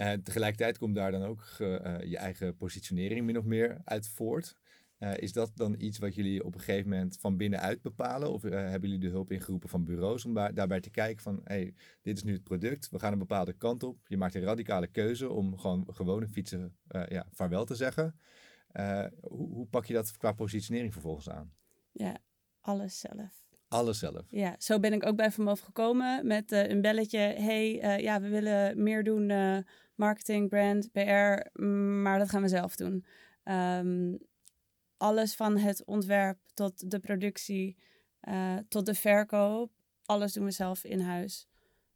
En 0.02 0.24
tegelijkertijd 0.24 0.78
komt 0.78 0.96
daar 0.96 1.12
dan 1.12 1.24
ook 1.24 1.42
ge- 1.42 1.78
eh, 1.78 2.10
je 2.10 2.18
eigen 2.18 2.56
positionering 2.56 3.26
min 3.26 3.38
of 3.38 3.44
meer 3.46 3.82
uit 3.84 4.08
voort. 4.08 4.56
Eh, 4.98 5.18
is 5.18 5.34
dat 5.34 5.52
dan 5.56 5.76
iets 5.80 5.98
wat 5.98 6.16
jullie 6.16 6.44
op 6.44 6.54
een 6.54 6.60
gegeven 6.60 6.90
moment 6.90 7.18
van 7.20 7.38
binnenuit 7.38 7.82
bepalen? 7.82 8.32
Of 8.32 8.44
eh, 8.44 8.52
hebben 8.52 8.90
jullie 8.90 9.06
de 9.06 9.12
hulp 9.12 9.32
ingeroepen 9.32 9.70
van 9.70 9.84
bureaus 9.84 10.26
om 10.26 10.34
daar, 10.34 10.54
daarbij 10.54 10.80
te 10.80 10.90
kijken 10.90 11.24
van... 11.24 11.42
hey, 11.44 11.74
dit 12.02 12.18
is 12.18 12.24
nu 12.24 12.34
het 12.34 12.44
product, 12.44 12.90
we 12.90 13.00
gaan 13.00 13.12
een 13.12 13.20
bepaalde 13.20 13.54
kant 13.54 13.84
op. 13.84 13.98
Je 14.08 14.18
maakt 14.18 14.36
een 14.36 14.42
radicale 14.42 14.88
keuze 14.88 15.30
om 15.30 15.58
gewoon 15.58 15.88
gewone 15.92 16.28
fietsen 16.28 16.76
eh, 16.88 17.04
ja, 17.08 17.28
vaarwel 17.32 17.66
te 17.66 17.76
zeggen. 17.76 18.20
Eh, 18.68 19.06
hoe, 19.22 19.50
hoe 19.54 19.66
pak 19.68 19.86
je 19.86 19.94
dat 19.94 20.18
qua 20.18 20.32
positionering 20.32 20.94
vervolgens 20.94 21.30
aan? 21.30 21.54
Ja, 21.92 22.18
alles 22.62 23.00
zelf. 23.00 23.50
Alles 23.72 24.00
zelf. 24.00 24.26
Ja, 24.30 24.56
zo 24.58 24.80
ben 24.80 24.94
ik 24.94 25.06
ook 25.06 25.16
bij 25.16 25.32
Vermoof 25.32 25.60
gekomen 25.60 26.28
met 26.28 26.52
eh, 26.52 26.70
een 26.70 26.82
belletje. 26.82 27.18
hey, 27.18 27.80
eh, 27.82 28.00
ja, 28.00 28.22
we 28.22 28.28
willen 28.28 28.84
meer 28.84 29.04
doen, 29.04 29.30
eh, 29.30 29.58
marketing, 29.96 30.50
brand, 30.50 30.92
PR, 30.92 31.62
maar 32.02 32.20
dat 32.20 32.30
gaan 32.30 32.42
we 32.42 32.48
zelf 32.48 32.76
doen. 32.76 33.06
Ehm, 33.44 34.16
alles 34.98 35.36
van 35.36 35.58
het 35.58 35.86
ontwerp 35.86 36.38
tot 36.54 36.92
de 36.92 37.00
productie, 37.00 37.78
tot 38.68 38.86
de 38.86 38.94
verkoop, 38.94 39.72
alles 40.06 40.34
doen 40.34 40.46
we 40.46 40.52
zelf 40.52 40.84
in 40.84 41.00
huis. 41.00 41.48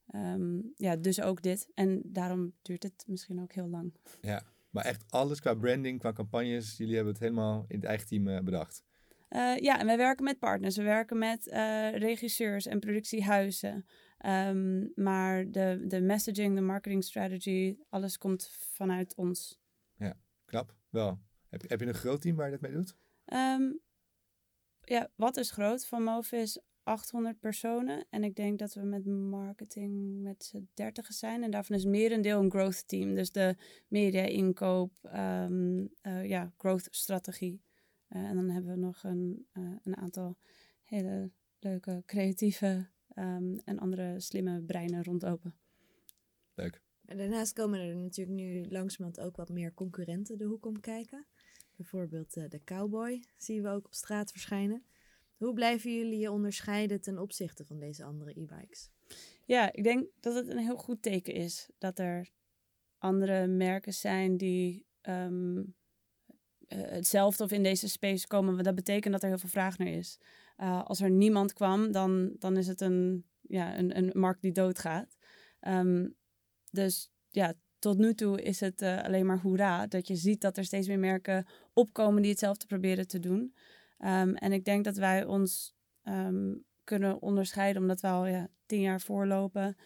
Ehm, 0.07 0.59
ja, 0.75 0.95
dus 0.95 1.21
ook 1.21 1.41
dit. 1.41 1.69
En 1.73 2.01
daarom 2.03 2.53
duurt 2.61 2.83
het 2.83 3.03
misschien 3.07 3.41
ook 3.41 3.53
heel 3.53 3.67
lang. 3.67 3.93
Ja, 4.21 4.43
maar 4.69 4.85
echt 4.85 5.03
alles 5.09 5.39
qua 5.39 5.53
branding, 5.53 5.99
qua 5.99 6.13
campagnes. 6.13 6.77
Jullie 6.77 6.95
hebben 6.95 7.13
het 7.13 7.21
helemaal 7.21 7.65
in 7.67 7.75
het 7.75 7.85
eigen 7.85 8.07
team 8.07 8.45
bedacht. 8.45 8.83
Eh, 9.35 9.57
ja, 9.57 9.79
en 9.79 9.85
wij 9.85 9.97
werken 9.97 10.23
met 10.23 10.39
partners. 10.39 10.77
We 10.77 10.83
werken 10.83 11.17
met 11.17 11.47
eh, 11.47 11.95
regisseurs 11.95 12.65
en 12.65 12.79
productiehuizen. 12.79 13.85
Ehm, 14.17 14.87
maar 14.95 15.51
de, 15.51 15.83
de 15.87 16.01
messaging, 16.01 16.55
de 16.55 16.61
marketing 16.61 17.03
strategy, 17.03 17.77
alles 17.89 18.17
komt 18.17 18.49
vanuit 18.73 19.15
ons. 19.15 19.59
Knap, 20.45 20.75
wel. 20.89 21.19
Heb, 21.49 21.61
je- 21.61 21.67
heb 21.67 21.79
je 21.79 21.85
een 21.87 21.93
groot 21.93 22.21
team 22.21 22.35
waar 22.35 22.45
je 22.45 22.51
dat 22.51 22.61
mee 22.61 22.71
doet? 22.71 22.95
Ehm, 23.25 23.71
ja, 24.81 25.11
wat 25.15 25.37
is 25.37 25.51
groot? 25.51 25.85
Van 25.85 26.03
Move 26.03 26.37
is 26.37 26.59
800 26.83 27.39
personen. 27.39 28.05
En 28.09 28.23
ik 28.23 28.35
denk 28.35 28.59
dat 28.59 28.73
we 28.73 28.81
met 28.81 29.05
marketing 29.05 30.21
met 30.21 30.43
z'n 30.43 30.69
30 30.73 31.13
zijn. 31.13 31.43
En 31.43 31.51
daarvan 31.51 31.75
is 31.75 31.85
merendeel 31.85 32.41
een 32.41 32.51
growth 32.51 32.87
team. 32.87 33.15
Dus 33.15 33.31
de 33.31 33.55
media-inkoop, 33.87 34.91
ehm, 35.03 35.85
eh, 36.01 36.25
ja, 36.25 36.51
growth 36.57 36.87
strategie. 36.91 37.61
Eh, 38.15 38.23
en 38.23 38.35
dan 38.35 38.49
hebben 38.49 38.71
we 38.71 38.79
nog 38.79 39.03
een, 39.03 39.47
eh, 39.51 39.75
een 39.83 39.97
aantal 39.97 40.37
hele 40.83 41.31
leuke, 41.59 42.03
creatieve 42.05 42.87
ehm, 43.07 43.57
en 43.65 43.79
andere 43.79 44.19
slimme 44.19 44.61
breinen 44.61 45.03
rondlopen. 45.03 45.55
Leuk. 46.53 46.81
En 47.05 47.17
daarnaast 47.17 47.53
komen 47.53 47.79
er 47.79 47.95
natuurlijk 47.95 48.37
nu 48.37 48.65
langzamerhand 48.69 49.27
ook 49.27 49.35
wat 49.35 49.49
meer 49.49 49.73
concurrenten 49.73 50.37
de 50.37 50.43
hoek 50.43 50.65
om 50.65 50.79
kijken. 50.79 51.25
Bijvoorbeeld 51.75 52.35
eh, 52.35 52.49
de 52.49 52.63
cowboy 52.63 53.23
zien 53.37 53.61
we 53.61 53.69
ook 53.69 53.85
op 53.85 53.93
straat 53.93 54.31
verschijnen. 54.31 54.85
Hoe 55.37 55.53
blijven 55.53 55.95
jullie 55.95 56.19
je 56.19 56.31
onderscheiden 56.31 57.01
ten 57.01 57.17
opzichte 57.17 57.65
van 57.65 57.79
deze 57.79 58.03
andere 58.03 58.39
e-bikes? 58.39 58.89
Ja, 59.45 59.73
ik 59.73 59.83
denk 59.83 60.07
dat 60.19 60.35
het 60.35 60.47
een 60.47 60.57
heel 60.57 60.77
goed 60.77 61.01
teken 61.01 61.33
is 61.33 61.69
dat 61.77 61.99
er 61.99 62.29
andere 62.97 63.47
merken 63.47 63.93
zijn 63.93 64.37
die 64.37 64.85
ehm, 65.01 65.57
eh, 65.57 65.63
hetzelfde 66.67 67.43
of 67.43 67.51
in 67.51 67.63
deze 67.63 67.89
space 67.89 68.27
komen. 68.27 68.53
Want 68.53 68.65
dat 68.65 68.75
betekent 68.75 69.13
dat 69.13 69.23
er 69.23 69.29
heel 69.29 69.37
veel 69.37 69.49
vraag 69.49 69.77
naar 69.77 69.87
is. 69.87 70.19
Uh, 70.57 70.83
als 70.83 71.01
er 71.01 71.09
niemand 71.09 71.53
kwam, 71.53 71.91
dan, 71.91 72.35
dan 72.39 72.57
is 72.57 72.67
het 72.67 72.81
een, 72.81 73.25
ja, 73.41 73.77
een, 73.77 73.97
een 73.97 74.11
markt 74.13 74.41
die 74.41 74.51
doodgaat. 74.51 75.17
Um, 75.61 76.15
dus 76.71 77.11
ja, 77.29 77.53
tot 77.79 77.97
nu 77.97 78.13
toe 78.13 78.41
is 78.41 78.59
het 78.59 78.81
uh, 78.81 79.03
alleen 79.03 79.25
maar 79.25 79.39
hoera. 79.39 79.87
Dat 79.87 80.07
je 80.07 80.15
ziet 80.15 80.41
dat 80.41 80.57
er 80.57 80.65
steeds 80.65 80.87
meer 80.87 80.99
merken 80.99 81.45
opkomen 81.73 82.21
die 82.21 82.31
hetzelfde 82.31 82.65
proberen 82.65 83.07
te 83.07 83.19
doen. 83.19 83.55
Um, 83.99 84.35
en 84.35 84.51
ik 84.51 84.65
denk 84.65 84.83
dat 84.83 84.97
wij 84.97 85.25
ons 85.25 85.75
um, 86.03 86.63
kunnen 86.83 87.21
onderscheiden 87.21 87.81
omdat 87.81 88.01
we 88.01 88.07
al 88.07 88.25
ja, 88.25 88.47
tien 88.65 88.81
jaar 88.81 89.01
voorlopen. 89.01 89.77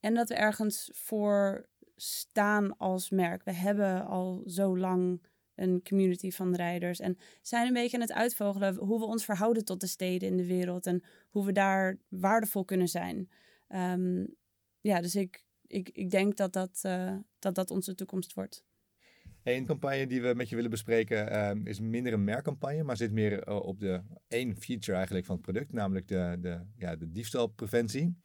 en 0.00 0.14
dat 0.14 0.28
we 0.28 0.34
ergens 0.34 0.90
voor 0.92 1.68
staan 1.96 2.76
als 2.76 3.10
merk. 3.10 3.44
We 3.44 3.52
hebben 3.52 4.06
al 4.06 4.42
zo 4.46 4.78
lang 4.78 5.20
een 5.56 5.82
community 5.82 6.30
van 6.30 6.54
rijders. 6.54 7.00
En 7.00 7.18
zijn 7.42 7.66
een 7.66 7.72
beetje 7.72 7.96
aan 7.96 8.02
het 8.02 8.12
uitvogelen 8.12 8.76
hoe 8.76 8.98
we 8.98 9.04
ons 9.04 9.24
verhouden 9.24 9.64
tot 9.64 9.80
de 9.80 9.86
steden 9.86 10.28
in 10.28 10.36
de 10.36 10.46
wereld 10.46 10.86
en 10.86 11.02
hoe 11.28 11.46
we 11.46 11.52
daar 11.52 11.98
waardevol 12.08 12.64
kunnen 12.64 12.88
zijn. 12.88 13.30
Um, 13.68 14.36
ja, 14.80 15.00
dus 15.00 15.14
ik, 15.14 15.44
ik, 15.66 15.88
ik 15.88 16.10
denk 16.10 16.36
dat 16.36 16.52
dat, 16.52 16.82
uh, 16.86 17.16
dat 17.38 17.54
dat 17.54 17.70
onze 17.70 17.94
toekomst 17.94 18.34
wordt. 18.34 18.64
Een 19.42 19.66
campagne 19.66 20.06
die 20.06 20.22
we 20.22 20.34
met 20.34 20.48
je 20.48 20.54
willen 20.54 20.70
bespreken 20.70 21.48
um, 21.48 21.66
is 21.66 21.80
minder 21.80 22.12
een 22.12 22.24
merkcampagne, 22.24 22.82
maar 22.82 22.96
zit 22.96 23.12
meer 23.12 23.48
uh, 23.48 23.60
op 23.60 23.80
de 23.80 24.02
één 24.28 24.56
feature 24.56 24.96
eigenlijk 24.96 25.26
van 25.26 25.34
het 25.34 25.44
product, 25.44 25.72
namelijk 25.72 26.08
de, 26.08 26.36
de, 26.40 26.60
ja, 26.76 26.96
de 26.96 27.10
diefstalpreventie. 27.10 28.16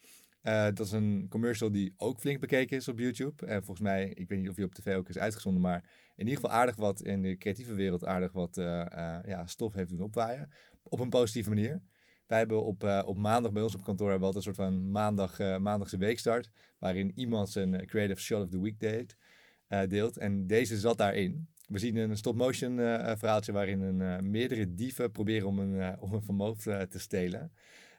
Uh, 0.43 0.63
dat 0.63 0.80
is 0.80 0.91
een 0.91 1.25
commercial 1.30 1.71
die 1.71 1.93
ook 1.97 2.19
flink 2.19 2.39
bekeken 2.39 2.77
is 2.77 2.88
op 2.88 2.99
YouTube. 2.99 3.45
En 3.45 3.63
volgens 3.63 3.88
mij, 3.88 4.10
ik 4.10 4.30
weet 4.30 4.39
niet 4.39 4.49
of 4.49 4.56
die 4.56 4.65
op 4.65 4.73
tv 4.73 4.95
ook 4.95 5.10
is 5.10 5.17
uitgezonden, 5.17 5.62
maar 5.62 5.89
in 6.15 6.27
ieder 6.27 6.41
geval 6.41 6.58
aardig 6.58 6.75
wat 6.75 7.01
in 7.01 7.21
de 7.21 7.38
creatieve 7.38 7.73
wereld 7.73 8.06
aardig 8.06 8.32
wat 8.32 8.58
uh, 8.58 8.65
uh, 8.65 9.17
ja, 9.25 9.45
stof 9.45 9.73
heeft 9.73 9.89
doen 9.89 10.01
opwaaien. 10.01 10.49
Op 10.84 10.99
een 10.99 11.10
positieve 11.10 11.49
manier. 11.49 11.82
Wij 12.27 12.38
hebben 12.38 12.63
op, 12.63 12.84
op 13.06 13.17
maandag 13.17 13.51
bij 13.51 13.62
ons 13.62 13.75
op 13.75 13.84
kantoor 13.84 14.10
hebben 14.10 14.30
we 14.30 14.36
altijd 14.36 14.45
een 14.45 14.56
soort 14.56 14.69
van 14.69 14.91
maandag, 14.91 15.38
maandagse 15.60 15.97
weekstart. 15.97 16.49
Waarin 16.80 17.12
iemand 17.15 17.49
zijn 17.49 17.86
creative 17.86 18.21
shot 18.21 18.43
of 18.43 18.49
the 18.49 18.62
week 18.62 18.80
deed, 18.80 19.17
deelt. 19.88 20.17
En 20.17 20.47
deze 20.47 20.77
zat 20.77 20.97
daarin. 20.97 21.47
We 21.67 21.80
zien 21.80 21.95
een 21.95 22.17
stop-motion 22.17 22.75
verhaaltje 23.17 23.51
waarin 23.51 23.82
een, 23.82 24.30
meerdere 24.32 24.73
dieven 24.73 25.12
proberen 25.12 25.47
om 25.47 25.60
een, 25.60 25.99
om 25.99 26.13
een 26.13 26.23
vermogen 26.23 26.89
te 26.89 26.99
stelen. 26.99 27.51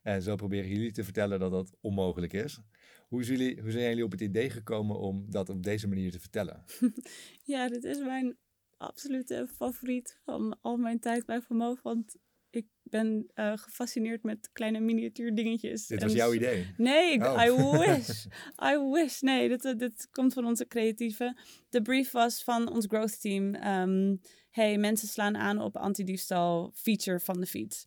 En 0.02 0.22
zo 0.22 0.36
proberen 0.36 0.68
jullie 0.68 0.92
te 0.92 1.04
vertellen 1.04 1.40
dat 1.40 1.50
dat 1.50 1.76
onmogelijk 1.80 2.32
is. 2.32 2.60
Hoe, 3.08 3.22
jullie, 3.22 3.60
hoe 3.60 3.70
zijn 3.70 3.88
jullie 3.88 4.04
op 4.04 4.10
het 4.10 4.20
idee 4.20 4.50
gekomen 4.50 4.98
om 4.98 5.30
dat 5.30 5.48
op 5.48 5.62
deze 5.62 5.88
manier 5.88 6.10
te 6.10 6.20
vertellen? 6.20 6.64
ja, 7.44 7.68
dit 7.68 7.84
is 7.84 7.98
mijn 7.98 8.36
absolute 8.76 9.48
favoriet 9.56 10.20
van 10.24 10.58
al 10.60 10.76
mijn 10.76 11.00
tijd 11.00 11.26
bij 11.26 11.42
Vermogen. 11.42 11.82
Want 11.82 12.16
ik 12.50 12.66
ben 12.82 13.30
uh, 13.34 13.52
gefascineerd 13.56 14.22
met 14.22 14.50
kleine 14.52 14.80
miniatuur 14.80 15.34
dingetjes. 15.34 15.86
Dit 15.86 16.02
was 16.02 16.12
jouw 16.12 16.32
idee? 16.32 16.74
Nee, 16.76 17.12
ik, 17.12 17.24
oh. 17.24 17.42
I 17.44 17.50
wish. 17.78 18.24
I 18.72 18.78
wish. 18.92 19.20
Nee, 19.20 19.48
dit, 19.48 19.64
eh, 19.64 19.76
dit 19.76 20.08
komt 20.10 20.32
van 20.32 20.44
onze 20.44 20.66
creatieve. 20.66 21.36
De 21.68 21.82
brief 21.82 22.10
was 22.10 22.44
van 22.44 22.72
ons 22.72 22.86
growth 22.86 23.20
team. 23.20 23.54
Um, 23.54 24.20
hey, 24.50 24.78
mensen 24.78 25.08
slaan 25.08 25.36
aan 25.36 25.60
op 25.60 25.76
anti-diefstal 25.76 26.70
feature 26.74 27.20
van 27.20 27.40
de 27.40 27.46
fiets. 27.46 27.86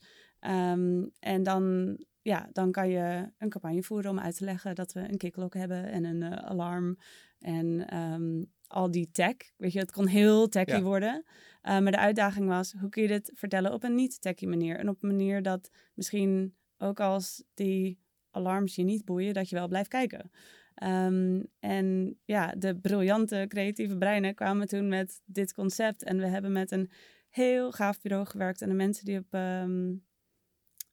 Um, 0.49 1.12
en 1.19 1.43
dan, 1.43 1.97
ja, 2.21 2.49
dan 2.51 2.71
kan 2.71 2.89
je 2.89 3.31
een 3.38 3.49
campagne 3.49 3.84
voeren 3.84 4.12
om 4.12 4.19
uit 4.19 4.38
te 4.38 4.45
leggen 4.45 4.75
dat 4.75 4.93
we 4.93 4.99
een 4.99 5.17
kicklock 5.17 5.53
hebben 5.53 5.86
en 5.91 6.03
een 6.03 6.21
uh, 6.21 6.31
alarm 6.31 6.97
en 7.39 7.97
um, 7.97 8.51
al 8.67 8.91
die 8.91 9.12
tech. 9.12 9.36
Weet 9.58 9.73
je, 9.73 9.79
het 9.79 9.91
kon 9.91 10.08
heel 10.08 10.47
techy 10.47 10.71
ja. 10.71 10.81
worden. 10.81 11.23
Uh, 11.63 11.79
maar 11.79 11.91
de 11.91 11.97
uitdaging 11.97 12.47
was, 12.47 12.73
hoe 12.79 12.89
kun 12.89 13.01
je 13.01 13.08
dit 13.08 13.31
vertellen 13.34 13.73
op 13.73 13.84
een 13.84 13.95
niet-techy 13.95 14.45
manier? 14.45 14.77
En 14.77 14.89
op 14.89 15.03
een 15.03 15.10
manier 15.10 15.41
dat 15.41 15.69
misschien 15.93 16.55
ook 16.77 16.99
als 16.99 17.43
die 17.53 17.99
alarms 18.31 18.75
je 18.75 18.84
niet 18.84 19.05
boeien, 19.05 19.34
dat 19.34 19.49
je 19.49 19.55
wel 19.55 19.67
blijft 19.67 19.89
kijken. 19.89 20.31
Um, 20.84 21.47
en 21.60 22.17
ja, 22.25 22.53
de 22.58 22.75
briljante 22.75 23.45
creatieve 23.47 23.97
breinen 23.97 24.36
kwamen 24.36 24.67
toen 24.67 24.88
met 24.88 25.21
dit 25.25 25.53
concept. 25.53 26.03
En 26.03 26.17
we 26.17 26.27
hebben 26.27 26.51
met 26.51 26.71
een 26.71 26.89
heel 27.29 27.71
gaaf 27.71 28.01
bureau 28.01 28.25
gewerkt. 28.25 28.62
En 28.62 28.69
de 28.69 28.75
mensen 28.75 29.05
die 29.05 29.17
op 29.17 29.34
um, 29.34 30.03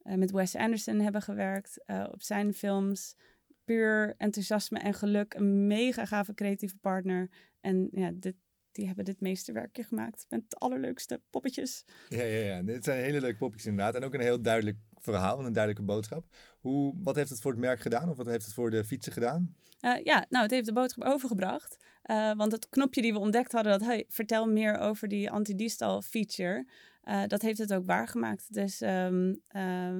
uh, 0.05 0.15
met 0.15 0.31
Wes 0.31 0.57
Anderson 0.57 1.01
hebben 1.01 1.23
gewerkt 1.23 1.83
uh, 1.87 2.09
op 2.11 2.23
zijn 2.23 2.55
films. 2.55 3.17
Puur 3.65 4.15
enthousiasme 4.19 4.79
en 4.79 4.95
geluk. 4.95 5.35
Een 5.35 5.67
mega 5.67 6.05
gave 6.05 6.35
creatieve 6.35 6.77
partner. 6.77 7.31
En 7.61 7.89
ja, 7.93 8.11
dit, 8.15 8.35
die 8.73 8.87
hebben 8.87 9.05
dit 9.05 9.21
meesterwerkje 9.21 9.83
gemaakt 9.83 10.27
met 10.29 10.51
de 10.51 10.57
allerleukste 10.57 11.21
poppetjes. 11.31 11.85
Ja, 12.09 12.23
ja, 12.23 12.45
ja. 12.45 12.63
Dit 12.63 12.85
zijn 12.85 13.03
hele 13.03 13.21
leuke 13.21 13.39
poppetjes 13.39 13.71
inderdaad. 13.71 13.95
En 13.95 14.05
ook 14.05 14.15
een 14.15 14.21
heel 14.21 14.43
duidelijk 14.43 14.79
verhaal 14.95 15.39
en 15.39 15.45
een 15.45 15.53
duidelijke 15.53 15.93
boodschap. 15.93 16.27
Hoe, 16.61 16.95
wat 17.03 17.17
heeft 17.17 17.31
het 17.31 17.41
voor 17.41 17.51
het 17.51 17.61
merk 17.61 17.81
gedaan 17.81 18.09
of 18.09 18.17
wat 18.17 18.27
heeft 18.27 18.45
het 18.45 18.55
voor 18.55 18.71
de 18.71 18.85
fietsen 18.85 19.13
gedaan? 19.13 19.55
Uh, 19.81 20.03
ja, 20.03 20.27
nou, 20.29 20.43
het 20.43 20.51
heeft 20.51 20.67
de 20.67 20.73
boodschap 20.73 21.05
overgebracht. 21.05 21.77
Uh, 22.07 22.33
want 22.35 22.53
het 22.53 22.69
knopje 22.69 23.03
die 23.03 23.13
we 23.13 23.19
ontdekt 23.19 23.53
hadden, 23.53 23.73
dat 23.73 23.89
hey, 23.89 24.05
vertel 24.09 24.47
meer 24.47 24.79
over 24.79 25.09
die 25.09 25.31
anti-diefstal 25.31 26.03
feature. 26.03 26.67
Uh, 27.05 27.23
dat 27.27 27.43
heeft 27.43 27.59
het 27.59 27.75
ook 27.75 27.87
waargemaakt. 27.87 28.55
Dus 28.55 28.81
um, 28.81 29.29
uh, 29.29 29.37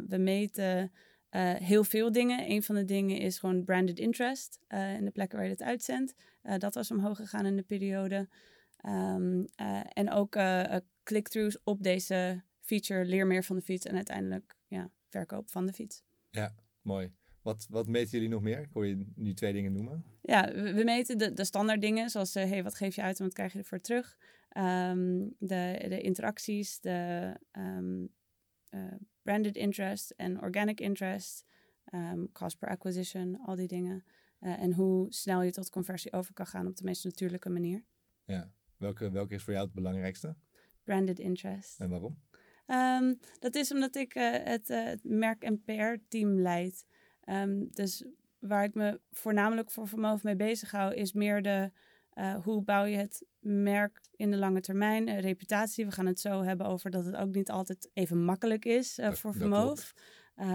we 0.09 0.17
meten 0.19 0.93
uh, 1.31 1.53
heel 1.55 1.85
veel 1.85 2.13
dingen. 2.13 2.51
Een 2.51 2.63
van 2.63 2.75
de 2.75 2.85
dingen 2.85 3.19
is 3.19 3.39
gewoon 3.39 3.65
branded 3.65 3.99
interest 3.99 4.61
in 4.69 5.05
de 5.05 5.11
plekken 5.11 5.39
waar 5.39 5.47
je 5.47 5.53
het 5.53 5.63
uitzendt. 5.63 6.15
dat 6.59 6.75
was 6.75 6.91
omhoog 6.91 7.17
gegaan 7.17 7.47
in 7.47 7.57
de 7.57 7.63
periode. 7.63 8.29
Um, 8.87 9.47
en 9.93 10.11
ook 10.11 10.37
click-throughs 11.03 11.59
op 11.65 11.83
deze 11.83 12.43
feature, 12.61 13.05
leer 13.05 13.27
meer 13.27 13.45
van 13.45 13.57
de 13.57 13.63
fiets 13.63 13.87
en 13.87 13.95
uiteindelijk 13.95 14.57
ja, 14.67 14.91
verkoop 15.09 15.51
van 15.51 15.67
de 15.67 15.73
fiets. 15.73 16.03
Ja, 16.31 16.55
mooi. 16.83 17.13
Wat, 17.43 17.67
wat 17.71 17.87
meten 17.87 18.11
jullie 18.11 18.29
nog 18.29 18.43
meer? 18.43 18.61
Ik 18.61 18.71
hoor 18.73 18.87
je 18.87 19.07
nu 19.15 19.35
twee 19.35 19.53
dingen 19.53 19.73
noemen. 19.73 20.05
Ja, 20.23 20.53
we, 20.53 20.83
meten 20.85 21.19
de, 21.19 21.33
de 21.33 21.45
standaard 21.45 21.81
dingen, 21.81 22.11
zoals 22.11 22.37
uh, 22.37 22.45
hey, 22.45 22.63
wat 22.63 22.75
geef 22.75 22.95
je 22.95 23.03
uit 23.03 23.19
en 23.19 23.25
wat 23.25 23.35
krijg 23.35 23.53
je 23.53 23.59
ervoor 23.59 23.81
terug. 23.81 24.19
Um, 24.57 25.35
de, 25.39 25.85
de 25.89 26.01
interacties, 26.01 26.81
de 26.81 27.33
um, 27.53 28.09
uh, 28.71 28.95
branded 29.23 29.57
interest 29.57 30.11
en 30.11 30.41
organic 30.41 30.81
interest, 30.81 31.45
um, 31.95 32.33
cost 32.33 32.59
per 32.59 32.69
acquisition, 32.69 33.41
al 33.41 33.57
die 33.57 33.69
dingen. 33.69 34.05
Uh, 34.41 34.63
en 34.63 34.73
hoe 34.73 35.07
snel 35.13 35.43
je 35.43 35.51
tot 35.51 35.71
conversie 35.71 36.13
over 36.13 36.35
kan 36.35 36.47
gaan 36.47 36.67
op 36.67 36.77
de 36.77 36.85
meest 36.85 37.05
natuurlijke 37.05 37.51
manier. 37.51 37.85
Ja, 38.25 38.53
welke, 38.77 39.11
welke 39.11 39.35
is 39.35 39.43
voor 39.43 39.53
jou 39.53 39.65
het 39.65 39.75
belangrijkste? 39.75 40.37
Branded 40.85 41.19
interest. 41.19 41.81
En 41.81 41.89
waarom? 41.89 42.23
Um, 42.67 43.19
dat 43.39 43.55
is 43.55 43.73
omdat 43.73 43.97
ik 43.97 44.15
uh, 44.15 44.33
het, 44.33 44.71
uh, 44.71 44.85
het 44.85 45.05
merk- 45.05 45.43
en 45.43 45.63
PR-team 45.63 46.41
leid. 46.41 46.87
Um, 47.29 47.69
dus 47.71 48.05
waar 48.39 48.65
ik 48.65 48.75
me 48.75 49.01
voornamelijk 49.11 49.71
voor 49.71 49.89
vermogen 49.89 50.21
mee 50.23 50.37
bezig 50.37 50.71
hou, 50.71 50.95
is 50.95 51.13
meer 51.13 51.43
de 51.43 51.71
uh, 52.15 52.35
hoe 52.45 52.63
bouw 52.63 52.85
je 52.85 52.97
het 52.97 53.25
merk 53.39 54.01
in 54.17 54.31
de 54.31 54.37
lange 54.37 54.61
termijn, 54.61 55.09
uh, 55.09 55.19
reputatie. 55.19 55.87
We 55.87 55.93
gaan 55.93 56.07
het 56.07 56.21
zo 56.21 56.43
hebben 56.43 56.67
over 56.67 56.91
dat 56.91 57.05
het 57.05 57.17
ook 57.17 57.35
niet 57.35 57.51
altijd 57.51 57.91
even 57.93 58.25
makkelijk 58.25 58.65
is 58.65 58.99
uh, 58.99 59.13
voor 59.13 59.35
Vermoof. 59.35 59.95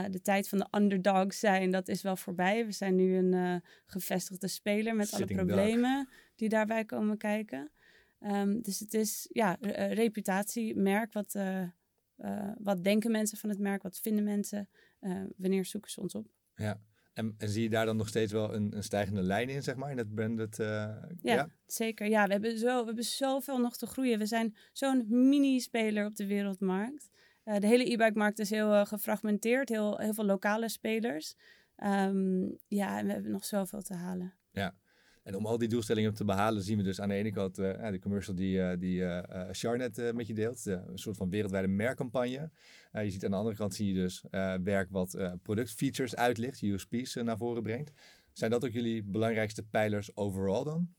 de 0.10 0.22
tijd 0.22 0.50
van 0.50 0.58
de 0.58 0.68
underdogs 0.72 1.40
zijn, 1.40 1.72
dat 1.72 1.88
is 1.88 2.02
wel 2.02 2.16
voorbij. 2.16 2.66
We 2.66 2.72
zijn 2.72 2.96
nu 2.96 3.16
een 3.16 3.62
gevestigde 3.86 4.48
speler 4.48 4.96
met 4.96 5.08
Sitting 5.08 5.40
alle 5.40 5.48
problemen 5.48 6.10
die 6.36 6.50
daarbij 6.50 6.86
komen 6.86 7.18
kijken. 7.18 7.72
Um, 8.22 8.62
dus 8.62 8.80
het 8.80 8.94
is 8.94 9.28
ja, 9.32 9.58
reputatie, 9.90 10.76
merk. 10.76 11.14
Wat, 11.14 11.36
wat 12.58 12.84
denken 12.84 13.12
mensen 13.12 13.38
van 13.38 13.50
het 13.50 13.60
merk? 13.60 13.84
Wat 13.84 14.00
vinden 14.00 14.24
mensen? 14.24 14.70
wanneer 15.38 15.66
zoeken 15.66 15.92
ze 15.92 16.02
ons 16.02 16.16
op? 16.16 16.37
Ja. 16.58 16.82
En, 17.14 17.36
en, 17.38 17.50
zie 17.50 17.64
je 17.64 17.70
daar 17.70 17.86
dan 17.86 17.98
nog 17.98 18.08
steeds 18.08 18.32
wel 18.32 18.54
een, 18.54 18.76
een 18.76 18.84
stijgende 18.84 19.22
lijn 19.22 19.50
in, 19.50 19.64
zeg 19.64 19.76
maar, 19.76 19.92
in 19.92 19.98
het 19.98 20.14
branded? 20.14 20.60
Uh, 20.60 20.68
ja, 20.68 21.34
ja, 21.34 21.50
zeker. 21.66 22.08
Ja, 22.08 22.26
we 22.26 22.32
hebben, 22.32 22.58
zo, 22.58 22.80
we 22.80 22.86
hebben 22.86 23.04
zoveel 23.04 23.60
nog 23.60 23.78
te 23.78 23.86
groeien. 23.86 24.20
We 24.20 24.26
zijn 24.26 24.56
zo'n 24.74 25.06
mini-speler 25.30 26.06
op 26.06 26.16
de 26.16 26.26
wereldmarkt. 26.26 27.10
Uh, 27.46 27.56
de 27.56 27.68
hele 27.68 27.92
e-bike-markt 27.92 28.40
is 28.40 28.50
heel 28.50 28.74
uh, 28.74 28.86
gefragmenteerd, 28.86 29.70
heel, 29.70 29.98
heel 29.98 30.14
veel 30.14 30.26
lokale 30.26 30.70
spelers. 30.70 31.36
Um, 31.84 32.58
ja, 32.68 32.98
en 33.00 33.06
we 33.06 33.12
hebben 33.12 33.32
nog 33.32 33.46
zoveel 33.46 33.82
te 33.82 33.94
halen. 33.94 34.34
Ja, 34.52 34.76
en 35.28 35.36
om 35.36 35.46
al 35.46 35.58
die 35.58 35.68
doelstellingen 35.68 36.14
te 36.14 36.26
behalen, 36.26 36.62
zien 36.62 36.78
we 36.78 36.84
dus 36.84 37.02
aan 37.02 37.10
de 37.10 37.16
ene 37.16 37.32
kant 37.32 37.60
uh, 37.60 37.90
de 37.90 38.00
commercial 38.00 38.36
die, 38.36 38.58
uh, 38.58 38.72
die 38.80 39.00
uh, 39.00 39.20
Charnet 39.52 40.14
met 40.14 40.28
je 40.28 40.34
deelt. 40.34 40.66
een 40.66 40.98
soort 40.98 41.18
van 41.18 41.30
wereldwijde 41.30 41.68
merkcampagne. 41.68 42.52
je 42.92 43.10
ziet 43.10 43.26
aan 43.26 43.32
de 43.32 43.38
andere 43.38 43.56
kant 43.56 43.74
zie 43.74 43.88
je 43.88 43.94
dus 43.94 44.24
werk 44.64 44.90
wat 44.90 45.18
productfeatures 45.42 46.16
uitlicht, 46.16 46.62
USP's 46.62 47.16
naar 47.16 47.38
voren 47.38 47.64
brengt. 47.64 47.92
Zijn 48.34 48.52
dat 48.52 48.66
ook 48.66 48.72
jullie 48.72 49.04
belangrijkste 49.04 49.64
pijlers 49.64 50.16
overal 50.16 50.64
dan? 50.64 50.90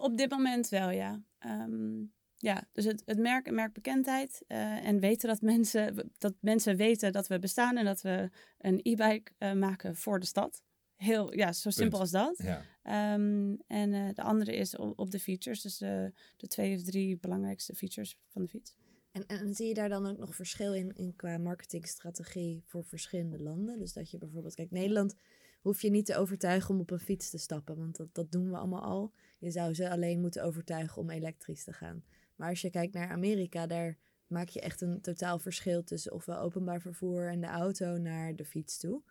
op 0.00 0.16
dit 0.16 0.30
moment 0.30 0.68
wel, 0.68 0.90
ja. 0.90 1.22
Um, 1.46 2.12
ja, 2.36 2.68
dus 2.72 2.84
het, 2.84 3.02
het 3.04 3.18
merk 3.18 3.46
en 3.46 3.54
merkbekendheid. 3.54 4.44
en 4.46 5.00
weten 5.00 5.28
dat 5.28 5.40
mensen, 5.40 6.10
dat 6.18 6.34
mensen 6.40 6.76
weten 6.76 7.12
dat 7.12 7.26
we 7.26 7.38
bestaan 7.38 7.76
en 7.76 7.84
dat 7.84 8.00
we 8.00 8.30
een 8.58 8.80
e-bike 8.82 9.54
maken 9.54 9.96
voor 9.96 10.20
de 10.20 10.26
stad 10.26 10.62
heel, 11.02 11.34
ja, 11.34 11.52
zo 11.52 11.70
simpel 11.70 11.98
als 11.98 12.10
dat. 12.10 12.38
Ja. 12.38 12.64
Ehm, 12.82 13.54
en 13.66 13.92
eh, 13.92 14.14
de 14.14 14.22
andere 14.22 14.56
is 14.56 14.76
op, 14.76 14.98
op 14.98 15.10
de 15.10 15.18
features. 15.18 15.60
Dus 15.60 15.78
de, 15.78 16.12
de 16.36 16.46
twee 16.46 16.76
of 16.76 16.82
drie 16.82 17.18
belangrijkste 17.18 17.74
features 17.74 18.18
van 18.28 18.42
de 18.42 18.48
fiets. 18.48 18.76
En, 19.12 19.26
en 19.26 19.54
zie 19.54 19.66
je 19.66 19.74
daar 19.74 19.88
dan 19.88 20.06
ook 20.06 20.18
nog 20.18 20.34
verschil 20.34 20.74
in, 20.74 20.92
in 20.96 21.16
qua 21.16 21.38
marketingstrategie 21.38 22.62
voor 22.66 22.84
verschillende 22.84 23.42
landen? 23.42 23.78
Dus 23.78 23.92
dat 23.92 24.10
je 24.10 24.18
bijvoorbeeld, 24.18 24.54
kijk, 24.54 24.70
Nederland 24.70 25.14
hoef 25.60 25.82
je 25.82 25.90
niet 25.90 26.06
te 26.06 26.16
overtuigen 26.16 26.74
om 26.74 26.80
op 26.80 26.90
een 26.90 26.98
fiets 26.98 27.30
te 27.30 27.38
stappen, 27.38 27.76
want 27.76 27.96
dat, 27.96 28.14
dat 28.14 28.32
doen 28.32 28.50
we 28.50 28.56
allemaal 28.56 28.82
al. 28.82 29.12
Je 29.38 29.50
zou 29.50 29.74
ze 29.74 29.90
alleen 29.90 30.20
moeten 30.20 30.44
overtuigen 30.44 31.02
om 31.02 31.10
elektrisch 31.10 31.64
te 31.64 31.72
gaan. 31.72 32.04
Maar 32.36 32.48
als 32.48 32.60
je 32.60 32.70
kijkt 32.70 32.94
naar 32.94 33.10
Amerika, 33.10 33.66
daar 33.66 33.98
maak 34.26 34.48
je 34.48 34.60
echt 34.60 34.80
een 34.80 35.00
totaal 35.00 35.38
verschil 35.38 35.84
tussen 35.84 36.12
ofwel 36.12 36.38
openbaar 36.38 36.80
vervoer 36.80 37.28
en 37.28 37.40
de 37.40 37.46
auto 37.46 37.96
naar 37.96 38.36
de 38.36 38.44
fiets 38.44 38.78
toe. 38.78 39.02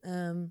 Ehm, 0.00 0.46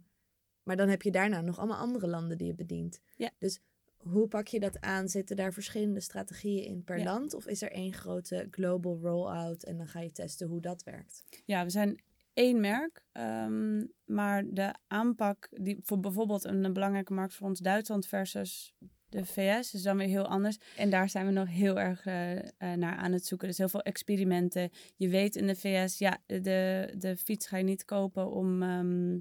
maar 0.65 0.75
dan 0.77 0.89
heb 0.89 1.01
je 1.01 1.11
daarna 1.11 1.41
nog 1.41 1.57
allemaal 1.57 1.77
andere 1.79 2.07
landen 2.07 2.37
die 2.37 2.47
je 2.47 2.55
bedient. 2.55 2.99
Ja. 3.15 3.29
Dus 3.39 3.59
hoe 3.97 4.27
pak 4.27 4.47
je 4.47 4.59
dat 4.59 4.81
aan? 4.81 5.09
Zitten 5.09 5.35
daar 5.35 5.53
verschillende 5.53 5.99
strategieën 5.99 6.65
in 6.65 6.83
per 6.83 6.97
Ja. 6.97 7.03
land? 7.03 7.33
Of 7.33 7.47
is 7.47 7.61
er 7.61 7.71
één 7.71 7.93
grote 7.93 8.47
global 8.51 8.99
rollout 9.01 9.63
en 9.63 9.77
dan 9.77 9.87
ga 9.87 9.99
je 9.99 10.11
testen 10.11 10.47
hoe 10.47 10.61
dat 10.61 10.83
werkt? 10.83 11.23
Ja, 11.45 11.63
we 11.63 11.69
zijn 11.69 12.01
één 12.33 12.59
merk. 12.59 13.03
ehm, 13.11 13.83
maar 14.05 14.43
de 14.53 14.73
aanpak, 14.87 15.49
die, 15.51 15.77
voor 15.83 15.99
bijvoorbeeld 15.99 16.43
een, 16.43 16.63
een 16.63 16.73
belangrijke 16.73 17.13
markt 17.13 17.33
voor 17.33 17.47
ons 17.47 17.59
Duitsland 17.59 18.07
versus 18.07 18.73
de 19.09 19.25
VS, 19.25 19.73
is 19.73 19.81
dan 19.81 19.97
weer 19.97 20.07
heel 20.07 20.27
anders. 20.27 20.57
En 20.77 20.89
daar 20.89 21.09
zijn 21.09 21.25
we 21.25 21.31
nog 21.31 21.47
heel 21.49 21.79
erg 21.79 22.05
eh, 22.05 22.37
eh, 22.37 22.43
naar 22.77 22.95
aan 22.95 23.11
het 23.11 23.25
zoeken. 23.25 23.47
Dus 23.47 23.57
heel 23.57 23.69
veel 23.69 23.81
experimenten. 23.81 24.69
Je 24.95 25.09
weet 25.09 25.35
in 25.35 25.47
de 25.47 25.55
VS, 25.55 25.97
ja, 25.97 26.17
de, 26.25 26.93
de 26.97 27.17
fiets 27.17 27.47
ga 27.47 27.57
je 27.57 27.63
niet 27.63 27.85
kopen 27.85 28.31
om. 28.31 28.63
ehm, 28.63 29.17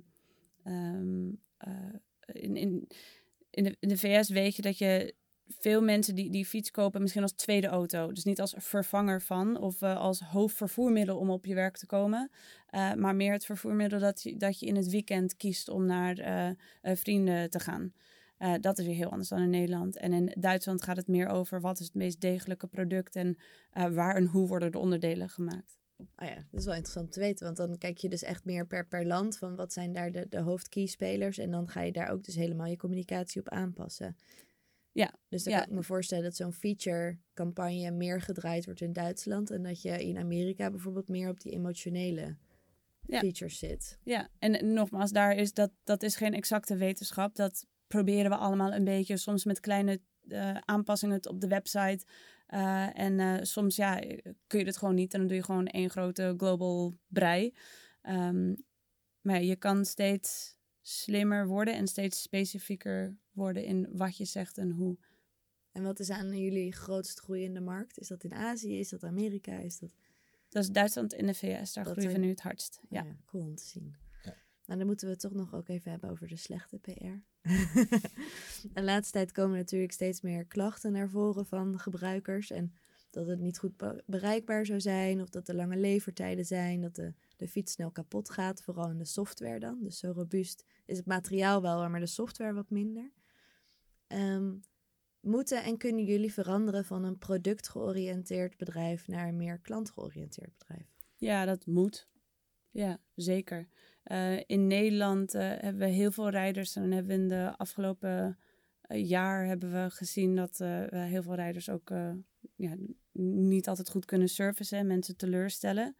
ehm, 0.65 1.29
eh, 1.57 1.73
in, 2.27 2.57
in, 2.57 2.89
in, 3.51 3.77
de, 3.81 3.99
VS 3.99 4.29
weet 4.29 4.57
je 4.57 4.62
dat 4.62 4.79
je 4.79 5.15
veel 5.49 5.83
mensen 5.83 6.15
die 6.15 6.31
die 6.31 6.45
fiets 6.45 6.71
kopen 6.71 7.01
misschien 7.01 7.23
als 7.23 7.33
tweede 7.33 7.67
auto. 7.67 8.12
Dus 8.12 8.25
niet 8.25 8.41
als 8.41 8.55
vervanger 8.59 9.23
van 9.23 9.57
of 9.61 9.83
eh, 9.83 9.97
als 9.97 10.21
hoofdvervoermiddel 10.21 11.19
om 11.19 11.31
op 11.31 11.47
je 11.47 11.55
werk 11.55 11.77
te 11.77 11.87
komen. 11.87 12.31
Eh, 12.67 12.95
maar 12.95 13.17
meer 13.17 13.33
het 13.33 13.45
vervoermiddel 13.45 13.99
dat 13.99 14.23
je, 14.23 14.37
dat 14.37 14.61
je 14.61 14.67
in 14.67 14.77
het 14.77 14.91
weekend 14.91 15.37
kiest 15.37 15.69
om 15.69 15.87
naar 15.87 16.57
vrienden 16.83 17.51
te 17.51 17.61
gaan. 17.61 17.93
Dat 18.61 18.79
is 18.79 18.87
weer 18.87 18.95
heel 18.95 19.11
anders 19.11 19.29
dan 19.29 19.43
in 19.43 19.51
Nederland. 19.51 19.97
En 19.97 20.12
in 20.12 20.33
Duitsland 20.39 20.83
gaat 20.83 20.97
het 20.97 21.09
meer 21.09 21.27
over 21.27 21.61
wat 21.61 21.81
is 21.81 21.87
het 21.87 21.95
meest 21.95 22.21
degelijke 22.21 22.67
product 22.67 23.17
en 23.17 23.37
waar 23.73 24.17
en 24.17 24.27
hoe 24.27 24.49
worden 24.49 24.73
de 24.73 24.79
onderdelen 24.79 25.29
gemaakt. 25.29 25.84
Oh 25.99 26.28
ja, 26.28 26.34
dat 26.34 26.61
is 26.61 26.64
wel 26.64 26.74
interessant 26.74 27.12
te 27.12 27.20
weten. 27.20 27.45
Want 27.45 27.57
dan 27.57 27.78
kijk 27.78 27.99
je 27.99 28.09
dus 28.09 28.22
echt 28.22 28.45
meer 28.45 28.66
per, 28.66 28.86
per 28.86 29.07
land 29.07 29.38
van 29.38 29.57
wat 29.57 29.72
zijn 29.72 29.92
daar 29.92 30.12
de, 30.12 30.26
de 30.28 30.40
hoofdkeyspelers. 30.40 31.38
En 31.38 31.51
dan 31.51 31.68
ga 31.68 31.80
je 31.80 31.92
daar 31.92 32.11
ook 32.11 32.24
dus 32.24 32.34
helemaal 32.34 32.66
je 32.66 32.76
communicatie 32.76 33.40
op 33.40 33.49
aanpassen. 33.49 34.16
Ja, 34.92 35.14
Dus 35.28 35.42
dan 35.45 35.53
ja. 35.53 35.59
kan 35.59 35.68
ik 35.68 35.74
me 35.74 35.82
voorstellen 35.82 36.24
dat 36.24 36.36
zo'n 36.36 36.53
feature 36.53 37.18
campagne 37.34 37.90
meer 37.90 38.20
gedraaid 38.20 38.64
wordt 38.64 38.80
in 38.80 38.92
Duitsland. 38.92 39.51
En 39.51 39.62
dat 39.62 39.82
je 39.82 40.05
in 40.05 40.18
Amerika 40.18 40.70
bijvoorbeeld 40.70 41.09
meer 41.09 41.28
op 41.28 41.40
die 41.40 41.53
emotionele 41.53 42.36
Ja. 43.07 43.18
features 43.18 43.59
zit. 43.59 43.99
Ja, 44.05 44.28
en 44.38 44.72
nogmaals, 44.72 45.11
daar 45.11 45.36
is 45.36 45.53
dat, 45.53 45.70
dat 45.84 46.03
is 46.03 46.16
geen 46.16 46.34
exacte 46.34 46.76
wetenschap. 46.76 47.34
Dat 47.36 47.66
proberen 47.86 48.30
we 48.30 48.36
allemaal 48.36 48.72
een 48.72 48.84
beetje, 48.84 49.16
soms 49.16 49.45
met 49.45 49.61
kleine 49.61 50.01
eh, 50.29 50.57
aanpassingen 50.64 51.29
op 51.29 51.41
de 51.41 51.49
website. 51.49 52.05
Eh, 52.47 52.99
en 52.99 53.20
eh, 53.20 53.43
soms 53.43 53.77
ja, 53.77 54.01
kun 54.47 54.59
je 54.59 54.64
het 54.64 54.77
gewoon 54.77 54.95
niet 54.95 55.12
en 55.12 55.18
dan 55.18 55.29
doe 55.29 55.37
je 55.37 55.45
gewoon 55.45 55.66
één 55.66 55.91
grote 55.91 56.35
global 56.37 56.99
brei. 57.09 57.55
Ehm, 58.03 58.55
maar 59.20 59.35
ja, 59.35 59.41
je 59.41 59.57
kan 59.57 59.85
steeds 59.85 60.57
slimmer 60.81 61.47
worden 61.47 61.75
en 61.75 61.87
steeds 61.87 62.22
specifieker 62.22 63.16
worden 63.33 63.64
in 63.64 63.89
wat 63.93 64.16
je 64.16 64.25
zegt 64.25 64.59
en 64.59 64.70
hoe. 64.70 64.99
En 65.72 65.83
wat 65.83 65.99
is 65.99 66.11
aan 66.11 66.39
jullie 66.39 66.72
grootst 66.72 67.20
groeiende 67.20 67.61
markt? 67.61 67.99
Is 67.99 68.09
dat 68.09 68.25
in 68.25 68.35
Azië? 68.35 68.79
Is 68.79 68.89
dat 68.89 69.05
Amerika? 69.05 69.59
Is 69.59 69.79
dat... 69.79 69.95
Dat 70.49 70.62
is 70.62 70.70
Duitsland 70.70 71.12
en 71.12 71.27
de 71.27 71.35
VS, 71.35 71.72
daar 71.72 71.85
Dat 71.85 71.93
groeien 71.93 72.12
we 72.12 72.18
nu 72.18 72.29
het 72.29 72.41
hardst. 72.41 72.81
Ja. 72.89 73.03
Ja. 73.03 73.16
cool 73.27 73.45
om 73.45 73.55
te 73.55 73.64
zien. 73.64 73.97
Ja. 74.22 74.35
Nou, 74.66 74.79
dan 74.79 74.87
moeten 74.87 75.07
we 75.07 75.12
het 75.12 75.22
toch 75.22 75.33
nog 75.33 75.55
ook 75.55 75.68
even 75.68 75.91
hebben 75.91 76.11
over 76.11 76.29
de 76.29 76.37
slechte 76.37 76.79
PR. 76.79 77.34
de 78.74 78.82
laatste 78.82 79.12
tijd 79.12 79.32
komen 79.32 79.57
natuurlijk 79.57 79.92
steeds 79.92 80.20
meer 80.20 80.45
klachten 80.45 80.92
naar 80.92 81.09
voren 81.09 81.47
van 81.47 81.78
gebruikers. 81.78 82.51
En 82.51 82.74
dat 83.11 83.26
het 83.26 83.40
niet 83.40 83.59
goed 83.59 83.76
be- 83.76 84.03
bereikbaar 84.07 84.66
zou 84.66 84.80
zijn. 84.80 85.20
Of 85.20 85.28
dat 85.28 85.49
er 85.49 85.55
lange 85.55 85.76
levertijden 85.76 86.45
zijn. 86.45 86.80
Dat 86.80 86.95
de, 86.95 87.14
de 87.36 87.49
fiets 87.49 87.72
snel 87.72 87.90
kapot 87.90 88.30
gaat. 88.30 88.62
Vooral 88.62 88.90
in 88.90 88.99
de 88.99 89.05
software 89.05 89.59
dan. 89.59 89.82
Dus 89.82 89.99
zo 89.99 90.11
robuust 90.11 90.64
is 90.86 90.97
het 90.97 91.07
materiaal 91.07 91.62
wel, 91.62 91.88
maar 91.88 92.01
de 92.01 92.07
software 92.07 92.53
wat 92.53 92.70
minder. 92.70 93.12
Ehm, 94.07 94.55
moeten 95.20 95.62
en 95.62 95.76
kunnen 95.76 96.05
jullie 96.05 96.32
veranderen 96.32 96.84
van 96.84 97.05
een 97.05 97.18
productgeoriënteerd 97.18 98.57
bedrijf 98.57 99.09
naar 99.09 99.28
een 99.28 99.36
meer 99.36 99.59
klantgeoriënteerd 99.59 100.59
bedrijf? 100.59 100.86
Ja, 101.16 101.45
dat 101.45 101.66
moet. 101.66 102.09
Ja, 102.70 103.01
zeker. 103.14 103.68
Eh, 104.05 104.40
in 104.46 104.66
Nederland 104.66 105.34
eh, 105.34 105.42
hebben 105.42 105.78
we 105.78 105.86
heel 105.86 106.11
veel 106.11 106.28
rijders. 106.28 106.76
En 106.76 106.92
hebben 106.92 107.16
we 107.16 107.22
in 107.22 107.28
de 107.28 107.55
afgelopen 107.57 108.38
eh, 108.80 109.09
jaar 109.09 109.46
hebben 109.46 109.72
we 109.72 109.90
gezien 109.90 110.36
dat 110.36 110.59
heel 110.90 111.22
veel 111.22 111.34
rijders 111.34 111.68
ook 111.70 111.92
ja, 112.57 112.76
niet 113.12 113.68
altijd 113.68 113.90
goed 113.90 114.05
kunnen 114.05 114.28
servicen 114.28 114.78
en 114.78 114.86
mensen 114.86 115.16
teleurstellen. 115.16 115.96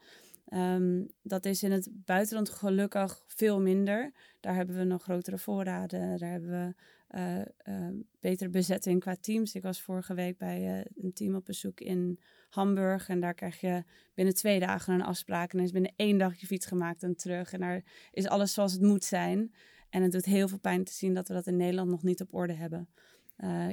Ehm, 0.49 1.05
dat 1.23 1.45
is 1.45 1.63
in 1.63 1.73
het 1.73 1.89
buitenland 1.93 2.49
gelukkig 2.51 3.25
veel 3.27 3.61
minder. 3.61 4.13
Daar 4.41 4.55
hebben 4.55 4.77
we 4.77 4.85
nog 4.85 5.03
grotere 5.03 5.39
voorraden. 5.39 6.19
Daar 6.19 6.31
hebben 6.31 6.51
we 6.51 6.75
eh, 7.15 7.89
betere 8.21 8.51
bezetting 8.51 9.01
qua 9.01 9.17
teams. 9.21 9.55
Ik 9.55 9.63
was 9.63 9.81
vorige 9.81 10.15
week 10.15 10.39
bij 10.39 10.79
eh, 10.79 11.05
een 11.05 11.13
team 11.13 11.35
op 11.35 11.45
bezoek 11.45 11.81
in 11.81 12.21
Hamburg. 12.51 13.09
En 13.09 13.21
daar 13.21 13.35
krijg 13.35 13.61
je 13.61 13.85
binnen 14.15 14.35
twee 14.35 14.61
dagen 14.61 14.95
een 14.95 15.03
afspraak. 15.03 15.51
En 15.51 15.57
dan 15.57 15.67
is 15.67 15.73
binnen 15.73 15.93
één 15.97 16.19
dag 16.19 16.37
je 16.41 16.47
fiets 16.47 16.67
gemaakt 16.67 17.03
en 17.03 17.17
terug. 17.17 17.53
En 17.53 17.61
daar 17.61 17.83
is 18.11 18.29
alles 18.29 18.53
zoals 18.53 18.73
het 18.73 18.83
moet 18.83 19.05
zijn. 19.05 19.55
En 19.91 20.03
het 20.03 20.13
doet 20.13 20.25
heel 20.25 20.49
veel 20.49 20.59
pijn 20.59 20.85
te 20.85 20.93
zien 20.93 21.15
dat 21.15 21.29
we 21.29 21.35
dat 21.35 21.47
in 21.47 21.57
Nederland 21.57 21.91
nog 21.91 22.03
niet 22.03 22.21
op 22.21 22.35
orde 22.35 22.53
hebben. 22.53 22.89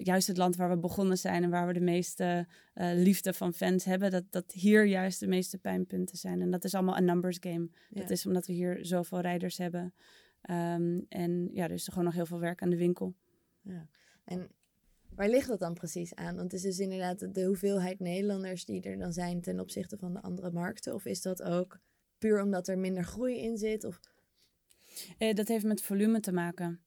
Juist 0.04 0.28
het 0.28 0.38
land 0.38 0.56
waar 0.56 0.70
we 0.70 0.78
begonnen 0.78 1.18
zijn 1.18 1.44
en 1.44 1.50
waar 1.50 1.68
we 1.68 1.74
de 1.74 1.80
meeste 1.80 2.48
liefde 2.74 3.34
van 3.34 3.54
fans 3.54 3.86
hebben, 3.86 4.12
dat, 4.12 4.24
dat 4.30 4.52
hier 4.52 4.86
juist 4.86 5.20
de 5.20 5.28
meeste 5.28 5.58
pijnpunten 5.58 6.18
zijn. 6.18 6.42
En 6.42 6.52
dat 6.52 6.64
is 6.64 6.74
allemaal 6.74 6.98
een 6.98 7.06
numbers 7.06 7.38
game. 7.40 7.70
Ja. 7.90 8.02
Dat 8.02 8.10
is 8.10 8.26
omdat 8.26 8.48
we 8.48 8.54
hier 8.54 8.86
zoveel 8.86 9.20
rijders 9.20 9.58
hebben. 9.58 9.94
Ehm, 10.42 11.00
en 11.10 11.50
ja, 11.54 11.64
er 11.64 11.72
is 11.72 11.88
gewoon 11.88 12.04
nog 12.04 12.14
heel 12.14 12.26
veel 12.26 12.40
werk 12.40 12.62
aan 12.62 12.70
de 12.70 12.78
winkel. 12.78 13.16
Ja. 13.62 13.88
En 14.24 14.50
waar 15.16 15.30
ligt 15.30 15.48
dat 15.48 15.60
dan 15.60 15.74
precies 15.74 16.16
aan? 16.16 16.36
Want 16.36 16.54
is 16.54 16.62
dus 16.62 16.80
inderdaad 16.80 17.34
de- 17.34 17.46
hoeveelheid 17.46 18.00
Nederlanders 18.00 18.66
die 18.66 18.82
er 18.82 18.98
dan 18.98 19.14
zijn 19.14 19.42
ten 19.42 19.60
opzichte 19.60 19.98
van 19.98 20.14
de 20.14 20.22
andere 20.22 20.52
markten. 20.52 20.94
Of 20.94 21.06
is 21.06 21.22
dat 21.22 21.44
ook 21.44 21.80
puur 22.18 22.42
omdat 22.42 22.68
er 22.68 22.78
minder 22.78 23.04
groei 23.04 23.38
in 23.38 23.58
zit? 23.58 23.84
Of... 23.84 24.00
Eh, 25.18 25.34
dat 25.34 25.48
heeft 25.48 25.66
met 25.66 25.82
volume 25.82 26.20
te 26.20 26.32
maken. 26.32 26.82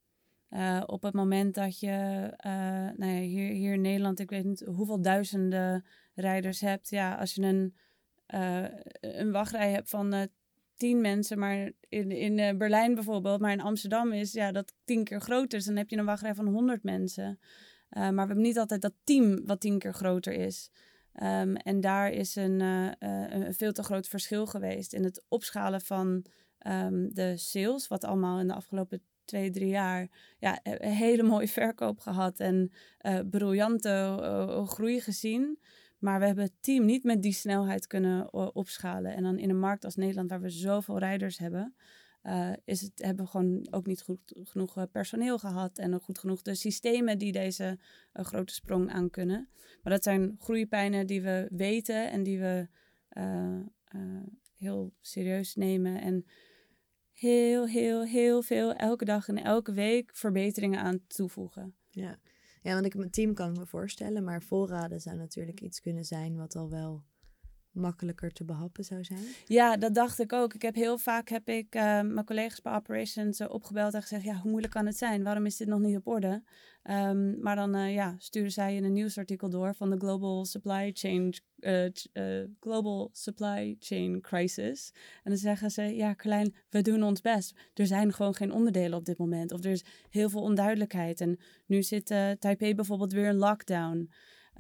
Eh, 0.49 0.83
op 0.87 1.03
het 1.03 1.15
moment 1.15 1.55
dat 1.55 1.79
je 1.81 2.33
eh, 2.37 2.53
nou 2.97 3.13
ja, 3.13 3.21
hier, 3.21 3.53
hier 3.53 3.73
in 3.73 3.81
Nederland, 3.81 4.19
ik 4.21 4.31
weet 4.31 4.45
niet 4.45 4.61
hoeveel 4.61 5.03
duizenden 5.03 5.85
rijders 6.15 6.61
hebt. 6.61 6.89
Ja, 6.89 7.15
als 7.15 7.35
je 7.35 7.43
een, 7.43 7.75
eh, 8.27 8.67
een 9.01 9.33
wachtrij 9.33 9.71
hebt 9.71 9.91
van 9.91 10.29
tien 10.77 11.01
mensen, 11.01 11.39
maar 11.39 11.73
in, 11.89 12.11
in 12.11 12.39
eh, 12.39 12.57
Berlijn 12.57 12.95
bijvoorbeeld, 12.95 13.41
maar 13.41 13.53
in 13.53 13.61
Amsterdam 13.61 14.13
is 14.13 14.33
ja, 14.33 14.53
dat 14.53 14.73
tien 14.85 15.05
keer 15.05 15.21
groter. 15.21 15.59
Dus 15.59 15.65
dan 15.65 15.77
heb 15.77 15.89
je 15.89 15.97
een 15.97 16.05
wachtrij 16.05 16.35
van 16.35 16.47
honderd 16.47 16.83
mensen. 16.83 17.39
Eh, 17.89 18.03
maar 18.03 18.13
we 18.13 18.19
hebben 18.21 18.41
niet 18.41 18.59
altijd 18.59 18.83
dat 18.83 18.95
team 19.05 19.47
wat 19.47 19.61
tien 19.61 19.79
keer 19.79 19.95
groter 19.95 20.33
is. 20.33 20.71
Ehm, 21.15 21.55
en 21.55 21.81
daar 21.81 22.11
is 22.11 22.37
een, 22.37 22.61
eh, 22.61 22.87
eh, 22.87 23.31
een 23.31 23.55
veel 23.55 23.73
te 23.73 23.83
groot 23.83 24.09
verschil 24.09 24.47
geweest 24.47 24.93
in 24.93 25.05
het 25.05 25.25
opschalen 25.29 25.81
van 25.81 26.25
ehm, 26.59 27.09
de 27.09 27.37
sales, 27.37 27.89
wat 27.89 28.05
allemaal 28.05 28.41
in 28.41 28.47
de 28.47 28.55
afgelopen 28.55 29.03
twee, 29.25 29.51
drie 29.51 29.69
jaar 29.69 30.09
ja, 30.39 30.61
een 30.63 30.91
hele 30.93 31.23
mooie 31.33 31.49
verkoop 31.49 32.01
gehad 32.01 32.41
en 32.41 32.73
eh, 32.99 33.21
briljante 33.31 34.65
groei 34.67 35.01
gezien. 35.01 35.59
Maar 36.05 36.19
we 36.19 36.27
hebben 36.27 36.45
het 36.45 36.55
team 36.61 36.85
niet 36.85 37.05
met 37.05 37.23
die 37.23 37.33
snelheid 37.33 37.87
kunnen 37.87 38.35
opschalen. 38.55 39.15
En 39.15 39.23
dan 39.23 39.39
in 39.39 39.51
een 39.51 39.59
markt 39.59 39.85
als 39.85 39.97
Nederland, 39.97 40.31
waar 40.31 40.41
we 40.41 40.51
zoveel 40.51 40.99
rijders 40.99 41.39
hebben, 41.39 41.75
eh, 42.23 42.53
is 42.65 42.81
het, 42.81 42.93
hebben 42.95 43.25
we 43.25 43.31
gewoon 43.31 43.67
ook 43.71 43.87
niet 43.87 44.03
goed 44.03 44.35
genoeg 44.43 44.77
eh, 44.77 44.83
personeel 44.93 45.39
gehad. 45.39 45.79
En 45.79 45.95
ook 45.95 46.03
goed 46.03 46.19
genoeg 46.19 46.43
de 46.43 46.55
systemen 46.55 47.19
die 47.19 47.33
deze 47.33 47.79
eh, 48.13 48.25
grote 48.25 48.55
sprong 48.55 48.91
aan 48.91 49.11
kunnen. 49.11 49.49
Maar 49.83 49.93
dat 49.93 50.03
zijn 50.03 50.35
groeipijnen 50.39 51.07
die 51.07 51.23
we 51.23 51.49
weten 51.51 52.11
en 52.11 52.23
die 52.23 52.39
we 52.39 52.69
heel 54.57 54.93
serieus 55.01 55.55
nemen. 55.55 56.01
En 56.01 56.27
heel, 57.13 57.67
heel, 57.67 58.05
heel 58.05 58.43
veel 58.43 58.75
elke 58.75 59.05
dag 59.05 59.29
en 59.29 59.45
elke 59.45 59.73
week 59.73 60.11
verbeteringen 60.15 60.81
aan 60.81 61.07
toevoegen. 61.07 61.75
Ja. 61.91 62.19
Ja, 62.65 62.73
want 62.73 62.87
ik 62.87 62.95
mijn 62.95 63.11
team 63.11 63.35
kan 63.35 63.51
ik 63.51 63.59
me 63.59 63.67
voorstellen. 63.67 64.25
Maar 64.25 64.43
voorraden 64.43 65.01
zou 65.01 65.17
natuurlijk 65.17 65.61
iets 65.61 65.81
kunnen 65.81 66.05
zijn 66.05 66.37
wat 66.37 66.57
al 66.57 66.71
wel 66.71 67.03
makkelijker 67.75 68.33
te 68.33 68.45
behappen 68.45 68.85
zou 68.85 69.05
zijn? 69.05 69.25
Ja, 69.45 69.77
dat 69.77 69.95
dacht 69.95 70.21
ik 70.21 70.33
ook. 70.33 70.55
Ik 70.55 70.63
heb 70.63 70.75
heel 70.75 70.99
vaak 70.99 71.29
heb 71.29 71.49
ik 71.49 71.75
uh, 71.75 71.83
mijn 71.83 72.25
collega's 72.25 72.63
bij 72.63 72.75
operations 72.75 73.41
uh, 73.41 73.51
opgebeld 73.51 73.95
en 73.95 74.03
gezegd: 74.03 74.25
ja, 74.25 74.35
hoe 74.35 74.51
moeilijk 74.51 74.73
kan 74.73 74.87
het 74.87 74.97
zijn? 74.97 75.23
Waarom 75.23 75.47
is 75.47 75.57
dit 75.57 75.69
nog 75.69 75.81
niet 75.81 75.97
op 75.97 76.07
orde? 76.07 76.43
Um, 76.91 77.41
maar 77.41 77.57
dan 77.57 77.77
uh, 77.77 77.95
ja, 77.95 78.15
sturen 78.19 78.53
zij 78.53 78.77
een 78.77 78.93
nieuwsartikel 78.93 79.51
door 79.51 79.75
van 79.75 79.91
de 79.91 79.97
Global 79.97 80.45
Supply 80.45 80.91
Chain 80.93 81.35
Global 82.61 83.11
Supply 83.13 83.77
Chain 83.79 84.21
Crisis. 84.21 84.93
En 85.23 85.31
dan 85.31 85.37
zeggen 85.39 85.71
ze: 85.71 85.83
ja, 85.83 86.15
klein, 86.15 86.55
we 86.71 86.83
doen 86.83 87.03
ons 87.03 87.21
best. 87.21 87.59
Er 87.75 87.87
zijn 87.87 88.13
gewoon 88.13 88.35
geen 88.35 88.53
onderdelen 88.53 88.99
op 88.99 89.05
dit 89.05 89.19
moment. 89.19 89.53
Of 89.53 89.65
er 89.65 89.71
is 89.71 89.85
heel 90.11 90.31
veel 90.31 90.41
onduidelijkheid. 90.41 91.21
En 91.21 91.39
nu 91.67 91.83
zit 91.83 92.07
Taipei 92.39 92.75
bijvoorbeeld 92.75 93.13
weer 93.13 93.29
in 93.29 93.37
lockdown. 93.37 94.11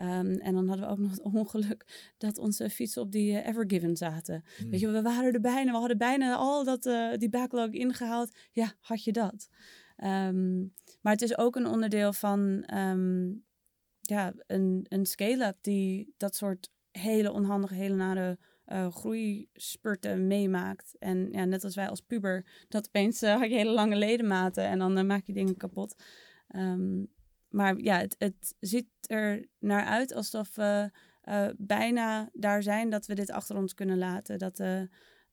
Um, 0.00 0.38
en 0.38 0.54
dan 0.54 0.68
hadden 0.68 0.86
we 0.86 0.92
ook 0.92 0.98
nog 0.98 1.10
het 1.10 1.22
ongeluk 1.22 2.12
dat 2.18 2.38
onze 2.38 2.70
fietsen 2.70 3.02
op 3.02 3.12
die 3.12 3.32
uh, 3.32 3.46
Evergiven 3.46 3.96
zaten. 3.96 4.44
Mm. 4.62 4.70
Weet 4.70 4.80
je, 4.80 4.88
we 4.88 5.02
waren 5.02 5.32
er 5.32 5.40
bijna, 5.40 5.72
we 5.72 5.78
hadden 5.78 5.98
bijna 5.98 6.34
al 6.34 6.64
dat, 6.64 6.86
uh, 6.86 7.16
die 7.16 7.28
backlog 7.28 7.70
ingehaald. 7.70 8.36
Ja, 8.52 8.74
had 8.80 9.04
je 9.04 9.12
dat. 9.12 9.48
Um, 10.04 10.72
maar 11.00 11.12
het 11.12 11.22
is 11.22 11.38
ook 11.38 11.56
een 11.56 11.66
onderdeel 11.66 12.12
van 12.12 12.70
um, 12.74 13.44
ja, 14.00 14.32
een, 14.46 14.86
een 14.88 15.06
scale-up 15.06 15.56
die 15.60 16.14
dat 16.16 16.36
soort 16.36 16.70
hele 16.90 17.32
onhandige, 17.32 17.74
hele 17.74 17.96
nare 17.96 18.38
uh, 18.66 18.90
groeispurten 18.90 20.26
meemaakt. 20.26 20.96
En 20.98 21.28
ja, 21.32 21.44
net 21.44 21.64
als 21.64 21.74
wij 21.74 21.88
als 21.88 22.00
puber, 22.00 22.46
dat 22.68 22.86
opeens 22.86 23.22
uh, 23.22 23.36
had 23.36 23.48
je 23.48 23.56
hele 23.56 23.72
lange 23.72 23.96
ledematen 23.96 24.64
en 24.64 24.78
dan 24.78 24.98
uh, 24.98 25.04
maak 25.04 25.26
je 25.26 25.32
dingen 25.32 25.56
kapot. 25.56 26.02
Um, 26.56 27.12
maar 27.54 27.78
ja, 27.78 28.06
het, 28.18 28.54
ziet 28.60 28.86
er 29.00 29.46
naar 29.58 29.84
uit 29.84 30.14
alsof 30.14 30.54
we 30.54 30.90
uh, 31.24 31.48
bijna 31.56 32.28
daar 32.32 32.62
zijn 32.62 32.90
dat 32.90 33.06
we 33.06 33.14
dit 33.14 33.30
achter 33.30 33.56
ons 33.56 33.74
kunnen 33.74 33.98
laten. 33.98 34.38
Dat 34.38 34.58
uh, 34.58 34.82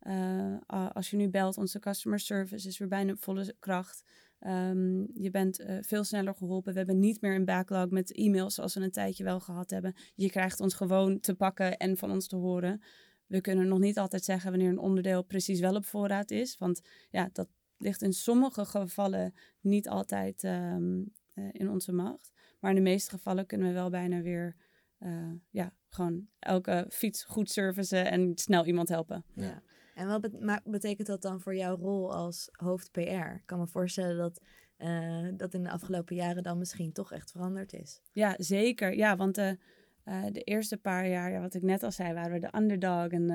uh, 0.01 0.55
als 0.93 1.09
je 1.09 1.17
nu 1.17 1.29
belt, 1.29 1.57
onze 1.57 1.79
customer 1.79 2.19
service 2.19 2.67
is 2.67 2.77
weer 2.77 2.87
bijna 2.87 3.11
op 3.11 3.23
volle 3.23 3.55
kracht. 3.59 4.03
Um, 4.39 5.07
je 5.13 5.29
bent 5.31 5.63
veel 5.81 6.03
sneller 6.03 6.35
geholpen. 6.35 6.71
We 6.71 6.77
hebben 6.77 6.99
niet 6.99 7.21
meer 7.21 7.35
een 7.35 7.45
backlog 7.45 7.89
met 7.89 8.13
e-mails 8.13 8.55
zoals 8.55 8.73
we 8.73 8.81
een 8.81 8.91
tijdje 8.91 9.23
wel 9.23 9.39
gehad 9.39 9.69
hebben. 9.69 9.93
Je 10.15 10.29
krijgt 10.29 10.59
ons 10.59 10.73
gewoon 10.73 11.19
te 11.19 11.35
pakken 11.35 11.77
en 11.77 11.97
van 11.97 12.11
ons 12.11 12.27
te 12.27 12.35
horen. 12.35 12.81
We 13.25 13.41
kunnen 13.41 13.67
nog 13.67 13.79
niet 13.79 13.97
altijd 13.97 14.23
zeggen 14.23 14.49
wanneer 14.49 14.69
een 14.69 14.79
onderdeel 14.79 15.23
precies 15.23 15.59
wel 15.59 15.75
op 15.75 15.85
voorraad 15.85 16.31
is. 16.31 16.57
Want 16.57 16.81
ja, 17.09 17.29
dat 17.33 17.47
ligt 17.77 18.01
in 18.01 18.13
sommige 18.13 18.65
gevallen 18.65 19.33
niet 19.59 19.89
altijd 19.89 20.43
um, 20.43 21.11
uh, 21.35 21.49
in 21.51 21.69
onze 21.69 21.91
macht. 21.91 22.31
Maar 22.59 22.69
in 22.69 22.75
de 22.75 22.89
meeste 22.89 23.09
gevallen 23.09 23.45
kunnen 23.45 23.67
we 23.67 23.73
wel 23.73 23.89
bijna 23.89 24.21
weer 24.21 24.55
uh, 24.99 25.31
ja, 25.49 25.73
gewoon 25.89 26.27
elke 26.39 26.85
fiets 26.89 27.23
goed 27.23 27.49
servicen 27.49 28.11
en 28.11 28.31
snel 28.35 28.65
iemand 28.65 28.89
helpen. 28.89 29.25
Ja. 29.35 29.61
En 29.95 30.07
wat 30.07 30.21
bet 30.21 30.61
betekent 30.63 31.07
dat 31.07 31.21
dan 31.21 31.41
voor 31.41 31.55
jouw 31.55 31.75
rol 31.75 32.13
als 32.13 32.49
hoofd 32.51 32.91
PR? 32.91 33.01
Ik 33.35 33.43
kan 33.45 33.59
me 33.59 33.67
voorstellen 33.67 34.17
dat 34.17 34.41
uh, 34.77 35.27
dat 35.33 35.53
in 35.53 35.63
de 35.63 35.69
afgelopen 35.69 36.15
jaren 36.15 36.43
dan 36.43 36.57
misschien 36.57 36.91
toch 36.91 37.11
echt 37.11 37.31
veranderd 37.31 37.73
is. 37.73 38.01
Ja, 38.11 38.35
zeker. 38.37 38.95
Ja, 38.95 39.15
want 39.15 39.35
de, 39.35 39.57
uh, 40.05 40.25
de 40.31 40.41
eerste 40.41 40.77
paar 40.77 41.07
jaar, 41.07 41.31
ja, 41.31 41.39
wat 41.39 41.53
ik 41.53 41.61
net 41.61 41.83
al 41.83 41.91
zei, 41.91 42.13
waren 42.13 42.31
we 42.31 42.39
de 42.39 42.57
underdog 42.57 43.07
en 43.07 43.27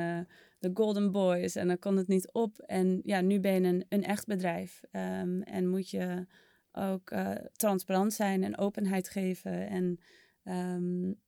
de 0.58 0.70
golden 0.74 1.12
boys. 1.12 1.54
En 1.54 1.66
dan 1.66 1.78
kon 1.78 1.96
het 1.96 2.08
niet 2.08 2.32
op. 2.32 2.58
En 2.58 3.00
ja, 3.02 3.20
nu 3.20 3.40
ben 3.40 3.52
je 3.52 3.68
een, 3.68 3.84
een 3.88 4.04
echt 4.04 4.26
bedrijf. 4.26 4.80
Um, 4.92 5.42
en 5.42 5.68
moet 5.68 5.90
je 5.90 6.26
ook 6.76 7.10
uh, 7.10 7.30
transparant 7.52 8.12
zijn 8.12 8.44
en 8.44 8.58
openheid 8.58 9.08
geven 9.08 9.68
en 9.68 10.00
um, 10.44 11.20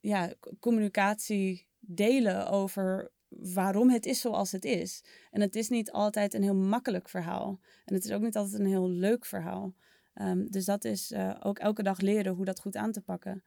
ja, 0.00 0.32
communicatie 0.60 1.66
delen 1.78 2.48
over 2.48 3.12
waarom 3.28 3.90
het 3.90 4.06
is 4.06 4.20
zoals 4.20 4.52
het 4.52 4.64
is. 4.64 5.04
En 5.30 5.40
het 5.40 5.56
is 5.56 5.68
niet 5.68 5.92
altijd 5.92 6.34
een 6.34 6.42
heel 6.42 6.54
makkelijk 6.54 7.08
verhaal. 7.08 7.60
En 7.84 7.94
het 7.94 8.04
is 8.04 8.10
ook 8.10 8.22
niet 8.22 8.36
altijd 8.36 8.60
een 8.60 8.66
heel 8.66 8.90
leuk 8.90 9.24
verhaal. 9.24 9.74
Um, 10.14 10.50
dus 10.50 10.64
dat 10.64 10.84
is 10.84 11.12
uh, 11.12 11.36
ook 11.40 11.58
elke 11.58 11.82
dag 11.82 12.00
leren 12.00 12.34
hoe 12.34 12.44
dat 12.44 12.60
goed 12.60 12.76
aan 12.76 12.92
te 12.92 13.00
pakken. 13.00 13.44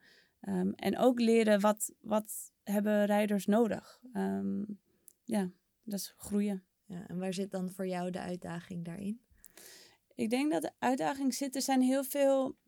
Um, 0.48 0.72
en 0.74 0.98
ook 0.98 1.20
leren 1.20 1.60
wat, 1.60 1.94
wat 2.00 2.52
hebben 2.62 3.04
rijders 3.04 3.46
nodig. 3.46 4.00
ja, 5.24 5.50
dat 5.82 5.98
is 5.98 6.14
groeien. 6.16 6.62
Ja, 6.84 7.06
en 7.06 7.18
waar 7.18 7.34
zit 7.34 7.50
dan 7.50 7.70
voor 7.70 7.86
jou 7.86 8.10
de 8.10 8.20
uitdaging 8.20 8.84
daarin? 8.84 9.20
Ik 10.18 10.30
denk 10.30 10.52
dat 10.52 10.62
de 10.62 10.72
uitdaging 10.78 11.34
zit. 11.34 11.54
Er 11.54 11.62
zijn 11.62 11.80
heel 11.80 12.04
veel 12.04 12.58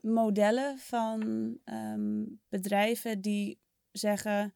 modellen 0.00 0.78
van 0.78 1.20
um, 1.64 2.40
bedrijven 2.48 3.20
die 3.20 3.60
zeggen: 3.92 4.54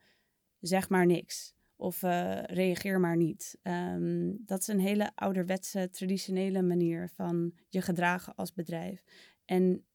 zeg 0.61 0.89
maar 0.89 1.07
niks. 1.07 1.55
Of 1.77 2.03
uh, 2.03 2.43
reageer 2.43 3.01
maar 3.01 3.17
niet. 3.17 3.59
Um, 3.63 4.43
dat 4.45 4.61
is 4.61 4.67
een 4.67 4.81
hele 4.81 5.13
ouderwetse, 5.15 5.91
traditionele 5.91 6.63
manier 6.63 7.09
van 7.09 7.53
je 7.69 7.83
gedragen 7.83 8.35
als 8.35 8.53
bedrijf. 8.53 9.03
En 9.45 9.87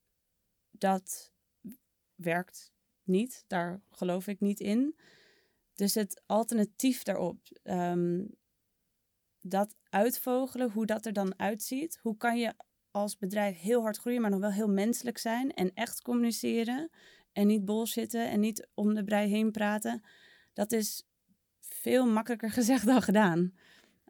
dat 0.72 1.34
werkt 2.16 2.72
niet. 3.04 3.44
Daar 3.48 3.82
geloof 3.90 4.28
ik 4.28 4.40
niet 4.40 4.60
in. 4.60 4.96
Dus 5.74 5.96
het 5.96 6.24
alternatief 6.26 7.04
daarop, 7.04 7.60
um, 7.64 8.36
dat 9.42 9.76
uitvogelen, 9.90 10.72
hoe 10.72 10.86
dat 10.86 11.06
er 11.06 11.14
dan 11.14 11.40
uitziet. 11.40 12.00
Hoe 12.02 12.18
kan 12.18 12.38
je 12.38 12.54
als 12.92 13.18
bedrijf 13.18 13.60
heel 13.60 13.82
hard 13.82 13.98
groeien, 13.98 14.22
maar 14.22 14.30
nog 14.30 14.40
wel 14.40 14.52
heel 14.52 14.70
menselijk 14.70 15.18
zijn 15.18 15.54
en 15.54 15.72
echt 15.74 16.02
communiceren 16.02 16.90
en 17.34 17.48
niet 17.48 17.66
bullshitten 17.66 18.30
en 18.30 18.40
niet 18.40 18.68
om 18.74 18.94
de 18.94 19.04
brei 19.04 19.30
heen 19.30 19.52
praten. 19.52 20.04
Dat 20.54 20.72
is 20.72 21.04
veel 21.60 22.06
makkelijker 22.06 22.52
gezegd 22.60 22.86
dan 22.86 23.02
gedaan. 23.02 23.54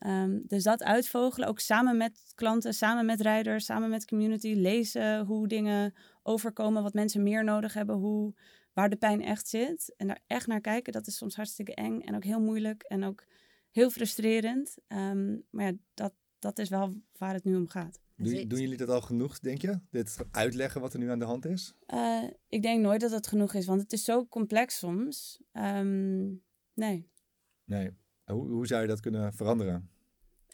Um, 0.06 0.44
dus 0.48 0.64
dat 0.64 0.84
uitvogelen, 0.84 1.48
ook 1.48 1.60
samen 1.60 1.98
met 1.98 2.32
klanten, 2.36 2.74
samen 2.74 3.06
met 3.06 3.22
rijders, 3.22 3.66
samen 3.66 3.90
met 3.90 4.06
community, 4.06 4.54
lezen 4.54 5.26
hoe 5.26 5.48
dingen 5.48 5.94
overkomen, 6.24 6.84
wat 6.84 6.94
mensen 6.94 7.24
meer 7.24 7.44
nodig 7.44 7.74
hebben, 7.74 7.96
hoe, 7.96 8.34
waar 8.74 8.90
de 8.90 8.96
pijn 8.96 9.22
echt 9.22 9.48
zit. 9.48 9.94
En 9.98 10.08
daar 10.08 10.20
echt 10.28 10.48
naar 10.48 10.62
kijken, 10.62 10.94
dat 10.94 11.08
is 11.08 11.18
soms 11.18 11.36
hartstikke 11.36 11.76
eng 11.76 12.00
en 12.00 12.16
ook 12.16 12.24
heel 12.24 12.42
moeilijk 12.42 12.84
en 12.84 13.04
ook 13.04 13.24
heel 13.72 13.90
frustrerend. 13.90 14.78
Um, 14.88 15.44
maar 15.50 15.66
ja, 15.66 15.74
dat, 15.94 16.14
dat 16.40 16.60
is 16.60 16.70
wel 16.70 16.94
waar 17.18 17.34
het 17.34 17.44
nu 17.44 17.56
om 17.56 17.68
gaat. 17.68 18.00
Doen, 18.16 18.48
doen 18.48 18.60
jullie 18.60 18.78
dat 18.78 18.90
al 18.90 19.02
genoeg, 19.02 19.40
denk 19.40 19.62
je? 19.62 19.80
Dit 19.90 20.18
uitleggen 20.32 20.82
wat 20.82 20.94
er 20.94 21.00
nu 21.00 21.10
aan 21.10 21.20
de 21.20 21.26
hand 21.26 21.46
is? 21.46 21.76
Uh, 21.94 22.24
ik 22.48 22.62
denk 22.62 22.82
nooit 22.82 23.02
dat 23.02 23.12
het 23.12 23.28
genoeg 23.28 23.54
is, 23.54 23.66
want 23.66 23.82
het 23.82 23.94
is 23.94 24.04
zo 24.04 24.28
complex 24.28 24.78
soms. 24.78 25.42
Um, 25.52 26.44
nee. 26.74 27.10
Nee. 27.64 27.92
Hoe, 28.26 28.48
hoe 28.48 28.68
zou 28.68 28.82
je 28.82 28.88
dat 28.88 29.00
kunnen 29.00 29.34
veranderen? 29.34 29.90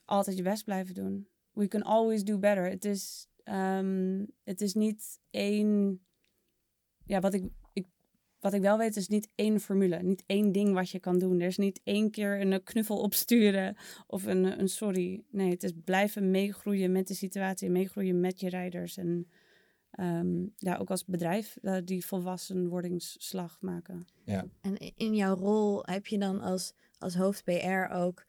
Altijd 0.05 0.37
je 0.37 0.43
best 0.43 0.63
blijven 0.63 0.93
doen. 0.93 1.27
We 1.51 1.67
can 1.67 1.83
always 1.83 2.23
do 2.23 2.39
better. 2.39 2.69
Het 2.69 2.85
is, 2.85 3.29
um, 3.43 4.27
het 4.43 4.61
is 4.61 4.73
niet 4.73 5.19
één. 5.29 6.01
Ja, 7.03 7.19
wat 7.19 7.33
ik 7.33 7.49
wat 8.39 8.53
ik 8.53 8.61
wel 8.61 8.77
weet 8.77 8.95
is 8.95 9.07
niet 9.07 9.29
één 9.35 9.59
formule, 9.59 10.03
niet 10.03 10.23
één 10.25 10.51
ding 10.51 10.73
wat 10.73 10.89
je 10.89 10.99
kan 10.99 11.19
doen. 11.19 11.39
Er 11.39 11.47
is 11.47 11.57
niet 11.57 11.81
één 11.83 12.11
keer 12.11 12.41
een 12.41 12.63
knuffel 12.63 12.97
opsturen 13.07 13.75
of 14.07 14.25
een, 14.25 14.59
een 14.59 14.69
sorry. 14.69 15.23
Nee, 15.29 15.49
het 15.49 15.63
is 15.63 15.71
blijven 15.83 16.31
meegroeien 16.31 16.91
met 16.91 17.07
de 17.07 17.13
situatie, 17.13 17.69
meegroeien 17.69 18.19
met 18.19 18.39
je 18.39 18.49
rijders. 18.49 18.97
En 18.97 19.27
um, 19.99 20.53
ja, 20.57 20.77
ook 20.77 20.89
als 20.89 21.05
bedrijf 21.05 21.57
uh, 21.61 21.77
die 21.83 22.05
volwassenwordingsslag 22.05 23.57
maken. 23.61 24.05
Ja. 24.23 24.45
En 24.61 24.77
in 24.95 25.15
jouw 25.15 25.35
rol 25.35 25.83
heb 25.85 26.07
je 26.07 26.17
dan 26.17 26.41
als, 26.41 26.73
als 26.97 27.15
hoofd 27.15 27.43
PR 27.43 27.93
ook 27.93 28.25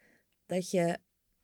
dat 0.46 0.70
je 0.70 0.98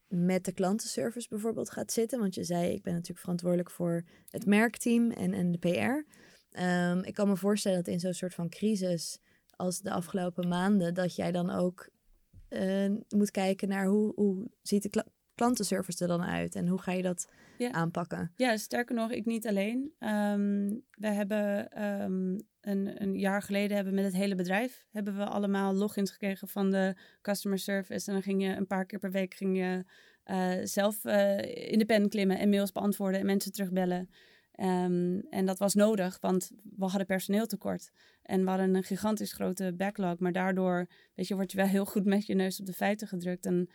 met 0.09 0.45
de 0.45 0.53
klantenservice 0.53 1.29
bijvoorbeeld 1.29 1.71
gaat 1.71 1.93
zitten? 1.93 2.19
Want 2.19 2.35
je 2.35 2.45
zei, 2.45 2.73
ik 2.73 2.83
ben 2.83 2.93
natuurlijk 2.93 3.21
verantwoordelijk 3.21 3.71
voor 3.71 4.05
het 4.29 4.47
merkteam 4.47 5.11
en, 5.11 5.33
en 5.33 5.53
de 5.53 5.59
PR. 5.59 6.13
Um, 6.61 7.03
ik 7.03 7.15
kan 7.15 7.29
me 7.29 7.37
voorstellen 7.37 7.79
dat 7.79 7.93
in 7.93 8.01
zo'n 8.01 8.13
soort 8.13 8.35
van 8.35 8.49
crisis 8.49 9.19
als 9.57 9.81
de 9.81 9.91
afgelopen 9.91 10.49
maanden, 10.49 10.95
dat 10.95 11.17
jij 11.17 11.33
dan 11.33 11.51
ook 11.51 11.89
uh, 12.51 12.91
moet 13.09 13.31
kijken 13.31 13.69
naar 13.69 13.87
hoe, 13.87 14.13
hoe 14.15 14.51
ziet 14.63 14.83
de 14.83 14.89
kla 14.89 15.05
klantenservice 15.35 16.03
er 16.03 16.09
dan 16.09 16.23
uit 16.23 16.55
en 16.55 16.69
hoe 16.69 16.81
ga 16.81 16.93
je 16.93 17.03
dat 17.03 17.29
ja. 17.59 17.71
aanpakken? 17.71 18.33
Ja, 18.37 18.57
sterker 18.57 18.95
nog, 18.95 19.11
ik 19.11 19.25
niet 19.25 19.47
alleen. 19.47 19.93
Um, 19.99 20.83
we 20.91 21.07
hebben 21.07 21.83
um, 21.85 22.41
een, 22.61 23.03
een, 23.03 23.19
jaar 23.19 23.43
geleden 23.43 23.77
hebben 23.77 23.95
met 23.95 24.05
het 24.05 24.15
hele 24.15 24.35
bedrijf 24.35 24.87
hebben 24.91 25.17
we 25.17 25.25
allemaal 25.25 25.75
logins 25.75 26.11
gekregen 26.11 26.49
van 26.49 26.71
de 26.71 26.95
customer 27.23 27.59
service. 27.59 28.07
En 28.07 28.13
dan 28.13 28.23
ging 28.23 28.43
je 28.43 28.49
een 28.49 28.67
paar 28.67 28.87
keer 28.87 28.99
per 28.99 29.11
week 29.11 29.35
ging 29.35 29.57
je 29.57 29.85
uh, 30.27 30.65
zelf 30.67 31.05
uh, 31.05 31.39
in 31.73 31.79
de 31.79 31.87
pen 31.87 32.09
klimmen 32.09 32.39
en 32.39 32.49
mails 32.49 32.73
beantwoorden 32.73 33.21
en 33.21 33.27
mensen 33.27 33.53
terugbellen. 33.53 34.11
Um, 34.61 35.21
en 35.31 35.47
dat 35.47 35.59
was 35.59 35.75
nodig, 35.75 36.19
want 36.21 36.51
we 36.77 36.85
hadden 36.85 37.07
personeeltekort. 37.07 37.91
En 38.23 38.43
we 38.43 38.49
hadden 38.49 38.75
een 38.75 38.83
gigantisch 38.83 39.33
grote 39.33 39.73
backlog. 39.77 40.19
Maar 40.19 40.33
daardoor, 40.33 40.87
weet 41.15 41.29
je, 41.29 41.35
word 41.35 41.51
je 41.51 41.57
wel 41.57 41.67
heel 41.67 41.85
goed 41.85 42.05
met 42.05 42.27
je 42.27 42.35
neus 42.35 42.61
op 42.61 42.67
de 42.67 42.73
feiten 42.73 43.09
gedrukt. 43.09 43.47
En, 43.47 43.69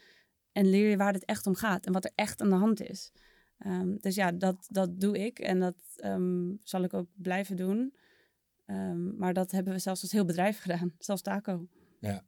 en 0.52 0.70
leer 0.70 0.90
je 0.90 0.98
waar 0.98 1.14
het 1.14 1.26
echt 1.26 1.48
om 1.48 1.56
gaat 1.56 1.86
en 1.86 1.94
wat 1.94 2.06
er 2.06 2.12
echt 2.16 2.42
aan 2.42 2.50
de 2.50 2.56
hand 2.56 2.82
is. 2.82 3.12
Um, 3.66 3.98
dus 4.00 4.16
ja, 4.16 4.32
dat, 4.32 4.68
dat 4.70 5.00
doe 5.00 5.26
ik 5.26 5.40
en 5.40 5.60
dat 5.60 5.76
um, 6.04 6.60
zal 6.64 6.84
ik 6.84 6.94
ook 6.94 7.08
blijven 7.16 7.56
doen. 7.56 7.94
maar 9.18 9.34
dat 9.34 9.52
hebben 9.52 9.74
we 9.74 9.80
zelfs 9.80 10.02
als 10.02 10.12
heel 10.12 10.26
bedrijf 10.26 10.60
gedaan, 10.60 10.94
zelfs 11.00 11.22
Taco. 11.22 11.68
Ja, 12.00 12.24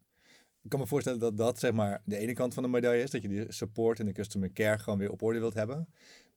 ik 0.64 0.70
kan 0.70 0.80
me 0.80 0.88
voorstellen 0.88 1.20
dat 1.20 1.38
dat 1.38 1.60
zeg 1.60 1.72
maar 1.72 2.02
de 2.06 2.18
ene 2.18 2.34
kant 2.34 2.54
van 2.54 2.64
de 2.64 2.70
medaille 2.70 3.04
is. 3.04 3.12
Dat 3.12 3.22
je 3.22 3.28
die 3.28 3.52
support 3.52 4.00
en 4.00 4.06
de 4.06 4.12
customer 4.12 4.52
care 4.52 4.80
gewoon 4.80 5.00
weer 5.00 5.12
op 5.12 5.22
orde 5.22 5.40
wilt 5.40 5.54
hebben. 5.54 5.88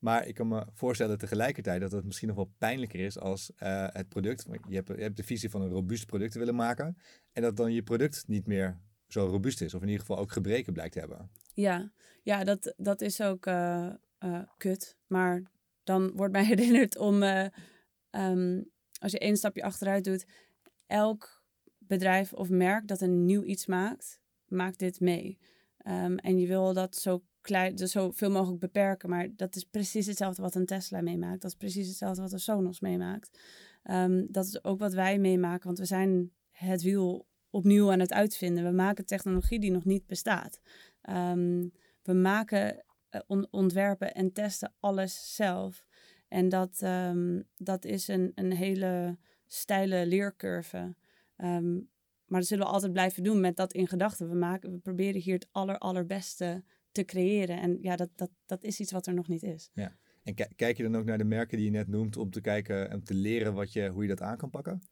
Maar 0.05 0.27
ik 0.27 0.35
kan 0.35 0.49
me 0.49 0.67
voorstellen 0.75 1.19
tegelijkertijd 1.19 1.81
dat 1.81 1.93
het 1.93 2.05
misschien 2.05 2.29
nog 2.29 2.37
wel 2.37 2.53
pijnlijker 2.59 3.01
is 3.01 3.19
als 3.19 3.51
uh, 3.63 3.87
het 3.89 4.09
product. 4.09 4.47
Je 4.69 4.75
hebt, 4.75 4.89
je 4.89 5.03
hebt 5.03 5.17
de 5.17 5.23
visie 5.23 5.51
van 5.51 5.63
een 5.63 5.69
robuust 5.69 6.07
product 6.07 6.33
te 6.33 6.39
willen 6.39 6.55
maken. 6.55 6.97
En 7.33 7.43
dat 7.43 7.57
dan 7.57 7.73
je 7.73 7.83
product 7.83 8.25
niet 8.27 8.47
meer 8.47 8.81
zo 9.09 9.27
robuust 9.27 9.61
is. 9.61 9.75
Of 9.75 9.81
in 9.81 9.87
ieder 9.87 10.01
geval 10.01 10.19
ook 10.19 10.33
gebreken 10.33 10.73
blijkt 10.73 10.93
te 10.93 10.99
hebben. 10.99 11.31
Ja, 11.55 11.93
ja 12.23 12.45
dat, 12.45 12.75
dat 12.77 13.01
is 13.01 13.21
ook 13.21 13.47
uh, 13.47 13.93
uh, 14.25 14.43
kut. 14.57 14.97
Maar 15.07 15.43
dan 15.85 16.13
wordt 16.15 16.33
mij 16.33 16.45
herinnerd 16.55 16.99
om, 16.99 17.23
um, 18.11 18.71
als 18.99 19.13
je 19.13 19.19
één 19.19 19.37
stapje 19.37 19.63
achteruit 19.63 20.05
doet, 20.05 20.27
elk 20.87 21.43
bedrijf 21.79 22.33
of 22.33 22.49
merk 22.49 22.89
dat 22.89 23.01
een 23.01 23.25
nieuw 23.25 23.43
iets 23.43 23.67
maakt, 23.67 24.21
maakt 24.47 24.79
dit 24.79 25.01
mee. 25.01 25.39
Um, 25.87 26.19
en 26.19 26.39
je 26.39 26.47
wil 26.47 26.73
dat 26.73 26.97
zo 26.97 27.23
klein, 27.45 27.75
dus 27.75 27.93
zoveel 27.93 28.31
mogelijk 28.31 28.61
beperken. 28.61 29.09
Maar 29.09 29.29
dat 29.37 29.57
is 29.57 29.65
precies 29.65 30.07
hetzelfde 30.07 30.43
wat 30.43 30.55
een 30.55 30.67
Tesla 30.67 31.01
meemaakt. 31.01 31.43
Dat 31.43 31.51
is 31.51 31.57
precies 31.57 31.89
hetzelfde 31.89 32.23
wat 32.23 32.33
een 32.33 32.41
Sonos 32.41 32.81
meemaakt. 32.81 33.39
Um, 33.91 34.27
dat 34.31 34.47
is 34.47 34.65
ook 34.65 34.79
wat 34.79 34.93
wij 34.93 35.19
meemaken, 35.19 35.67
want 35.67 35.79
we 35.79 35.85
zijn 35.85 36.31
het 36.51 36.83
wiel 36.83 37.27
opnieuw 37.51 37.93
aan 37.93 38.01
het 38.01 38.13
uitvinden. 38.13 38.65
We 38.65 38.71
maken 38.71 39.07
technologie 39.07 39.61
die 39.61 39.71
nog 39.71 39.85
niet 39.85 40.07
bestaat. 40.07 40.61
Um, 41.11 41.73
we 42.03 42.13
maken, 42.13 42.85
on 43.27 43.47
ontwerpen 43.51 44.15
en 44.15 44.33
testen 44.33 44.73
alles 44.81 45.35
zelf. 45.35 45.87
En 46.29 46.49
dat, 46.49 46.81
um, 46.83 47.45
dat 47.57 47.85
is 47.85 48.09
een, 48.09 48.33
een 48.35 48.53
hele 48.53 49.19
steile 49.47 50.07
leercurve. 50.07 50.95
Maar 52.27 52.41
dat 52.41 52.47
zullen 52.47 52.67
we 52.67 52.73
altijd 52.73 52.93
blijven 52.93 53.23
doen 53.23 53.41
met 53.41 53.57
dat 53.57 53.73
in 53.73 53.89
gedachten. 53.89 54.29
We, 54.29 54.35
maken, 54.35 54.71
we 54.71 54.79
proberen 54.79 55.21
hier 55.21 55.35
het 55.35 55.49
aller, 55.51 55.79
allerbeste 55.79 56.65
te 56.95 57.05
creëren. 57.05 57.61
En 57.61 57.79
ja, 57.81 57.97
dat, 57.97 58.09
dat, 58.15 58.31
dat 58.47 58.65
is 58.65 58.81
iets 58.81 58.93
wat 58.93 59.07
er 59.07 59.15
nog 59.15 59.29
niet 59.29 59.43
is. 59.43 59.71
Ja. 59.73 59.97
En 60.23 60.35
kijk 60.57 60.77
je 60.77 60.83
dan 60.83 60.97
ook 60.97 61.05
naar 61.05 61.19
de 61.19 61.25
merken 61.25 61.57
die 61.57 61.67
je 61.67 61.73
net 61.73 61.89
noemt 61.89 62.17
om 62.17 62.31
te 62.31 62.41
kijken 62.41 62.91
en 62.91 63.03
te 63.03 63.15
leren 63.15 63.55
wat 63.55 63.73
je, 63.73 63.89
hoe 63.89 64.03
je 64.03 64.09
dat 64.09 64.21
aan 64.21 64.37
kan 64.37 64.51
pakken? 64.51 64.83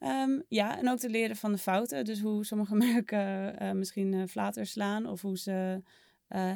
Um, 0.00 0.42
ja, 0.48 0.78
en 0.78 0.88
ook 0.88 0.98
te 0.98 1.10
leren 1.10 1.36
van 1.36 1.52
de 1.52 1.58
fouten. 1.58 2.04
Dus 2.04 2.20
hoe 2.20 2.44
sommige 2.44 2.74
merken 2.92 3.62
uh, 3.62 3.72
misschien 3.72 4.12
uh, 4.12 4.26
flater 4.26 4.66
slaan 4.66 5.06
of 5.06 5.22
hoe 5.22 5.38
ze 5.38 5.82
uh, 6.28 6.54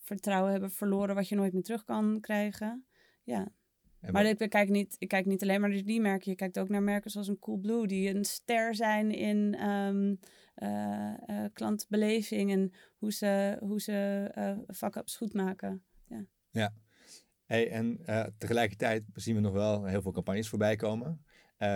vertrouwen 0.00 0.50
hebben 0.52 0.70
verloren 0.70 1.14
wat 1.14 1.28
je 1.28 1.34
nooit 1.34 1.52
meer 1.52 1.62
terug 1.62 1.84
kan 1.84 2.20
krijgen. 2.20 2.86
Ja. 3.22 3.48
En 4.02 4.12
maar 4.12 4.26
ik 4.26 4.48
kijk, 4.48 4.68
niet, 4.68 4.96
ik 4.98 5.08
kijk 5.08 5.26
niet 5.26 5.42
alleen 5.42 5.60
maar 5.60 5.70
naar 5.70 5.82
die 5.82 6.00
merken. 6.00 6.30
Je 6.30 6.36
kijkt 6.36 6.58
ook 6.58 6.68
naar 6.68 6.82
merken 6.82 7.10
zoals 7.10 7.28
een 7.28 7.38
Coolblue, 7.38 7.86
die 7.86 8.14
een 8.14 8.24
ster 8.24 8.74
zijn 8.74 9.10
in 9.10 9.68
um, 9.68 10.18
uh, 10.56 11.14
uh, 11.26 11.44
klantbeleving 11.52 12.50
en 12.50 12.72
hoe 12.96 13.12
ze, 13.12 13.56
hoe 13.60 13.80
ze 13.80 14.30
uh, 14.38 14.74
fuck-ups 14.74 15.16
goed 15.16 15.32
maken. 15.32 15.82
Ja. 16.08 16.24
ja. 16.50 16.74
Hey, 17.44 17.70
en 17.70 18.00
tegelijkertijd 18.38 19.04
zien 19.14 19.34
we 19.34 19.40
nog 19.40 19.52
wel 19.52 19.84
heel 19.84 20.02
veel 20.02 20.12
campagnes 20.12 20.48
voorbij 20.48 20.76
komen. 20.76 21.24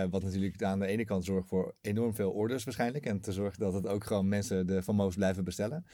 wat 0.09 0.23
natuurlijk 0.23 0.63
aan 0.63 0.79
de 0.79 0.87
ene 0.87 1.05
kant 1.05 1.25
zorgt 1.25 1.47
voor 1.47 1.75
enorm 1.81 2.13
veel 2.13 2.31
orders 2.31 2.63
waarschijnlijk. 2.63 3.05
En 3.05 3.21
te 3.21 3.31
zorgen 3.31 3.59
dat 3.59 3.73
het 3.73 3.87
ook 3.87 4.03
gewoon 4.03 4.27
mensen 4.27 4.67
de 4.67 4.83
van 4.83 5.11
blijven 5.15 5.43
bestellen. 5.43 5.85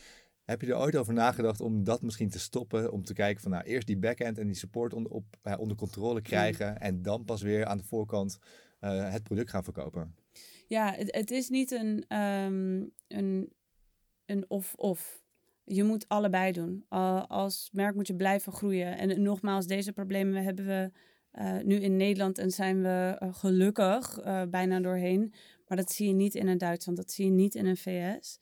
Heb 0.46 0.62
je 0.62 0.68
er 0.68 0.78
ooit 0.78 0.96
over 0.96 1.14
nagedacht 1.14 1.62
om 1.62 1.84
dat 1.84 2.02
misschien 2.02 2.30
te 2.30 2.40
stoppen? 2.40 2.92
Om 2.92 3.04
te 3.04 3.14
kijken 3.14 3.42
van 3.42 3.52
nou 3.52 3.64
eerst 3.64 3.88
die 3.88 3.98
backend 3.98 4.38
en 4.38 4.48
die 4.48 4.56
support 4.56 4.94
onder, 4.94 5.12
op, 5.12 5.26
uh, 5.44 5.54
onder 5.58 5.78
controle 5.78 6.22
krijgen. 6.22 6.80
En 6.80 7.02
dan 7.02 7.26
pas 7.26 7.42
weer 7.42 7.66
aan 7.66 7.78
de 7.78 7.84
voorkant 7.84 8.40
uh, 8.82 9.12
het 9.12 9.24
product 9.24 9.50
gaan 9.50 9.64
verkopen. 9.64 10.16
Ja, 10.68 10.94
het, 10.94 11.16
het 11.16 11.32
is 11.32 11.50
niet 11.50 11.72
een, 11.72 12.18
um, 12.18 12.92
een, 13.08 13.54
een 14.26 14.46
of-of. 14.48 15.24
Je 15.64 15.84
moet 15.84 16.08
allebei 16.08 16.52
doen. 16.52 16.86
Uh, 16.90 17.24
als 17.28 17.70
merk 17.72 17.96
moet 17.96 18.08
je 18.08 18.16
blijven 18.16 18.54
groeien. 18.54 18.98
En 18.98 19.22
nogmaals, 19.22 19.68
deze 19.68 19.94
problemen 19.94 20.44
hebben 20.44 20.66
we 20.66 20.92
uh, 21.34 21.62
nu 21.64 21.76
in 21.76 21.96
Nederland 21.96 22.38
en 22.38 22.52
zijn 22.52 22.82
we 22.82 23.18
gelukkig 23.32 24.20
bijna 24.50 24.80
doorheen. 24.80 25.34
Maar 25.68 25.78
dat 25.78 25.92
zie 25.92 26.08
je 26.08 26.14
niet 26.14 26.36
in 26.36 26.48
een 26.48 26.58
Duitsland, 26.58 26.98
dat 26.98 27.12
zie 27.12 27.26
je 27.26 27.32
niet 27.32 27.56
in 27.56 27.66
een 27.66 27.78
VS. 27.78 28.40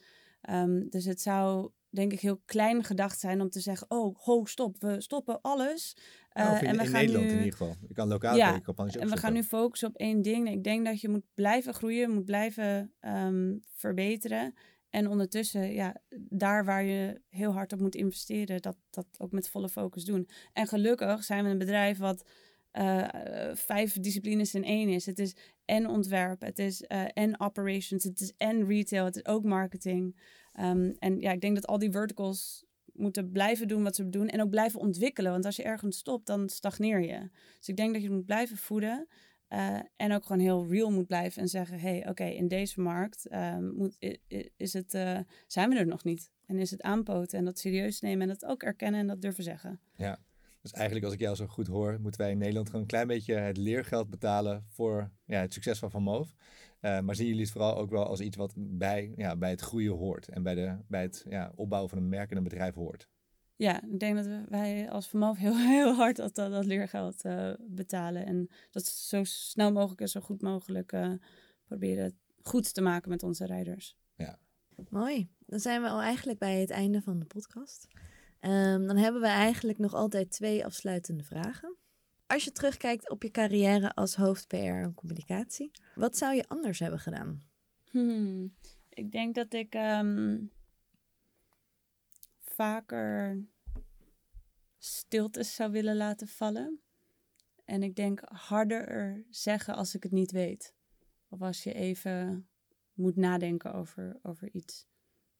Um, 0.49 0.89
dus 0.89 1.05
het 1.05 1.21
zou 1.21 1.71
denk 1.91 2.11
ik 2.11 2.19
heel 2.19 2.41
klein 2.45 2.83
gedacht 2.83 3.19
zijn 3.19 3.41
om 3.41 3.49
te 3.49 3.59
zeggen: 3.59 3.91
Oh, 3.91 4.15
ho, 4.17 4.45
stop, 4.45 4.81
we 4.81 5.01
stoppen 5.01 5.41
alles. 5.41 5.97
Uh, 6.33 6.43
nou, 6.43 6.57
in, 6.57 6.65
en 6.65 6.77
we 6.77 6.83
in 6.83 6.89
gaan 6.89 6.99
Nederland 6.99 7.25
nu... 7.25 7.31
in 7.31 7.37
ieder 7.37 7.57
geval. 7.57 7.75
Je 7.87 7.93
kan 7.93 8.07
lokaal 8.07 8.35
ja, 8.35 8.59
campagnes 8.59 8.95
En 8.95 9.09
we 9.09 9.17
gaan 9.17 9.33
nu 9.33 9.43
focussen 9.43 9.87
op 9.87 9.95
één 9.95 10.21
ding. 10.21 10.49
Ik 10.49 10.63
denk 10.63 10.85
dat 10.85 11.01
je 11.01 11.09
moet 11.09 11.25
blijven 11.33 11.73
groeien, 11.73 12.11
moet 12.11 12.25
blijven 12.25 12.93
um, 13.01 13.61
verbeteren. 13.73 14.53
En 14.89 15.07
ondertussen, 15.07 15.73
ja, 15.73 16.01
daar 16.29 16.65
waar 16.65 16.83
je 16.83 17.21
heel 17.29 17.51
hard 17.51 17.73
op 17.73 17.79
moet 17.79 17.95
investeren, 17.95 18.61
dat, 18.61 18.77
dat 18.89 19.05
ook 19.17 19.31
met 19.31 19.49
volle 19.49 19.69
focus 19.69 20.05
doen. 20.05 20.29
En 20.53 20.67
gelukkig 20.67 21.23
zijn 21.23 21.43
we 21.43 21.49
een 21.49 21.57
bedrijf 21.57 21.97
wat 21.97 22.25
uh, 22.73 23.07
vijf 23.53 23.99
disciplines 23.99 24.53
in 24.53 24.63
één 24.63 24.89
is. 24.89 25.05
Het 25.05 25.19
is 25.19 25.35
en 25.65 25.87
ontwerp, 25.87 26.41
het 26.41 26.59
is 26.59 26.83
uh, 26.87 27.05
en 27.13 27.39
operations, 27.39 28.03
het 28.03 28.19
is 28.19 28.33
en 28.37 28.67
retail, 28.67 29.05
het 29.05 29.15
is 29.15 29.25
ook 29.25 29.43
marketing. 29.43 30.21
Um, 30.59 30.95
en 30.99 31.19
ja, 31.19 31.31
ik 31.31 31.41
denk 31.41 31.55
dat 31.55 31.67
al 31.67 31.79
die 31.79 31.91
verticals 31.91 32.65
moeten 32.93 33.31
blijven 33.31 33.67
doen 33.67 33.83
wat 33.83 33.95
ze 33.95 34.09
doen 34.09 34.27
en 34.27 34.41
ook 34.41 34.49
blijven 34.49 34.79
ontwikkelen. 34.79 35.31
Want 35.31 35.45
als 35.45 35.55
je 35.55 35.63
ergens 35.63 35.97
stopt, 35.97 36.25
dan 36.25 36.49
stagneer 36.49 37.01
je. 37.01 37.29
Dus 37.57 37.67
ik 37.67 37.75
denk 37.77 37.93
dat 37.93 38.01
je 38.01 38.09
moet 38.09 38.25
blijven 38.25 38.57
voeden. 38.57 39.07
Uh, 39.49 39.79
en 39.95 40.11
ook 40.11 40.25
gewoon 40.25 40.41
heel 40.41 40.67
real 40.67 40.91
moet 40.91 41.07
blijven 41.07 41.41
en 41.41 41.47
zeggen: 41.47 41.79
hey, 41.79 42.09
oké, 42.09 42.23
in 42.23 42.47
deze 42.47 42.81
markt 42.81 43.33
um, 43.33 43.73
moet, 43.75 44.19
is 44.57 44.73
het, 44.73 44.93
uh, 44.93 45.19
zijn 45.47 45.69
we 45.69 45.75
er 45.75 45.87
nog 45.87 46.03
niet. 46.03 46.31
En 46.45 46.57
is 46.57 46.71
het 46.71 46.81
aanpoten 46.81 47.37
en 47.37 47.45
dat 47.45 47.59
serieus 47.59 48.01
nemen 48.01 48.21
en 48.21 48.27
dat 48.27 48.45
ook 48.45 48.63
erkennen 48.63 48.99
en 48.99 49.07
dat 49.07 49.21
durven 49.21 49.43
zeggen. 49.43 49.79
Ja, 49.95 50.19
dus 50.61 50.71
eigenlijk 50.71 51.05
als 51.05 51.13
ik 51.13 51.19
jou 51.19 51.35
zo 51.35 51.47
goed 51.47 51.67
hoor, 51.67 51.99
moeten 52.01 52.21
wij 52.21 52.31
in 52.31 52.37
Nederland 52.37 52.67
gewoon 52.67 52.81
een 52.81 52.87
klein 52.87 53.07
beetje 53.07 53.33
het 53.33 53.57
leergeld 53.57 54.09
betalen 54.09 54.65
voor 54.67 55.11
ja, 55.25 55.39
het 55.39 55.53
succes 55.53 55.79
van 55.79 55.91
Van 55.91 56.03
Moof. 56.03 56.33
Uh, 56.81 56.99
maar 56.99 57.15
zien 57.15 57.27
jullie 57.27 57.41
het 57.41 57.51
vooral 57.51 57.77
ook 57.77 57.89
wel 57.89 58.05
als 58.05 58.19
iets 58.19 58.37
wat 58.37 58.53
bij, 58.57 59.13
ja, 59.15 59.35
bij 59.35 59.49
het 59.49 59.61
groeien 59.61 59.97
hoort 59.97 60.27
en 60.27 60.43
bij, 60.43 60.55
de, 60.55 60.77
bij 60.87 61.01
het 61.01 61.25
ja, 61.29 61.51
opbouwen 61.55 61.89
van 61.89 61.97
een 61.97 62.09
merk 62.09 62.31
en 62.31 62.37
een 62.37 62.43
bedrijf 62.43 62.75
hoort? 62.75 63.09
Ja, 63.55 63.83
ik 63.83 63.99
denk 63.99 64.15
dat 64.15 64.27
wij 64.49 64.89
als 64.89 65.07
Vermoof 65.07 65.37
heel, 65.37 65.57
heel 65.77 65.93
hard 65.93 66.15
dat, 66.15 66.35
dat 66.35 66.65
leergeld 66.65 67.25
uh, 67.25 67.53
betalen. 67.59 68.25
En 68.25 68.49
dat 68.71 68.85
zo 68.85 69.23
snel 69.23 69.71
mogelijk 69.71 70.01
en 70.01 70.09
zo 70.09 70.21
goed 70.21 70.41
mogelijk 70.41 70.91
uh, 70.91 71.13
proberen 71.65 72.17
goed 72.43 72.73
te 72.73 72.81
maken 72.81 73.09
met 73.09 73.23
onze 73.23 73.45
rijders. 73.45 73.97
Ja. 74.15 74.39
Mooi. 74.89 75.29
Dan 75.45 75.59
zijn 75.59 75.81
we 75.81 75.87
al 75.87 76.01
eigenlijk 76.01 76.39
bij 76.39 76.59
het 76.59 76.69
einde 76.69 77.01
van 77.01 77.19
de 77.19 77.25
podcast. 77.25 77.87
Um, 78.41 78.87
dan 78.87 78.97
hebben 78.97 79.21
we 79.21 79.27
eigenlijk 79.27 79.77
nog 79.77 79.93
altijd 79.93 80.31
twee 80.31 80.65
afsluitende 80.65 81.23
vragen. 81.23 81.75
Als 82.27 82.43
je 82.43 82.51
terugkijkt 82.51 83.09
op 83.09 83.23
je 83.23 83.31
carrière 83.31 83.93
als 83.93 84.15
hoofd 84.15 84.47
PR 84.47 84.55
en 84.55 84.93
communicatie, 84.93 85.71
wat 85.95 86.17
zou 86.17 86.35
je 86.35 86.47
anders 86.47 86.79
hebben 86.79 86.99
gedaan? 86.99 87.41
Hmm, 87.89 88.55
ik 88.89 89.11
denk 89.11 89.35
dat 89.35 89.53
ik 89.53 89.75
um, 89.75 90.51
vaker 92.39 93.43
stiltes 94.77 95.55
zou 95.55 95.71
willen 95.71 95.95
laten 95.95 96.27
vallen. 96.27 96.79
En 97.65 97.83
ik 97.83 97.95
denk 97.95 98.21
harder 98.23 99.23
zeggen 99.29 99.75
als 99.75 99.95
ik 99.95 100.03
het 100.03 100.11
niet 100.11 100.31
weet. 100.31 100.73
Of 101.29 101.41
als 101.41 101.63
je 101.63 101.73
even 101.73 102.47
moet 102.93 103.15
nadenken 103.15 103.73
over, 103.73 104.19
over 104.21 104.49
iets. 104.51 104.87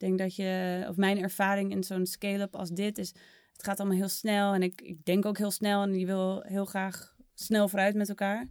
Ik 0.02 0.08
denk 0.08 0.20
dat 0.20 0.36
je, 0.36 0.86
of 0.90 0.96
mijn 0.96 1.18
ervaring 1.18 1.72
in 1.72 1.84
zo'n 1.84 2.06
scale-up 2.06 2.56
als 2.56 2.70
dit 2.70 2.98
is, 2.98 3.14
het 3.52 3.64
gaat 3.64 3.80
allemaal 3.80 3.98
heel 3.98 4.08
snel 4.08 4.54
en 4.54 4.64
ik, 4.64 4.82
ik 4.82 5.06
denk 5.06 5.26
ook 5.26 5.38
heel 5.38 5.52
snel 5.52 5.84
en 5.84 6.00
je 6.00 6.06
wil 6.06 6.42
heel 6.42 6.66
graag 6.66 7.16
snel 7.34 7.68
vooruit 7.68 7.96
met 7.96 8.10
elkaar. 8.10 8.50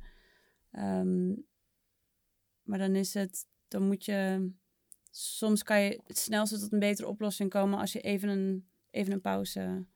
Um, 0.73 1.47
maar 2.63 2.79
dan 2.79 2.95
is 2.95 3.15
het, 3.15 3.47
dan 3.69 3.87
moet 3.87 4.05
je, 4.05 4.51
soms 5.11 5.63
kan 5.63 5.81
je 5.81 6.01
het 6.07 6.19
snelste 6.19 6.59
tot 6.59 6.73
een 6.73 6.79
betere 6.79 7.09
oplossing 7.09 7.51
komen 7.51 7.79
als 7.79 7.93
je 7.93 8.01
even 8.01 8.29
een, 8.29 8.69
even 8.91 9.13
een 9.13 9.21
pauze 9.21 9.87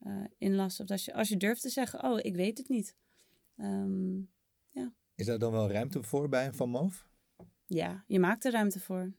uh, 0.00 0.24
inlast. 0.38 0.80
Of 0.80 0.90
als 0.90 1.04
je, 1.04 1.14
als 1.14 1.28
je 1.28 1.36
durft 1.36 1.62
te 1.62 1.68
zeggen, 1.68 2.04
oh, 2.04 2.18
ik 2.22 2.36
weet 2.36 2.58
het 2.58 2.68
niet. 2.68 2.96
Um, 3.56 4.30
ja. 4.70 4.92
Is 5.14 5.26
daar 5.26 5.38
dan 5.38 5.52
wel 5.52 5.70
ruimte 5.70 6.02
voor 6.02 6.28
bij 6.28 6.46
een 6.46 6.54
Van 6.54 6.70
Moof? 6.70 7.08
Ja, 7.66 8.04
je 8.06 8.18
maakt 8.18 8.44
er 8.44 8.52
ruimte 8.52 8.80
voor. 8.80 9.12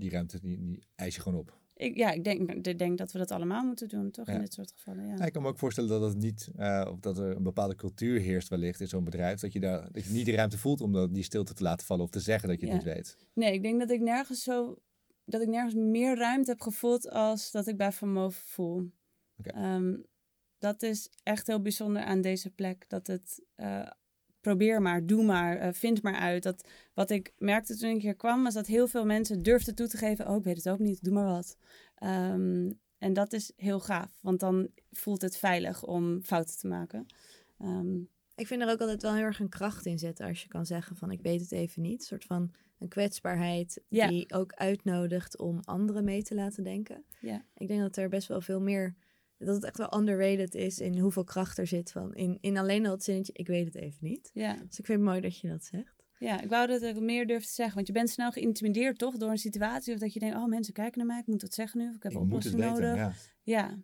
Die 0.00 0.10
ruimte 0.10 0.40
die, 0.40 0.58
die 0.58 0.82
eis 0.94 1.14
je 1.14 1.20
gewoon 1.20 1.38
op? 1.38 1.58
Ik, 1.74 1.96
ja, 1.96 2.10
ik 2.10 2.24
denk, 2.24 2.50
ik 2.50 2.78
denk 2.78 2.98
dat 2.98 3.12
we 3.12 3.18
dat 3.18 3.30
allemaal 3.30 3.64
moeten 3.64 3.88
doen, 3.88 4.10
toch? 4.10 4.26
Ja. 4.26 4.32
In 4.32 4.40
dit 4.40 4.52
soort 4.52 4.72
gevallen. 4.72 5.06
Ja. 5.06 5.14
Ja, 5.16 5.24
ik 5.24 5.32
kan 5.32 5.42
me 5.42 5.48
ook 5.48 5.58
voorstellen 5.58 5.90
dat 5.90 6.02
het 6.02 6.16
niet, 6.16 6.50
uh, 6.56 6.88
of 6.90 7.00
dat 7.00 7.18
er 7.18 7.36
een 7.36 7.42
bepaalde 7.42 7.74
cultuur 7.74 8.20
heerst 8.20 8.48
wellicht 8.48 8.80
in 8.80 8.88
zo'n 8.88 9.04
bedrijf. 9.04 9.40
Dat 9.40 9.52
je, 9.52 9.60
daar, 9.60 9.92
dat 9.92 10.04
je 10.04 10.12
niet 10.12 10.26
de 10.26 10.34
ruimte 10.34 10.58
voelt 10.58 10.80
om 10.80 10.92
dat, 10.92 11.14
die 11.14 11.22
stilte 11.22 11.54
te 11.54 11.62
laten 11.62 11.86
vallen 11.86 12.04
of 12.04 12.10
te 12.10 12.20
zeggen 12.20 12.48
dat 12.48 12.60
je 12.60 12.66
het 12.66 12.74
niet 12.74 12.84
weet. 12.84 13.16
Nee, 13.32 13.52
ik 13.52 13.62
denk 13.62 13.80
dat 13.80 13.90
ik 13.90 14.00
nergens 14.00 14.42
zo, 14.42 14.82
dat 15.24 15.42
ik 15.42 15.48
nergens 15.48 15.74
meer 15.74 16.16
ruimte 16.16 16.50
heb 16.50 16.60
gevoeld 16.60 17.10
als 17.10 17.50
dat 17.50 17.66
ik 17.66 17.76
bij 17.76 17.92
Van 17.92 18.32
voel. 18.32 18.90
Okay. 19.36 19.74
Um, 19.74 20.04
dat 20.58 20.82
is 20.82 21.10
echt 21.22 21.46
heel 21.46 21.62
bijzonder 21.62 22.02
aan 22.02 22.20
deze 22.20 22.50
plek. 22.50 22.84
Dat 22.88 23.06
het 23.06 23.42
uh, 23.56 23.90
probeer 24.40 24.82
maar, 24.82 25.06
doe 25.06 25.24
maar, 25.24 25.56
eh, 25.56 25.72
vind 25.72 26.02
maar 26.02 26.14
uit. 26.14 26.42
Dat, 26.42 26.68
wat 26.94 27.10
ik 27.10 27.32
merkte 27.38 27.76
toen 27.76 27.90
ik 27.90 28.02
hier 28.02 28.14
kwam, 28.16 28.42
was 28.42 28.54
dat 28.54 28.66
heel 28.66 28.86
veel 28.86 29.04
mensen 29.04 29.42
durfden 29.42 29.74
toe 29.74 29.86
te 29.88 29.96
geven, 29.96 30.28
oh, 30.28 30.36
ik 30.36 30.44
weet 30.44 30.56
het 30.56 30.68
ook 30.68 30.78
niet, 30.78 31.04
doe 31.04 31.12
maar 31.14 31.24
wat. 31.26 31.56
Ehm, 31.94 32.70
en 32.98 33.12
dat 33.12 33.32
is 33.32 33.52
heel 33.56 33.80
gaaf, 33.80 34.18
want 34.20 34.40
dan 34.40 34.68
voelt 34.92 35.22
het 35.22 35.36
veilig 35.36 35.84
om 35.84 36.22
fouten 36.22 36.58
te 36.58 36.66
maken. 36.66 37.06
Ehm, 37.58 37.98
Ik 38.34 38.46
vind 38.46 38.62
er 38.62 38.70
ook 38.70 38.80
altijd 38.80 39.02
wel 39.02 39.14
heel 39.14 39.24
erg 39.24 39.40
een 39.40 39.48
kracht 39.48 39.86
in 39.86 39.98
zitten 39.98 40.26
als 40.26 40.42
je 40.42 40.48
kan 40.48 40.66
zeggen 40.66 40.96
van 40.96 41.10
ik 41.10 41.20
weet 41.20 41.40
het 41.40 41.52
even 41.52 41.82
niet. 41.82 42.00
Een 42.00 42.06
soort 42.06 42.24
van 42.24 42.52
een 42.78 42.88
kwetsbaarheid 42.88 43.82
die 44.08 44.32
ook 44.32 44.52
uitnodigt 44.52 45.38
om 45.38 45.60
anderen 45.64 46.04
mee 46.04 46.22
te 46.22 46.34
laten 46.34 46.64
denken. 46.64 47.04
Ik 47.56 47.68
denk 47.68 47.80
dat 47.80 47.96
er 47.96 48.08
best 48.08 48.28
wel 48.28 48.40
veel 48.40 48.60
meer, 48.60 48.94
dat 49.46 49.54
het 49.54 49.64
echt 49.64 49.76
wel 49.78 49.98
underrated 49.98 50.54
is 50.54 50.78
in 50.78 50.98
hoeveel 50.98 51.24
kracht 51.24 51.58
er 51.58 51.66
zit 51.66 51.90
van 51.92 52.14
in, 52.14 52.38
in 52.40 52.56
alleen 52.56 52.86
al 52.86 52.92
het 52.92 53.04
zinnetje 53.04 53.32
ik 53.32 53.46
weet 53.46 53.64
het 53.64 53.74
even 53.74 53.98
niet. 54.00 54.30
Ja. 54.34 54.52
Dus 54.54 54.78
ik 54.78 54.84
vind 54.84 54.98
het 54.98 55.08
mooi 55.08 55.20
dat 55.20 55.38
je 55.38 55.48
dat 55.48 55.64
zegt. 55.64 56.04
ja, 56.18 56.40
ik 56.40 56.48
wou 56.48 56.66
dat 56.66 56.82
ik 56.82 57.00
meer 57.00 57.26
durfde 57.26 57.46
te 57.48 57.54
zeggen, 57.54 57.74
want 57.74 57.86
je 57.86 57.92
bent 57.92 58.10
snel 58.10 58.30
geïntimideerd 58.30 58.98
toch 58.98 59.16
door 59.16 59.30
een 59.30 59.38
situatie 59.38 59.94
of 59.94 60.00
dat 60.00 60.12
je 60.12 60.20
denkt, 60.20 60.36
oh 60.36 60.44
mensen 60.46 60.72
kijken 60.72 60.98
naar 60.98 61.06
mij, 61.06 61.18
ik 61.18 61.26
moet 61.26 61.40
dat 61.40 61.54
zeggen 61.54 61.80
nu, 61.80 61.88
of 61.88 61.94
ik 61.94 62.02
heb 62.02 62.12
Ik 62.12 62.18
een 62.18 62.26
moet 62.28 62.44
het 62.44 62.54
oplossing 62.54 62.78
weten. 62.80 62.96
nodig. 62.98 63.30
Ja. 63.42 63.58
Ja. 63.58 63.78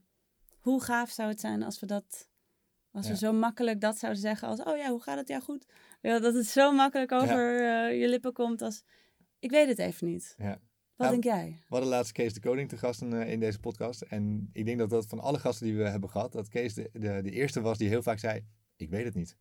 Hoe 0.61 0.83
gaaf 0.83 1.11
zou 1.11 1.29
het 1.29 1.41
zijn 1.41 1.63
als 1.63 1.81
we 1.81 1.87
dat, 1.87 2.29
als 2.91 3.07
Ja. 3.07 3.13
we 3.13 3.19
zo 3.19 3.33
makkelijk 3.33 3.81
dat 3.81 3.99
zouden 3.99 4.21
zeggen 4.23 4.49
als, 4.49 4.63
oh 4.63 4.77
ja, 4.77 4.91
hoe 4.91 5.03
gaat 5.03 5.19
het? 5.19 5.29
Ja, 5.29 5.41
goed. 5.41 5.67
Ja, 6.03 6.19
dat 6.19 6.35
het 6.35 6.47
zo 6.47 6.73
makkelijk 6.73 7.13
over 7.13 7.61
eh, 7.61 8.01
je 8.01 8.09
lippen 8.09 8.33
komt 8.33 8.63
als, 8.63 8.83
ik 9.39 9.51
weet 9.51 9.69
het 9.69 9.79
even 9.79 10.07
niet. 10.07 10.35
Ja. 10.39 10.61
Wat 10.97 11.11
denk 11.11 11.25
jij? 11.25 11.49
We 11.59 11.65
hadden 11.69 11.89
laatst 11.89 12.13
Kees 12.13 12.33
de 12.35 12.41
Koning 12.41 12.69
te 12.69 12.77
gasten 12.77 13.23
eh, 13.23 13.33
in 13.33 13.41
deze 13.41 13.59
podcast. 13.61 14.01
En 14.03 14.51
ik 14.53 14.65
denk 14.65 14.79
dat 14.79 14.91
dat 14.91 15.07
van 15.07 15.21
alle 15.21 15.39
gasten 15.39 15.67
die 15.67 15.77
we 15.77 15.89
hebben 15.89 16.11
gehad, 16.11 16.33
dat 16.33 16.49
Kees 16.49 16.75
de, 16.75 16.91
de, 16.93 17.21
de 17.23 17.31
eerste 17.31 17.61
was 17.61 17.79
die 17.79 17.89
heel 17.89 18.03
vaak 18.03 18.19
zei, 18.19 18.45
ik 18.77 18.91
weet 18.91 19.05
het 19.05 19.15
niet. 19.15 19.37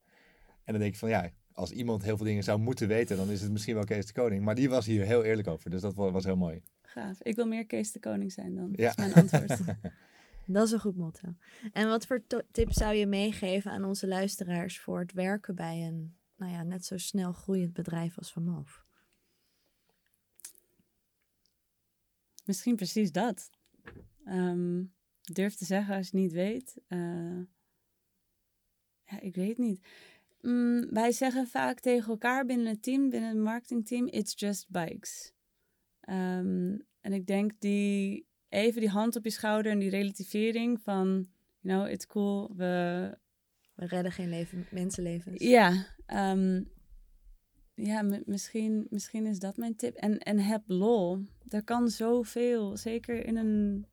En 0.64 0.74
dan 0.74 0.82
denk 0.82 0.93
ik 0.93 0.99
van 0.99 1.10
ja, 1.10 1.30
als 1.51 1.72
iemand 1.72 2.03
heel 2.03 2.18
veel 2.18 2.26
dingen 2.26 2.43
zou 2.43 2.60
moeten 2.60 2.88
weten, 2.88 3.18
dan 3.18 3.30
is 3.30 3.41
het 3.41 3.51
misschien 3.51 3.76
wel 3.76 3.84
Kees 3.84 4.06
de 4.06 4.14
Koning. 4.14 4.43
Maar 4.43 4.56
die 4.56 4.70
was 4.70 4.86
hier 4.86 5.06
heel 5.06 5.24
eerlijk 5.24 5.47
over, 5.47 5.70
dus 5.70 5.82
dat 5.82 5.93
wa- 5.95 6.12
was 6.12 6.24
heel 6.24 6.36
mooi. 6.38 6.62
Gaaf. 6.82 7.22
Ik 7.22 7.36
wil 7.36 7.47
meer 7.47 7.66
Kees 7.66 7.91
de 7.91 7.99
Koning 7.99 8.32
zijn 8.32 8.56
dan. 8.56 8.70
Ja. 8.76 8.93
Dat 8.93 8.97
is 8.97 9.14
mijn 9.14 9.14
antwoord. 9.14 9.60
Dat 10.47 10.66
is 10.66 10.72
een 10.72 10.80
goed 10.80 10.95
motto. 10.95 11.36
En 11.74 11.88
wat 11.88 12.06
voor 12.06 12.24
tips 12.51 12.76
zou 12.76 12.95
je 12.95 13.06
meegeven 13.08 13.72
aan 13.72 13.84
onze 13.84 14.08
luisteraars 14.08 14.80
voor 14.80 14.99
het 14.99 15.14
werken 15.14 15.56
bij 15.56 15.82
een, 15.88 16.16
nou 16.38 16.51
ja, 16.51 16.64
net 16.64 16.86
zo 16.86 16.97
snel 16.97 17.32
groeiend 17.32 17.74
bedrijf 17.74 18.18
als 18.18 18.32
Van 18.32 18.43
Moof? 18.43 18.85
Misschien 22.46 22.76
precies 22.76 23.12
dat. 23.12 23.50
Ehm, 24.26 24.84
durf 25.22 25.56
te 25.56 25.66
zeggen 25.66 25.96
als 25.96 26.10
je 26.10 26.18
het 26.18 26.22
niet 26.26 26.34
weet. 26.34 26.78
Eh, 26.88 27.39
ja, 29.06 29.20
ik 29.20 29.36
weet 29.36 29.58
niet. 29.58 29.88
Mm, 30.41 30.88
wij 30.93 31.12
zeggen 31.12 31.48
vaak 31.48 31.80
tegen 31.80 32.10
elkaar 32.10 32.46
binnen 32.46 32.68
het 32.68 32.84
team, 32.84 33.10
binnen 33.10 33.30
het 33.30 33.38
marketingteam, 33.39 34.08
it's 34.08 34.34
just 34.39 34.70
bikes. 34.70 35.34
Ehm, 36.00 36.78
en 37.02 37.14
ik 37.14 37.26
denk 37.28 37.52
die 37.60 38.28
even 38.50 38.82
die 38.82 38.89
hand 38.89 39.16
op 39.16 39.24
je 39.24 39.30
schouder 39.30 39.72
en 39.72 39.80
die 39.80 39.89
relativering 39.89 40.82
van, 40.82 41.28
you 41.60 41.78
know, 41.78 41.89
it's 41.91 42.08
cool, 42.08 42.56
we, 42.56 43.18
We 43.76 43.86
redden 43.86 44.12
geen 44.12 44.30
leven, 44.30 44.66
mensenlevens. 44.72 45.41
ja, 45.43 45.86
ehm, 46.06 46.64
ja 47.76 48.21
misschien, 48.26 48.88
misschien 48.89 49.26
is 49.26 49.39
dat 49.39 49.57
mijn 49.57 49.76
tip. 49.76 49.95
En, 49.95 50.17
en 50.17 50.39
heb 50.39 50.61
lol. 50.67 51.19
Er 51.49 51.63
kan 51.63 51.89
zoveel, 51.89 52.78
zeker 52.78 53.26
in 53.26 53.38
een 53.38 53.86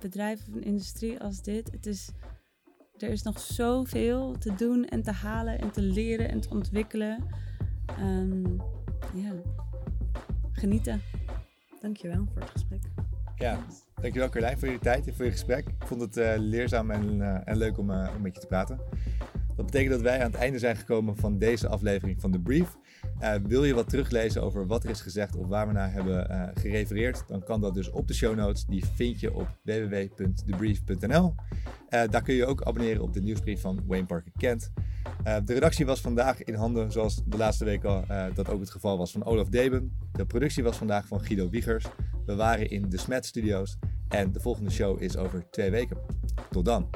bedrijf 0.00 0.48
of 0.48 0.54
een 0.54 0.64
industrie 0.64 1.20
als 1.20 1.42
dit. 1.42 1.70
Het 1.70 1.86
is, 1.86 2.10
er 2.96 3.08
is 3.08 3.22
nog 3.22 3.40
zoveel 3.40 4.38
te 4.38 4.54
doen 4.54 4.84
en 4.84 5.02
te 5.02 5.12
halen 5.12 5.58
en 5.58 5.70
te 5.70 5.82
leren 5.82 6.28
en 6.28 6.40
te 6.40 6.50
ontwikkelen. 6.50 7.24
Ehm, 7.86 8.54
ja, 9.14 9.32
genieten. 10.52 11.00
Dankjewel 11.80 12.26
voor 12.32 12.42
het 12.42 12.50
gesprek. 12.50 12.82
Ja, 13.36 13.58
dankjewel 14.00 14.28
Carlijn 14.28 14.58
voor 14.58 14.68
je 14.68 14.78
tijd 14.78 15.06
en 15.06 15.14
voor 15.14 15.24
je 15.24 15.30
gesprek. 15.30 15.68
Ik 15.68 15.86
vond 15.86 16.00
het 16.00 16.16
eh, 16.16 16.32
leerzaam 16.36 16.90
en, 16.90 17.22
eh, 17.22 17.40
en 17.44 17.56
leuk 17.56 17.78
om, 17.78 17.90
eh, 17.90 18.12
om 18.16 18.22
met 18.22 18.34
je 18.34 18.40
te 18.40 18.46
praten. 18.46 18.80
Dat 19.56 19.66
betekent 19.66 19.92
dat 19.92 20.00
wij 20.00 20.18
aan 20.18 20.30
het 20.30 20.40
einde 20.40 20.58
zijn 20.58 20.76
gekomen 20.76 21.16
van 21.16 21.38
deze 21.38 21.68
aflevering 21.68 22.20
van 22.20 22.30
The 22.30 22.40
Brief. 22.40 22.76
Eh, 23.18 23.34
wil 23.46 23.64
je 23.64 23.74
wat 23.74 23.88
teruglezen 23.88 24.42
over 24.42 24.66
wat 24.66 24.84
er 24.84 24.90
is 24.90 25.00
gezegd 25.00 25.36
of 25.36 25.46
waar 25.46 25.66
we 25.66 25.72
naar 25.72 25.92
hebben 25.92 26.30
eh, 26.30 26.48
gerefereerd, 26.54 27.24
dan 27.28 27.44
kan 27.44 27.60
dat 27.60 27.74
dus 27.74 27.90
op 27.90 28.08
de 28.08 28.14
show 28.14 28.36
notes. 28.36 28.64
Die 28.64 28.84
vind 28.94 29.20
je 29.20 29.34
op 29.34 29.58
www.thebrief.nl. 29.62 31.34
Eh, 31.88 32.02
daar 32.10 32.22
kun 32.22 32.34
je 32.34 32.46
ook 32.46 32.62
abonneren 32.62 33.02
op 33.02 33.12
de 33.12 33.20
nieuwsbrief 33.20 33.60
van 33.60 33.80
Wayne 33.86 34.06
Parker 34.06 34.32
Kent. 34.36 34.72
De 35.44 35.52
redactie 35.54 35.86
was 35.86 36.00
vandaag 36.00 36.42
in 36.44 36.54
handen, 36.54 36.92
zoals 36.92 37.22
de 37.26 37.36
laatste 37.36 37.64
week 37.64 37.84
al 37.84 38.04
dat 38.34 38.48
ook 38.48 38.60
het 38.60 38.70
geval 38.70 38.98
was, 38.98 39.12
van 39.12 39.24
Olaf 39.24 39.48
Deben. 39.48 39.96
De 40.12 40.26
productie 40.26 40.62
was 40.62 40.76
vandaag 40.76 41.06
van 41.06 41.20
Guido 41.20 41.50
Wiegers. 41.50 41.86
We 42.26 42.34
waren 42.34 42.70
in 42.70 42.88
de 42.88 42.98
Smet 42.98 43.26
Studios 43.26 43.76
en 44.08 44.32
de 44.32 44.40
volgende 44.40 44.70
show 44.70 45.02
is 45.02 45.16
over 45.16 45.50
twee 45.50 45.70
weken. 45.70 45.96
Tot 46.50 46.64
dan. 46.64 46.88